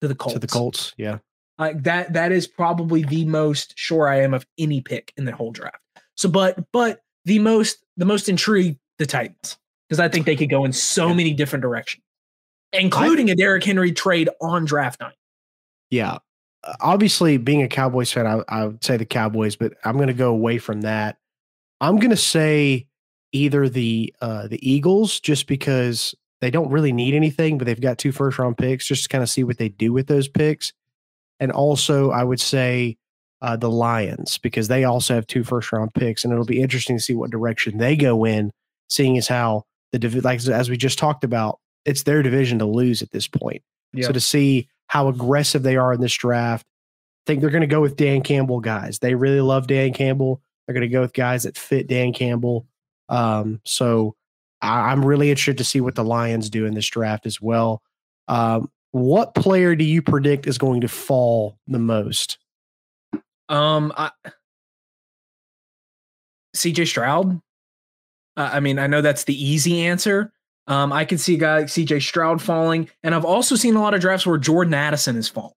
to 0.00 0.08
the 0.08 0.14
Colts. 0.14 0.34
to 0.34 0.38
the 0.40 0.46
Colts. 0.48 0.94
Yeah, 0.96 1.18
Like 1.58 1.82
that 1.84 2.14
that 2.14 2.32
is 2.32 2.46
probably 2.46 3.02
the 3.04 3.24
most 3.26 3.74
sure 3.78 4.08
I 4.08 4.22
am 4.22 4.34
of 4.34 4.46
any 4.58 4.80
pick 4.80 5.12
in 5.16 5.24
the 5.24 5.32
whole 5.32 5.52
draft. 5.52 5.78
So 6.16 6.28
but 6.28 6.58
but 6.72 7.00
the 7.26 7.38
most 7.38 7.84
the 7.96 8.04
most 8.06 8.28
intrigued 8.28 8.78
the 8.98 9.06
Titans 9.06 9.56
because 9.88 10.00
I 10.00 10.08
think 10.08 10.26
they 10.26 10.36
could 10.36 10.50
go 10.50 10.64
in 10.64 10.72
so 10.72 11.08
Yeah. 11.08 11.14
many 11.14 11.34
different 11.34 11.62
directions, 11.62 12.02
including 12.72 13.30
a 13.30 13.34
Derrick 13.34 13.64
Henry 13.64 13.92
trade 13.92 14.28
on 14.40 14.64
draft 14.64 15.00
night. 15.00 15.16
yeah. 15.90 16.18
Uh, 16.64 16.72
Obviously, 16.80 17.36
being 17.36 17.62
a 17.62 17.68
Cowboys 17.68 18.10
fan, 18.10 18.26
I, 18.26 18.42
I 18.48 18.66
would 18.66 18.82
say 18.82 18.96
the 18.96 19.04
Cowboys, 19.04 19.54
but 19.56 19.74
I'm 19.84 19.96
going 19.96 20.08
to 20.08 20.14
go 20.14 20.30
away 20.30 20.56
from 20.58 20.80
that. 20.80 21.18
I'm 21.80 21.96
going 21.98 22.10
to 22.10 22.16
say 22.16 22.86
either 23.32 23.68
the 23.68 24.14
uh, 24.22 24.46
the 24.48 24.58
Eagles, 24.66 25.20
just 25.20 25.46
because 25.46 26.14
they 26.40 26.50
don't 26.50 26.70
really 26.70 26.92
need 26.92 27.14
anything, 27.14 27.58
but 27.58 27.66
they've 27.66 27.80
got 27.80 27.98
two 27.98 28.12
first 28.12 28.38
round 28.38 28.56
picks, 28.56 28.86
just 28.86 29.02
to 29.02 29.08
kind 29.10 29.22
of 29.22 29.28
see 29.28 29.44
what 29.44 29.58
they 29.58 29.68
do 29.68 29.92
with 29.92 30.06
those 30.06 30.26
picks. 30.28 30.72
And 31.38 31.52
also, 31.52 32.10
I 32.10 32.24
would 32.24 32.40
say 32.40 32.96
uh, 33.42 33.56
the 33.56 33.70
Lions 33.70 34.38
because 34.38 34.68
they 34.68 34.84
also 34.84 35.14
have 35.14 35.26
two 35.26 35.44
first 35.44 35.70
round 35.70 35.92
picks, 35.92 36.24
and 36.24 36.32
it'll 36.32 36.46
be 36.46 36.62
interesting 36.62 36.96
to 36.96 37.02
see 37.02 37.14
what 37.14 37.30
direction 37.30 37.76
they 37.76 37.94
go 37.96 38.24
in, 38.24 38.50
seeing 38.88 39.18
as 39.18 39.28
how 39.28 39.64
the 39.98 40.20
like 40.20 40.46
as 40.46 40.70
we 40.70 40.76
just 40.76 40.98
talked 40.98 41.24
about, 41.24 41.60
it's 41.84 42.02
their 42.02 42.22
division 42.22 42.58
to 42.58 42.66
lose 42.66 43.02
at 43.02 43.10
this 43.10 43.28
point. 43.28 43.62
Yeah. 43.92 44.06
So 44.06 44.12
to 44.12 44.20
see 44.20 44.68
how 44.86 45.08
aggressive 45.08 45.62
they 45.62 45.76
are 45.76 45.92
in 45.92 46.00
this 46.00 46.14
draft, 46.14 46.66
I 46.66 47.24
think 47.26 47.40
they're 47.40 47.50
going 47.50 47.62
to 47.62 47.66
go 47.66 47.80
with 47.80 47.96
Dan 47.96 48.22
Campbell 48.22 48.60
guys. 48.60 48.98
They 48.98 49.14
really 49.14 49.40
love 49.40 49.66
Dan 49.66 49.92
Campbell. 49.92 50.42
They're 50.66 50.74
going 50.74 50.88
to 50.88 50.92
go 50.92 51.00
with 51.00 51.12
guys 51.12 51.44
that 51.44 51.58
fit 51.58 51.86
Dan 51.86 52.12
Campbell. 52.12 52.66
Um, 53.08 53.60
so 53.64 54.14
I, 54.60 54.90
I'm 54.90 55.04
really 55.04 55.30
interested 55.30 55.58
to 55.58 55.64
see 55.64 55.80
what 55.80 55.94
the 55.94 56.04
Lions 56.04 56.50
do 56.50 56.66
in 56.66 56.74
this 56.74 56.88
draft 56.88 57.26
as 57.26 57.40
well. 57.40 57.82
Um, 58.28 58.70
what 58.92 59.34
player 59.34 59.74
do 59.74 59.84
you 59.84 60.02
predict 60.02 60.46
is 60.46 60.58
going 60.58 60.80
to 60.82 60.88
fall 60.88 61.58
the 61.66 61.78
most? 61.78 62.38
Um, 63.48 63.92
I, 63.96 64.10
CJ 66.54 66.86
Stroud. 66.86 67.40
Uh, 68.36 68.50
I 68.52 68.60
mean, 68.60 68.78
I 68.78 68.86
know 68.86 69.00
that's 69.00 69.24
the 69.24 69.44
easy 69.44 69.82
answer. 69.82 70.32
Um, 70.66 70.92
I 70.92 71.04
can 71.04 71.18
see 71.18 71.34
a 71.34 71.38
guy 71.38 71.58
like 71.58 71.66
CJ 71.66 72.02
Stroud 72.02 72.40
falling, 72.40 72.88
and 73.02 73.14
I've 73.14 73.24
also 73.24 73.54
seen 73.54 73.76
a 73.76 73.80
lot 73.80 73.94
of 73.94 74.00
drafts 74.00 74.26
where 74.26 74.38
Jordan 74.38 74.74
Addison 74.74 75.16
is 75.16 75.28
falling. 75.28 75.52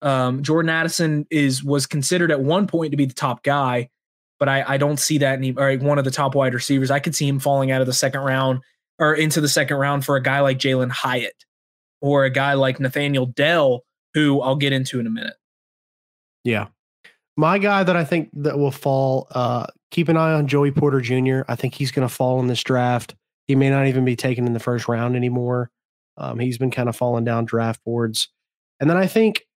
Um, 0.00 0.42
Jordan 0.42 0.70
Addison 0.70 1.26
is 1.30 1.62
was 1.62 1.86
considered 1.86 2.30
at 2.30 2.40
one 2.40 2.66
point 2.66 2.90
to 2.92 2.96
be 2.96 3.06
the 3.06 3.14
top 3.14 3.42
guy, 3.42 3.90
but 4.38 4.48
I, 4.48 4.74
I 4.74 4.76
don't 4.78 4.98
see 4.98 5.18
that 5.18 5.38
any 5.38 5.52
or 5.52 5.74
one 5.76 5.98
of 5.98 6.04
the 6.04 6.10
top 6.10 6.34
wide 6.34 6.54
receivers. 6.54 6.90
I 6.90 6.98
could 6.98 7.14
see 7.14 7.28
him 7.28 7.38
falling 7.38 7.70
out 7.70 7.80
of 7.80 7.86
the 7.86 7.92
second 7.92 8.20
round 8.20 8.60
or 8.98 9.14
into 9.14 9.40
the 9.40 9.48
second 9.48 9.76
round 9.76 10.04
for 10.04 10.16
a 10.16 10.22
guy 10.22 10.40
like 10.40 10.58
Jalin 10.58 10.90
Hyatt 10.90 11.44
or 12.00 12.24
a 12.24 12.30
guy 12.30 12.54
like 12.54 12.80
Nathaniel 12.80 13.26
Dell, 13.26 13.82
who 14.12 14.40
I'll 14.40 14.56
get 14.56 14.72
into 14.72 15.00
in 15.00 15.06
a 15.06 15.10
minute. 15.10 15.36
Yeah. 16.44 16.66
My 17.36 17.58
guy 17.58 17.82
that 17.82 17.96
I 17.96 18.04
think 18.04 18.30
that 18.34 18.58
will 18.58 18.70
fall, 18.70 19.26
uh, 19.30 19.66
keep 19.94 20.08
an 20.08 20.16
eye 20.16 20.32
on 20.32 20.48
Joey 20.48 20.72
Porter 20.72 21.00
Jr. 21.00 21.42
I 21.46 21.54
think 21.54 21.74
he's 21.74 21.92
going 21.92 22.06
to 22.06 22.12
fall 22.12 22.40
in 22.40 22.48
this 22.48 22.64
draft. 22.64 23.14
He 23.46 23.54
may 23.54 23.70
not 23.70 23.86
even 23.86 24.04
be 24.04 24.16
taken 24.16 24.44
in 24.44 24.52
the 24.52 24.58
first 24.58 24.88
round 24.88 25.14
anymore. 25.14 25.70
Um, 26.16 26.40
he's 26.40 26.58
been 26.58 26.72
kind 26.72 26.88
of 26.88 26.96
falling 26.96 27.24
down 27.24 27.44
draft 27.44 27.80
boards. 27.84 28.28
And 28.80 28.90
then 28.90 28.96
I 28.96 29.06
think, 29.06 29.46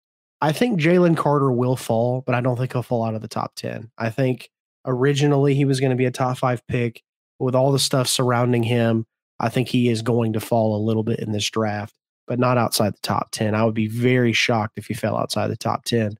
I 0.40 0.52
think 0.52 0.80
Jalen 0.80 1.16
Carter 1.16 1.50
will 1.50 1.74
fall, 1.74 2.22
but 2.24 2.36
I 2.36 2.40
don't 2.40 2.56
think 2.56 2.72
he'll 2.72 2.84
fall 2.84 3.04
out 3.04 3.16
of 3.16 3.20
the 3.20 3.26
top 3.26 3.56
10. 3.56 3.90
I 3.98 4.10
think 4.10 4.48
originally 4.86 5.56
he 5.56 5.64
was 5.64 5.80
going 5.80 5.90
to 5.90 5.96
be 5.96 6.04
a 6.04 6.12
top 6.12 6.38
five 6.38 6.64
pick. 6.68 7.02
With 7.40 7.56
all 7.56 7.72
the 7.72 7.78
stuff 7.80 8.06
surrounding 8.06 8.62
him, 8.62 9.06
I 9.40 9.48
think 9.48 9.66
he 9.68 9.88
is 9.88 10.02
going 10.02 10.34
to 10.34 10.40
fall 10.40 10.76
a 10.76 10.84
little 10.84 11.04
bit 11.04 11.18
in 11.18 11.32
this 11.32 11.50
draft, 11.50 11.94
but 12.28 12.38
not 12.38 12.58
outside 12.58 12.94
the 12.94 13.00
top 13.02 13.30
10. 13.32 13.56
I 13.56 13.64
would 13.64 13.74
be 13.74 13.88
very 13.88 14.32
shocked 14.32 14.74
if 14.76 14.86
he 14.86 14.94
fell 14.94 15.16
outside 15.16 15.48
the 15.48 15.56
top 15.56 15.84
10. 15.84 16.16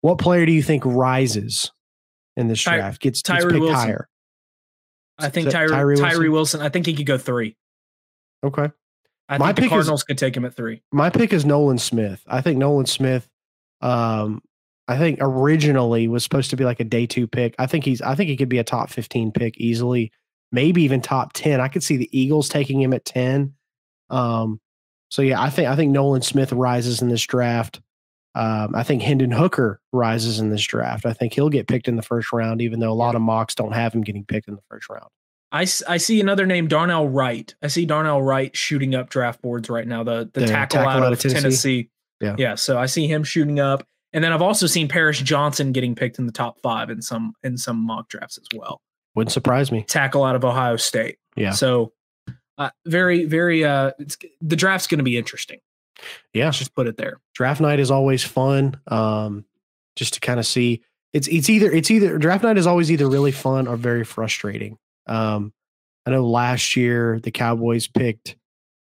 What 0.00 0.18
player 0.18 0.46
do 0.46 0.52
you 0.52 0.62
think 0.62 0.82
rises 0.86 1.72
in 2.40 2.48
this 2.48 2.62
Ty- 2.62 2.76
draft? 2.76 3.00
Gets, 3.00 3.22
gets 3.22 3.40
Tyree 3.42 3.52
picked 3.52 3.60
Wilson. 3.60 3.76
higher. 3.76 4.08
I 5.18 5.28
think 5.28 5.46
Ty- 5.46 5.52
Tyree, 5.52 5.68
Tyree 5.68 5.96
Tyree, 5.96 6.28
Wilson? 6.28 6.32
Wilson? 6.32 6.60
I 6.62 6.68
think 6.70 6.86
he 6.86 6.94
could 6.94 7.06
go 7.06 7.18
three. 7.18 7.56
Okay. 8.44 8.70
I 9.28 9.38
My 9.38 9.46
think 9.48 9.56
the 9.56 9.62
pick 9.62 9.66
is- 9.66 9.70
Cardinals 9.70 10.02
could 10.04 10.18
take 10.18 10.36
him 10.36 10.44
at 10.44 10.54
three. 10.54 10.82
My 10.92 11.10
pick 11.10 11.32
is 11.32 11.44
Nolan 11.44 11.78
Smith. 11.78 12.22
I 12.26 12.40
think 12.40 12.58
Nolan 12.58 12.86
Smith, 12.86 13.28
um, 13.80 14.42
I 14.88 14.98
think 14.98 15.18
originally 15.20 16.08
was 16.08 16.24
supposed 16.24 16.50
to 16.50 16.56
be 16.56 16.64
like 16.64 16.80
a 16.80 16.84
day 16.84 17.06
two 17.06 17.26
pick. 17.28 17.54
I 17.58 17.66
think 17.66 17.84
he's 17.84 18.02
I 18.02 18.14
think 18.16 18.28
he 18.28 18.36
could 18.36 18.48
be 18.48 18.58
a 18.58 18.64
top 18.64 18.90
15 18.90 19.30
pick 19.30 19.56
easily, 19.58 20.10
maybe 20.50 20.82
even 20.82 21.00
top 21.00 21.32
10. 21.34 21.60
I 21.60 21.68
could 21.68 21.84
see 21.84 21.96
the 21.96 22.08
Eagles 22.18 22.48
taking 22.48 22.80
him 22.80 22.92
at 22.92 23.04
10. 23.04 23.54
Um, 24.08 24.60
so 25.10 25.22
yeah, 25.22 25.40
I 25.40 25.48
think 25.50 25.68
I 25.68 25.76
think 25.76 25.92
Nolan 25.92 26.22
Smith 26.22 26.50
rises 26.52 27.02
in 27.02 27.08
this 27.08 27.22
draft. 27.24 27.80
Um, 28.34 28.74
I 28.74 28.84
think 28.84 29.02
Hendon 29.02 29.32
Hooker 29.32 29.80
rises 29.92 30.38
in 30.38 30.50
this 30.50 30.64
draft. 30.64 31.04
I 31.04 31.12
think 31.12 31.34
he'll 31.34 31.48
get 31.48 31.66
picked 31.66 31.88
in 31.88 31.96
the 31.96 32.02
first 32.02 32.32
round, 32.32 32.62
even 32.62 32.78
though 32.78 32.92
a 32.92 32.94
lot 32.94 33.16
of 33.16 33.22
mocks 33.22 33.54
don't 33.54 33.72
have 33.72 33.92
him 33.92 34.02
getting 34.02 34.24
picked 34.24 34.46
in 34.48 34.54
the 34.54 34.62
first 34.68 34.88
round. 34.88 35.08
I, 35.52 35.62
I 35.88 35.96
see 35.96 36.20
another 36.20 36.46
name, 36.46 36.68
Darnell 36.68 37.08
Wright. 37.08 37.52
I 37.60 37.66
see 37.66 37.84
Darnell 37.84 38.22
Wright 38.22 38.56
shooting 38.56 38.94
up 38.94 39.10
draft 39.10 39.42
boards 39.42 39.68
right 39.68 39.86
now. 39.86 40.04
The 40.04 40.30
the, 40.32 40.40
The 40.40 40.46
tackle, 40.46 40.80
out, 40.80 41.12
of 41.12 41.18
Tennessee. 41.18 41.40
Tennessee? 41.40 41.90
Yeah. 42.20 42.36
yeah. 42.38 42.54
So 42.54 42.78
I 42.78 42.86
see 42.86 43.08
him 43.08 43.24
shooting 43.24 43.58
up, 43.58 43.84
and 44.12 44.22
then 44.22 44.32
I've 44.32 44.42
also 44.42 44.66
seen 44.66 44.86
Paris 44.86 45.18
Johnson 45.18 45.72
getting 45.72 45.96
picked 45.96 46.18
in 46.20 46.26
the 46.26 46.32
top 46.32 46.60
five 46.60 46.88
in 46.88 47.02
some 47.02 47.32
in 47.42 47.56
some 47.56 47.84
mock 47.84 48.08
drafts 48.08 48.38
as 48.38 48.46
well. 48.56 48.80
Wouldn't 49.16 49.32
surprise 49.32 49.72
me. 49.72 49.82
Tackle 49.82 50.22
out 50.22 50.36
of 50.36 50.44
Ohio 50.44 50.76
State. 50.76 51.16
Yeah. 51.34 51.50
So 51.50 51.92
uh, 52.56 52.70
very 52.86 53.24
very 53.24 53.64
uh, 53.64 53.90
it's, 53.98 54.16
the 54.40 54.54
draft's 54.54 54.86
going 54.86 54.98
to 54.98 55.04
be 55.04 55.16
interesting. 55.16 55.58
Yeah. 56.34 56.46
Let's 56.46 56.58
just 56.58 56.74
put 56.74 56.86
it 56.86 56.96
there. 56.96 57.18
draft 57.34 57.60
night 57.60 57.80
is 57.80 57.90
always 57.90 58.22
fun 58.24 58.78
um 58.88 59.44
just 59.96 60.14
to 60.14 60.20
kind 60.20 60.38
of 60.40 60.46
see 60.46 60.82
it's 61.12 61.26
it's 61.28 61.50
either 61.50 61.70
it's 61.72 61.90
either 61.90 62.16
draft 62.18 62.44
night 62.44 62.56
is 62.58 62.66
always 62.66 62.90
either 62.90 63.08
really 63.08 63.32
fun 63.32 63.66
or 63.66 63.76
very 63.76 64.04
frustrating 64.04 64.78
um 65.06 65.52
i 66.06 66.10
know 66.10 66.24
last 66.26 66.76
year 66.76 67.18
the 67.20 67.30
cowboys 67.32 67.86
picked 67.88 68.36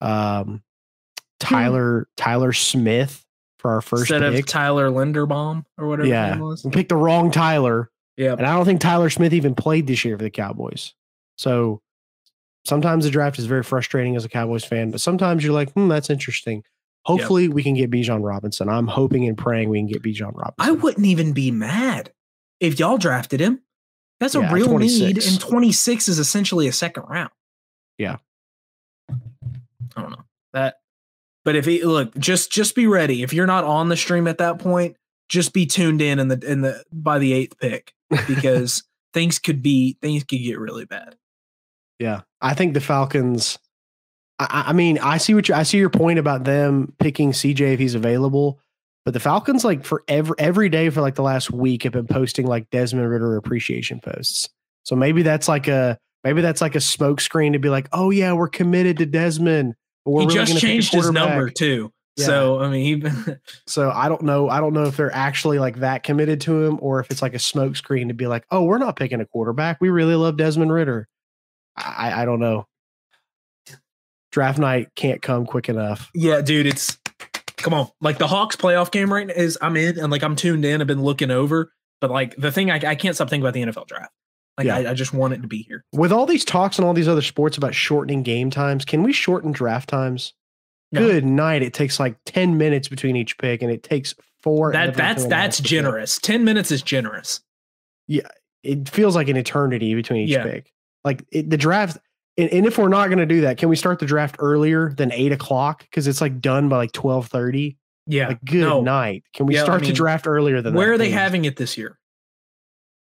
um 0.00 0.62
tyler 1.40 2.08
tyler 2.16 2.52
smith 2.52 3.24
for 3.58 3.72
our 3.72 3.80
first 3.82 4.10
Instead 4.10 4.32
pick 4.32 4.40
of 4.44 4.46
Tyler 4.46 4.90
Linderbaum 4.90 5.64
or 5.78 5.88
whatever. 5.88 6.08
Yeah. 6.08 6.26
his 6.28 6.36
name 6.36 6.44
was. 6.44 6.64
we 6.64 6.70
picked 6.70 6.88
the 6.88 6.96
wrong 6.96 7.30
tyler 7.30 7.90
Yeah. 8.16 8.32
and 8.32 8.46
i 8.46 8.54
don't 8.54 8.64
think 8.64 8.80
tyler 8.80 9.10
smith 9.10 9.32
even 9.34 9.54
played 9.54 9.86
this 9.86 10.04
year 10.04 10.16
for 10.16 10.24
the 10.24 10.30
cowboys 10.30 10.94
so 11.36 11.82
sometimes 12.64 13.04
the 13.04 13.10
draft 13.10 13.38
is 13.38 13.44
very 13.46 13.62
frustrating 13.62 14.16
as 14.16 14.24
a 14.24 14.28
cowboys 14.28 14.64
fan 14.64 14.90
but 14.90 15.00
sometimes 15.00 15.44
you're 15.44 15.52
like 15.54 15.70
hmm 15.74 15.88
that's 15.88 16.10
interesting 16.10 16.62
hopefully 17.06 17.48
we 17.48 17.62
can 17.62 17.74
get 17.74 17.90
Bijan 17.90 18.24
Robinson. 18.24 18.68
I'm 18.68 18.88
hoping 18.88 19.28
and 19.28 19.38
praying 19.38 19.68
we 19.68 19.78
can 19.78 19.86
get 19.86 20.02
Bijan 20.02 20.34
Robinson. 20.34 20.54
I 20.58 20.72
wouldn't 20.72 21.06
even 21.06 21.32
be 21.32 21.52
mad 21.52 22.12
if 22.58 22.80
y'all 22.80 22.98
drafted 22.98 23.40
him. 23.40 23.62
That's 24.18 24.34
a 24.34 24.40
Yeah, 24.40 24.52
real 24.52 24.76
need, 24.78 25.24
and 25.24 25.40
26 25.40 26.08
is 26.08 26.18
essentially 26.18 26.66
a 26.66 26.72
second 26.72 27.04
round. 27.04 27.30
Yeah. 27.96 28.16
I 29.10 30.00
don't 30.02 30.10
know 30.10 30.24
that, 30.52 30.76
but 31.44 31.54
if 31.54 31.64
he 31.64 31.84
look, 31.84 32.16
just 32.18 32.50
just 32.50 32.74
be 32.74 32.86
ready. 32.86 33.22
If 33.22 33.32
you're 33.32 33.46
not 33.46 33.64
on 33.64 33.88
the 33.88 33.96
stream 33.96 34.26
at 34.26 34.38
that 34.38 34.58
point, 34.58 34.96
just 35.28 35.52
be 35.52 35.64
tuned 35.64 36.02
in 36.02 36.18
in 36.18 36.28
the 36.28 36.42
in 36.44 36.62
the 36.62 36.82
by 36.92 37.18
the 37.18 37.32
eighth 37.32 37.58
pick 37.58 37.94
because 38.26 38.82
things 39.14 39.38
could 39.38 39.62
be 39.62 39.96
things 40.02 40.24
could 40.24 40.38
get 40.42 40.58
really 40.58 40.86
bad. 40.86 41.16
Yeah, 41.98 42.22
I 42.40 42.54
think 42.54 42.74
the 42.74 42.80
Falcons. 42.80 43.58
I, 44.38 44.64
I- 44.68 44.72
mean, 44.72 44.98
I 44.98 45.18
see 45.18 45.34
what 45.34 45.48
you, 45.48 45.54
I 45.54 45.62
see 45.62 45.78
your 45.78 45.90
point 45.90 46.18
about 46.18 46.44
them 46.44 46.92
picking 46.98 47.32
CJ 47.32 47.74
if 47.74 47.78
he's 47.78 47.94
available, 47.94 48.60
but 49.04 49.14
the 49.14 49.20
Falcons, 49.20 49.64
like 49.64 49.84
for 49.84 50.02
every 50.08 50.34
every 50.38 50.68
day 50.68 50.90
for 50.90 51.00
like 51.00 51.14
the 51.14 51.22
last 51.22 51.50
week, 51.50 51.84
have 51.84 51.92
been 51.92 52.06
posting 52.08 52.46
like 52.46 52.68
Desmond 52.70 53.08
Ridder 53.08 53.36
appreciation 53.36 54.00
posts. 54.00 54.48
So 54.82 54.96
maybe 54.96 55.22
that's 55.22 55.48
like 55.48 55.68
a 55.68 55.98
maybe 56.24 56.42
that's 56.42 56.60
like 56.60 56.74
a 56.74 56.80
smoke 56.80 57.20
screen 57.20 57.52
to 57.52 57.58
be 57.58 57.68
like, 57.68 57.88
oh 57.92 58.10
yeah, 58.10 58.32
we're 58.32 58.48
committed 58.48 58.98
to 58.98 59.06
Desmond. 59.06 59.74
But 60.04 60.10
we're 60.10 60.20
he 60.22 60.26
really 60.26 60.38
just 60.40 60.50
gonna 60.50 60.60
pick 60.60 60.64
a 60.64 60.72
changed 60.72 60.94
his 60.94 61.10
number 61.10 61.50
too. 61.50 61.92
So 62.16 62.60
I 62.60 62.68
mean, 62.68 63.02
he 63.04 63.34
So 63.66 63.90
I 63.90 64.08
don't 64.08 64.22
know. 64.22 64.48
I 64.48 64.60
don't 64.60 64.72
know 64.72 64.84
if 64.84 64.96
they're 64.96 65.14
actually 65.14 65.58
like 65.58 65.76
that 65.76 66.02
committed 66.02 66.40
to 66.42 66.64
him, 66.64 66.78
or 66.80 67.00
if 67.00 67.10
it's 67.10 67.22
like 67.22 67.34
a 67.34 67.38
smoke 67.38 67.76
screen 67.76 68.08
to 68.08 68.14
be 68.14 68.26
like, 68.26 68.44
oh, 68.50 68.64
we're 68.64 68.78
not 68.78 68.96
picking 68.96 69.20
a 69.20 69.26
quarterback. 69.26 69.78
We 69.80 69.90
really 69.90 70.14
love 70.14 70.36
Desmond 70.36 70.72
Ridder. 70.72 71.08
I, 71.76 72.22
I 72.22 72.24
don't 72.24 72.40
know. 72.40 72.66
Draft 74.36 74.58
night 74.58 74.88
can't 74.96 75.22
come 75.22 75.46
quick 75.46 75.70
enough. 75.70 76.10
Yeah, 76.14 76.42
dude, 76.42 76.66
it's 76.66 76.98
come 77.56 77.72
on. 77.72 77.88
Like 78.02 78.18
the 78.18 78.26
Hawks 78.26 78.54
playoff 78.54 78.90
game 78.90 79.10
right 79.10 79.26
now 79.26 79.32
is 79.32 79.56
I'm 79.62 79.78
in 79.78 79.98
and 79.98 80.12
like 80.12 80.22
I'm 80.22 80.36
tuned 80.36 80.62
in. 80.66 80.82
I've 80.82 80.86
been 80.86 81.02
looking 81.02 81.30
over, 81.30 81.72
but 82.02 82.10
like 82.10 82.36
the 82.36 82.52
thing 82.52 82.70
I, 82.70 82.74
I 82.86 82.94
can't 82.96 83.14
stop 83.14 83.30
thinking 83.30 83.46
about 83.48 83.54
the 83.54 83.62
NFL 83.62 83.86
draft. 83.86 84.12
Like 84.58 84.66
Yeah. 84.66 84.76
I, 84.76 84.90
I 84.90 84.92
just 84.94 85.14
want 85.14 85.32
it 85.32 85.40
to 85.40 85.48
be 85.48 85.62
here. 85.62 85.86
With 85.94 86.12
all 86.12 86.26
these 86.26 86.44
talks 86.44 86.78
and 86.78 86.84
all 86.86 86.92
these 86.92 87.08
other 87.08 87.22
sports 87.22 87.56
about 87.56 87.74
shortening 87.74 88.22
game 88.22 88.50
times, 88.50 88.84
can 88.84 89.02
we 89.02 89.14
shorten 89.14 89.52
draft 89.52 89.88
times? 89.88 90.34
No. 90.92 91.00
Good 91.00 91.24
night. 91.24 91.62
It 91.62 91.72
takes 91.72 91.98
like 91.98 92.18
10 92.26 92.58
minutes 92.58 92.88
between 92.88 93.16
each 93.16 93.38
pick 93.38 93.62
and 93.62 93.70
it 93.72 93.82
takes 93.82 94.14
four. 94.42 94.70
That 94.70 94.92
that's 94.96 95.24
that's 95.24 95.60
generous. 95.60 96.18
Ten 96.18 96.44
minutes 96.44 96.70
is 96.70 96.82
generous. 96.82 97.40
Yeah, 98.06 98.28
it 98.62 98.86
feels 98.86 99.16
like 99.16 99.28
an 99.28 99.38
eternity 99.38 99.94
between 99.94 100.24
each 100.24 100.30
Yeah. 100.32 100.42
pick. 100.42 100.74
Like 101.04 101.24
it, 101.32 101.48
the 101.48 101.56
draft, 101.56 101.96
and, 102.38 102.50
and 102.50 102.66
if 102.66 102.78
we're 102.78 102.88
not 102.88 103.06
going 103.08 103.18
to 103.18 103.26
do 103.26 103.40
that, 103.42 103.58
can 103.58 103.68
we 103.68 103.76
start 103.76 103.98
the 103.98 104.06
draft 104.06 104.36
earlier 104.38 104.92
than 104.92 105.12
eight 105.12 105.32
o'clock? 105.32 105.80
Because 105.82 106.06
it's 106.06 106.20
like 106.20 106.40
done 106.40 106.68
by 106.68 106.76
like 106.78 106.92
twelve 106.92 107.28
thirty. 107.28 107.76
Yeah. 108.06 108.28
Like 108.28 108.44
good 108.44 108.60
No. 108.60 108.82
night. 108.82 109.24
Can 109.34 109.46
we 109.46 109.54
Yeah, 109.54 109.62
I 109.62 109.64
start 109.64 109.80
mean, 109.82 109.90
the 109.90 109.96
draft 109.96 110.26
earlier 110.28 110.62
than 110.62 110.74
Where 110.74 110.88
that, 110.88 110.94
are 110.94 110.98
they 110.98 111.08
please? 111.08 111.14
having 111.14 111.44
it 111.44 111.56
this 111.56 111.76
year? 111.76 111.98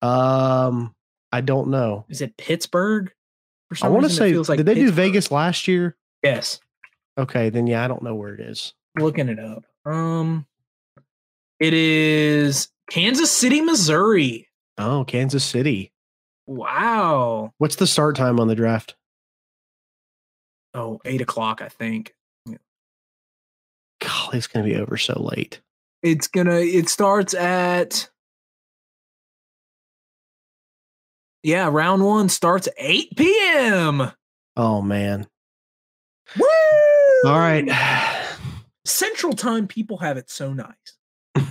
Um, 0.01 0.93
I 1.31 1.41
don't 1.41 1.69
know. 1.69 2.05
Is 2.09 2.21
it 2.21 2.35
Pittsburgh? 2.37 3.11
I 3.81 3.87
want 3.87 4.03
to 4.03 4.09
say, 4.09 4.33
like 4.33 4.57
did 4.57 4.65
they 4.65 4.75
do 4.75 4.91
Vegas 4.91 5.31
last 5.31 5.67
year? 5.67 5.95
Yes. 6.23 6.59
Okay, 7.17 7.49
then 7.49 7.67
yeah, 7.67 7.85
I 7.85 7.87
don't 7.87 8.03
know 8.03 8.15
where 8.15 8.33
it 8.33 8.41
is. 8.41 8.73
Looking 8.99 9.29
it 9.29 9.39
up. 9.39 9.63
Um, 9.85 10.45
it 11.59 11.73
is 11.73 12.67
Kansas 12.89 13.31
City, 13.31 13.61
Missouri. 13.61 14.49
Oh, 14.77 15.05
Kansas 15.05 15.43
City. 15.45 15.93
Wow. 16.47 17.53
What's 17.59 17.77
the 17.77 17.87
start 17.87 18.17
time 18.17 18.39
on 18.41 18.49
the 18.49 18.55
draft? 18.55 18.95
Oh, 20.73 20.99
eight 21.05 21.21
o'clock, 21.21 21.61
I 21.61 21.69
think. 21.69 22.13
God, 24.01 24.33
it's 24.33 24.47
going 24.47 24.65
to 24.65 24.71
be 24.71 24.79
over 24.79 24.97
so 24.97 25.21
late. 25.21 25.61
It's 26.01 26.27
gonna. 26.27 26.55
It 26.55 26.89
starts 26.89 27.33
at. 27.35 28.09
Yeah, 31.43 31.69
round 31.71 32.03
one 32.03 32.29
starts 32.29 32.67
at 32.67 32.73
8 32.77 33.15
p.m. 33.17 34.11
Oh 34.55 34.81
man. 34.81 35.27
Woo! 36.37 36.45
All 37.25 37.37
right. 37.39 37.67
Central 38.85 39.33
time 39.33 39.67
people 39.67 39.97
have 39.97 40.17
it 40.17 40.29
so 40.29 40.53
nice. 40.53 40.75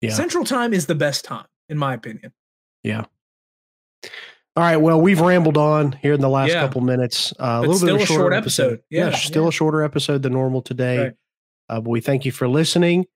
Yeah. 0.00 0.12
Central 0.12 0.44
time 0.44 0.72
is 0.72 0.86
the 0.86 0.94
best 0.94 1.24
time, 1.24 1.46
in 1.68 1.76
my 1.76 1.92
opinion. 1.92 2.32
All 4.58 4.64
right. 4.64 4.76
Well, 4.76 5.00
we've 5.00 5.20
rambled 5.20 5.56
on 5.56 5.92
here 5.92 6.14
in 6.14 6.20
the 6.20 6.28
last 6.28 6.50
Yeah. 6.50 6.62
couple 6.62 6.80
minutes. 6.80 7.32
Uh, 7.38 7.60
a 7.64 7.68
little 7.68 7.78
bit 7.78 7.94
of 7.94 8.00
a 8.00 8.06
shorter 8.06 8.22
short 8.22 8.32
episode. 8.32 8.82
Yeah, 8.90 9.12
still 9.12 9.44
yeah. 9.44 9.50
a 9.50 9.52
shorter 9.52 9.84
episode 9.84 10.22
than 10.22 10.32
normal 10.32 10.62
today. 10.62 10.98
Right. 10.98 11.12
Uh, 11.68 11.80
but 11.80 11.90
we 11.90 12.00
thank 12.00 12.24
you 12.24 12.32
for 12.32 12.48
listening. 12.48 13.06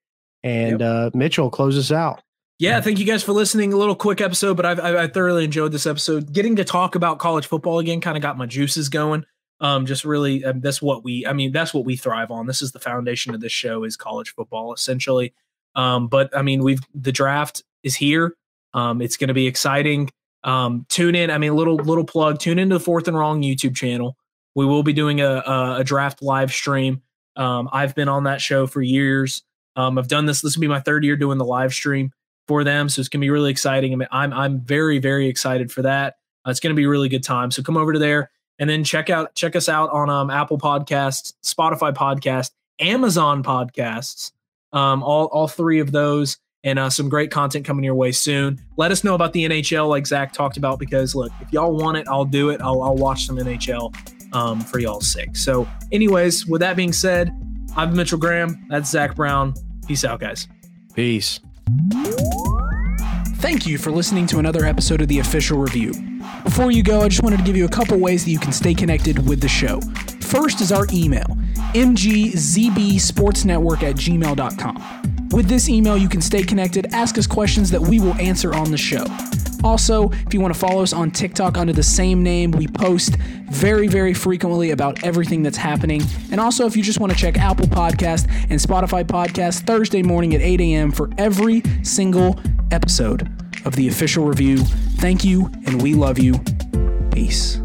And 0.44 0.80
uh, 0.80 1.10
Mitchell, 1.14 1.50
close 1.50 1.76
us 1.76 1.90
out. 1.90 2.22
Yeah, 2.60 2.80
thank 2.80 3.00
you 3.00 3.04
guys 3.04 3.24
for 3.24 3.32
listening. 3.32 3.72
A 3.72 3.76
little 3.76 3.96
quick 3.96 4.20
episode, 4.20 4.56
but 4.56 4.64
I've, 4.64 4.78
I, 4.78 5.02
I 5.02 5.06
thoroughly 5.08 5.42
enjoyed 5.42 5.72
this 5.72 5.84
episode. 5.84 6.32
Getting 6.32 6.54
to 6.56 6.64
talk 6.64 6.94
about 6.94 7.18
college 7.18 7.48
football 7.48 7.80
again 7.80 8.00
kind 8.00 8.16
of 8.16 8.22
got 8.22 8.38
my 8.38 8.46
juices 8.46 8.88
going. 8.88 9.24
Um, 9.58 9.84
just 9.84 10.04
really, 10.04 10.44
um, 10.44 10.60
that's 10.60 10.80
what 10.80 11.02
we. 11.02 11.26
I 11.26 11.32
mean, 11.32 11.50
that's 11.50 11.74
what 11.74 11.84
we 11.84 11.96
thrive 11.96 12.30
on. 12.30 12.46
This 12.46 12.62
is 12.62 12.70
the 12.70 12.78
foundation 12.78 13.34
of 13.34 13.40
this 13.40 13.50
show 13.50 13.82
is 13.82 13.96
college 13.96 14.32
football, 14.32 14.72
essentially. 14.74 15.34
Um, 15.74 16.06
but 16.06 16.30
I 16.36 16.42
mean, 16.42 16.62
we've 16.62 16.78
the 16.94 17.10
draft 17.10 17.64
is 17.82 17.96
here. 17.96 18.36
Um, 18.74 19.02
it's 19.02 19.16
going 19.16 19.26
to 19.26 19.34
be 19.34 19.48
exciting. 19.48 20.08
Um, 20.44 20.86
tune 20.88 21.14
in. 21.14 21.30
I 21.30 21.38
mean, 21.38 21.54
little 21.54 21.76
little 21.76 22.04
plug. 22.04 22.38
Tune 22.38 22.58
into 22.58 22.76
the 22.76 22.80
Fourth 22.80 23.08
and 23.08 23.16
Wrong 23.16 23.42
YouTube 23.42 23.76
channel. 23.76 24.16
We 24.54 24.66
will 24.66 24.82
be 24.82 24.92
doing 24.92 25.20
a 25.20 25.42
a, 25.46 25.76
a 25.80 25.84
draft 25.84 26.22
live 26.22 26.52
stream. 26.52 27.02
Um, 27.36 27.68
I've 27.72 27.94
been 27.94 28.08
on 28.08 28.24
that 28.24 28.40
show 28.40 28.66
for 28.66 28.82
years. 28.82 29.42
Um, 29.76 29.98
I've 29.98 30.08
done 30.08 30.26
this. 30.26 30.42
This 30.42 30.56
will 30.56 30.62
be 30.62 30.68
my 30.68 30.80
third 30.80 31.04
year 31.04 31.16
doing 31.16 31.38
the 31.38 31.44
live 31.44 31.72
stream 31.72 32.12
for 32.48 32.64
them, 32.64 32.88
so 32.88 33.00
it's 33.00 33.08
gonna 33.08 33.20
be 33.20 33.30
really 33.30 33.50
exciting. 33.50 33.92
I 33.92 33.96
mean, 33.96 34.08
I'm 34.10 34.32
I'm 34.32 34.60
very 34.60 34.98
very 34.98 35.28
excited 35.28 35.72
for 35.72 35.82
that. 35.82 36.16
Uh, 36.46 36.50
it's 36.50 36.60
gonna 36.60 36.74
be 36.74 36.84
a 36.84 36.88
really 36.88 37.08
good 37.08 37.22
time. 37.22 37.50
So 37.50 37.62
come 37.62 37.76
over 37.76 37.92
to 37.92 37.98
there 37.98 38.30
and 38.58 38.68
then 38.68 38.84
check 38.84 39.10
out 39.10 39.34
check 39.34 39.56
us 39.56 39.68
out 39.68 39.90
on 39.90 40.10
um, 40.10 40.30
Apple 40.30 40.58
Podcasts, 40.58 41.32
Spotify 41.44 41.94
Podcast, 41.94 42.50
Amazon 42.80 43.42
Podcasts. 43.42 44.32
Um, 44.72 45.02
all 45.02 45.26
all 45.26 45.48
three 45.48 45.80
of 45.80 45.92
those 45.92 46.38
and 46.64 46.78
uh, 46.78 46.90
some 46.90 47.08
great 47.08 47.30
content 47.30 47.64
coming 47.64 47.84
your 47.84 47.94
way 47.94 48.12
soon. 48.12 48.60
Let 48.76 48.92
us 48.92 49.04
know 49.04 49.14
about 49.14 49.32
the 49.32 49.44
NHL, 49.44 49.88
like 49.88 50.06
Zach 50.06 50.32
talked 50.32 50.56
about, 50.56 50.78
because 50.78 51.14
look, 51.14 51.32
if 51.40 51.52
y'all 51.52 51.76
want 51.76 51.96
it, 51.96 52.06
I'll 52.08 52.24
do 52.24 52.50
it. 52.50 52.60
I'll, 52.60 52.82
I'll 52.82 52.96
watch 52.96 53.26
some 53.26 53.36
NHL 53.36 53.94
um, 54.34 54.60
for 54.60 54.78
y'all's 54.78 55.10
sake. 55.10 55.36
So, 55.36 55.68
anyways, 55.90 56.46
with 56.46 56.60
that 56.60 56.76
being 56.76 56.92
said, 56.92 57.32
I'm 57.76 57.94
Mitchell 57.96 58.18
Graham. 58.18 58.64
That's 58.68 58.90
Zach 58.90 59.16
Brown. 59.16 59.54
Peace 59.86 60.04
out, 60.04 60.20
guys. 60.20 60.46
Peace. 60.94 61.40
Thank 63.36 63.66
you 63.66 63.76
for 63.76 63.90
listening 63.90 64.26
to 64.28 64.38
another 64.38 64.64
episode 64.64 65.00
of 65.00 65.08
the 65.08 65.18
Official 65.18 65.58
Review. 65.58 65.92
Before 66.44 66.70
you 66.70 66.82
go, 66.84 67.00
I 67.00 67.08
just 67.08 67.24
wanted 67.24 67.38
to 67.38 67.42
give 67.42 67.56
you 67.56 67.64
a 67.64 67.68
couple 67.68 67.98
ways 67.98 68.24
that 68.24 68.30
you 68.30 68.38
can 68.38 68.52
stay 68.52 68.72
connected 68.72 69.28
with 69.28 69.40
the 69.40 69.48
show. 69.48 69.80
First 70.20 70.60
is 70.60 70.70
our 70.70 70.86
email, 70.92 71.26
mgzbsportsnetwork 71.74 73.82
at 73.82 73.96
gmail.com. 73.96 75.28
With 75.30 75.48
this 75.48 75.68
email, 75.68 75.96
you 75.96 76.08
can 76.08 76.20
stay 76.20 76.42
connected, 76.42 76.92
ask 76.92 77.16
us 77.16 77.26
questions 77.26 77.70
that 77.70 77.80
we 77.80 78.00
will 78.00 78.14
answer 78.14 78.54
on 78.54 78.70
the 78.70 78.76
show. 78.76 79.06
Also, 79.64 80.10
if 80.10 80.34
you 80.34 80.40
want 80.40 80.52
to 80.52 80.58
follow 80.58 80.82
us 80.82 80.92
on 80.92 81.10
TikTok 81.10 81.56
under 81.56 81.72
the 81.72 81.82
same 81.82 82.22
name, 82.22 82.50
we 82.50 82.66
post 82.66 83.16
very, 83.50 83.86
very 83.86 84.12
frequently 84.12 84.72
about 84.72 85.02
everything 85.04 85.42
that's 85.42 85.56
happening. 85.56 86.02
And 86.30 86.40
also, 86.40 86.66
if 86.66 86.76
you 86.76 86.82
just 86.82 87.00
want 87.00 87.12
to 87.12 87.18
check 87.18 87.38
Apple 87.38 87.66
Podcast 87.66 88.28
and 88.50 88.60
Spotify 88.60 89.04
Podcast 89.04 89.64
Thursday 89.64 90.02
morning 90.02 90.34
at 90.34 90.40
8 90.40 90.60
a.m. 90.60 90.90
for 90.90 91.10
every 91.16 91.62
single 91.82 92.38
episode 92.72 93.30
of 93.64 93.76
the 93.76 93.88
official 93.88 94.24
review. 94.24 94.58
Thank 94.98 95.24
you, 95.24 95.46
and 95.66 95.80
we 95.80 95.94
love 95.94 96.18
you. 96.18 96.34
Peace. 97.12 97.61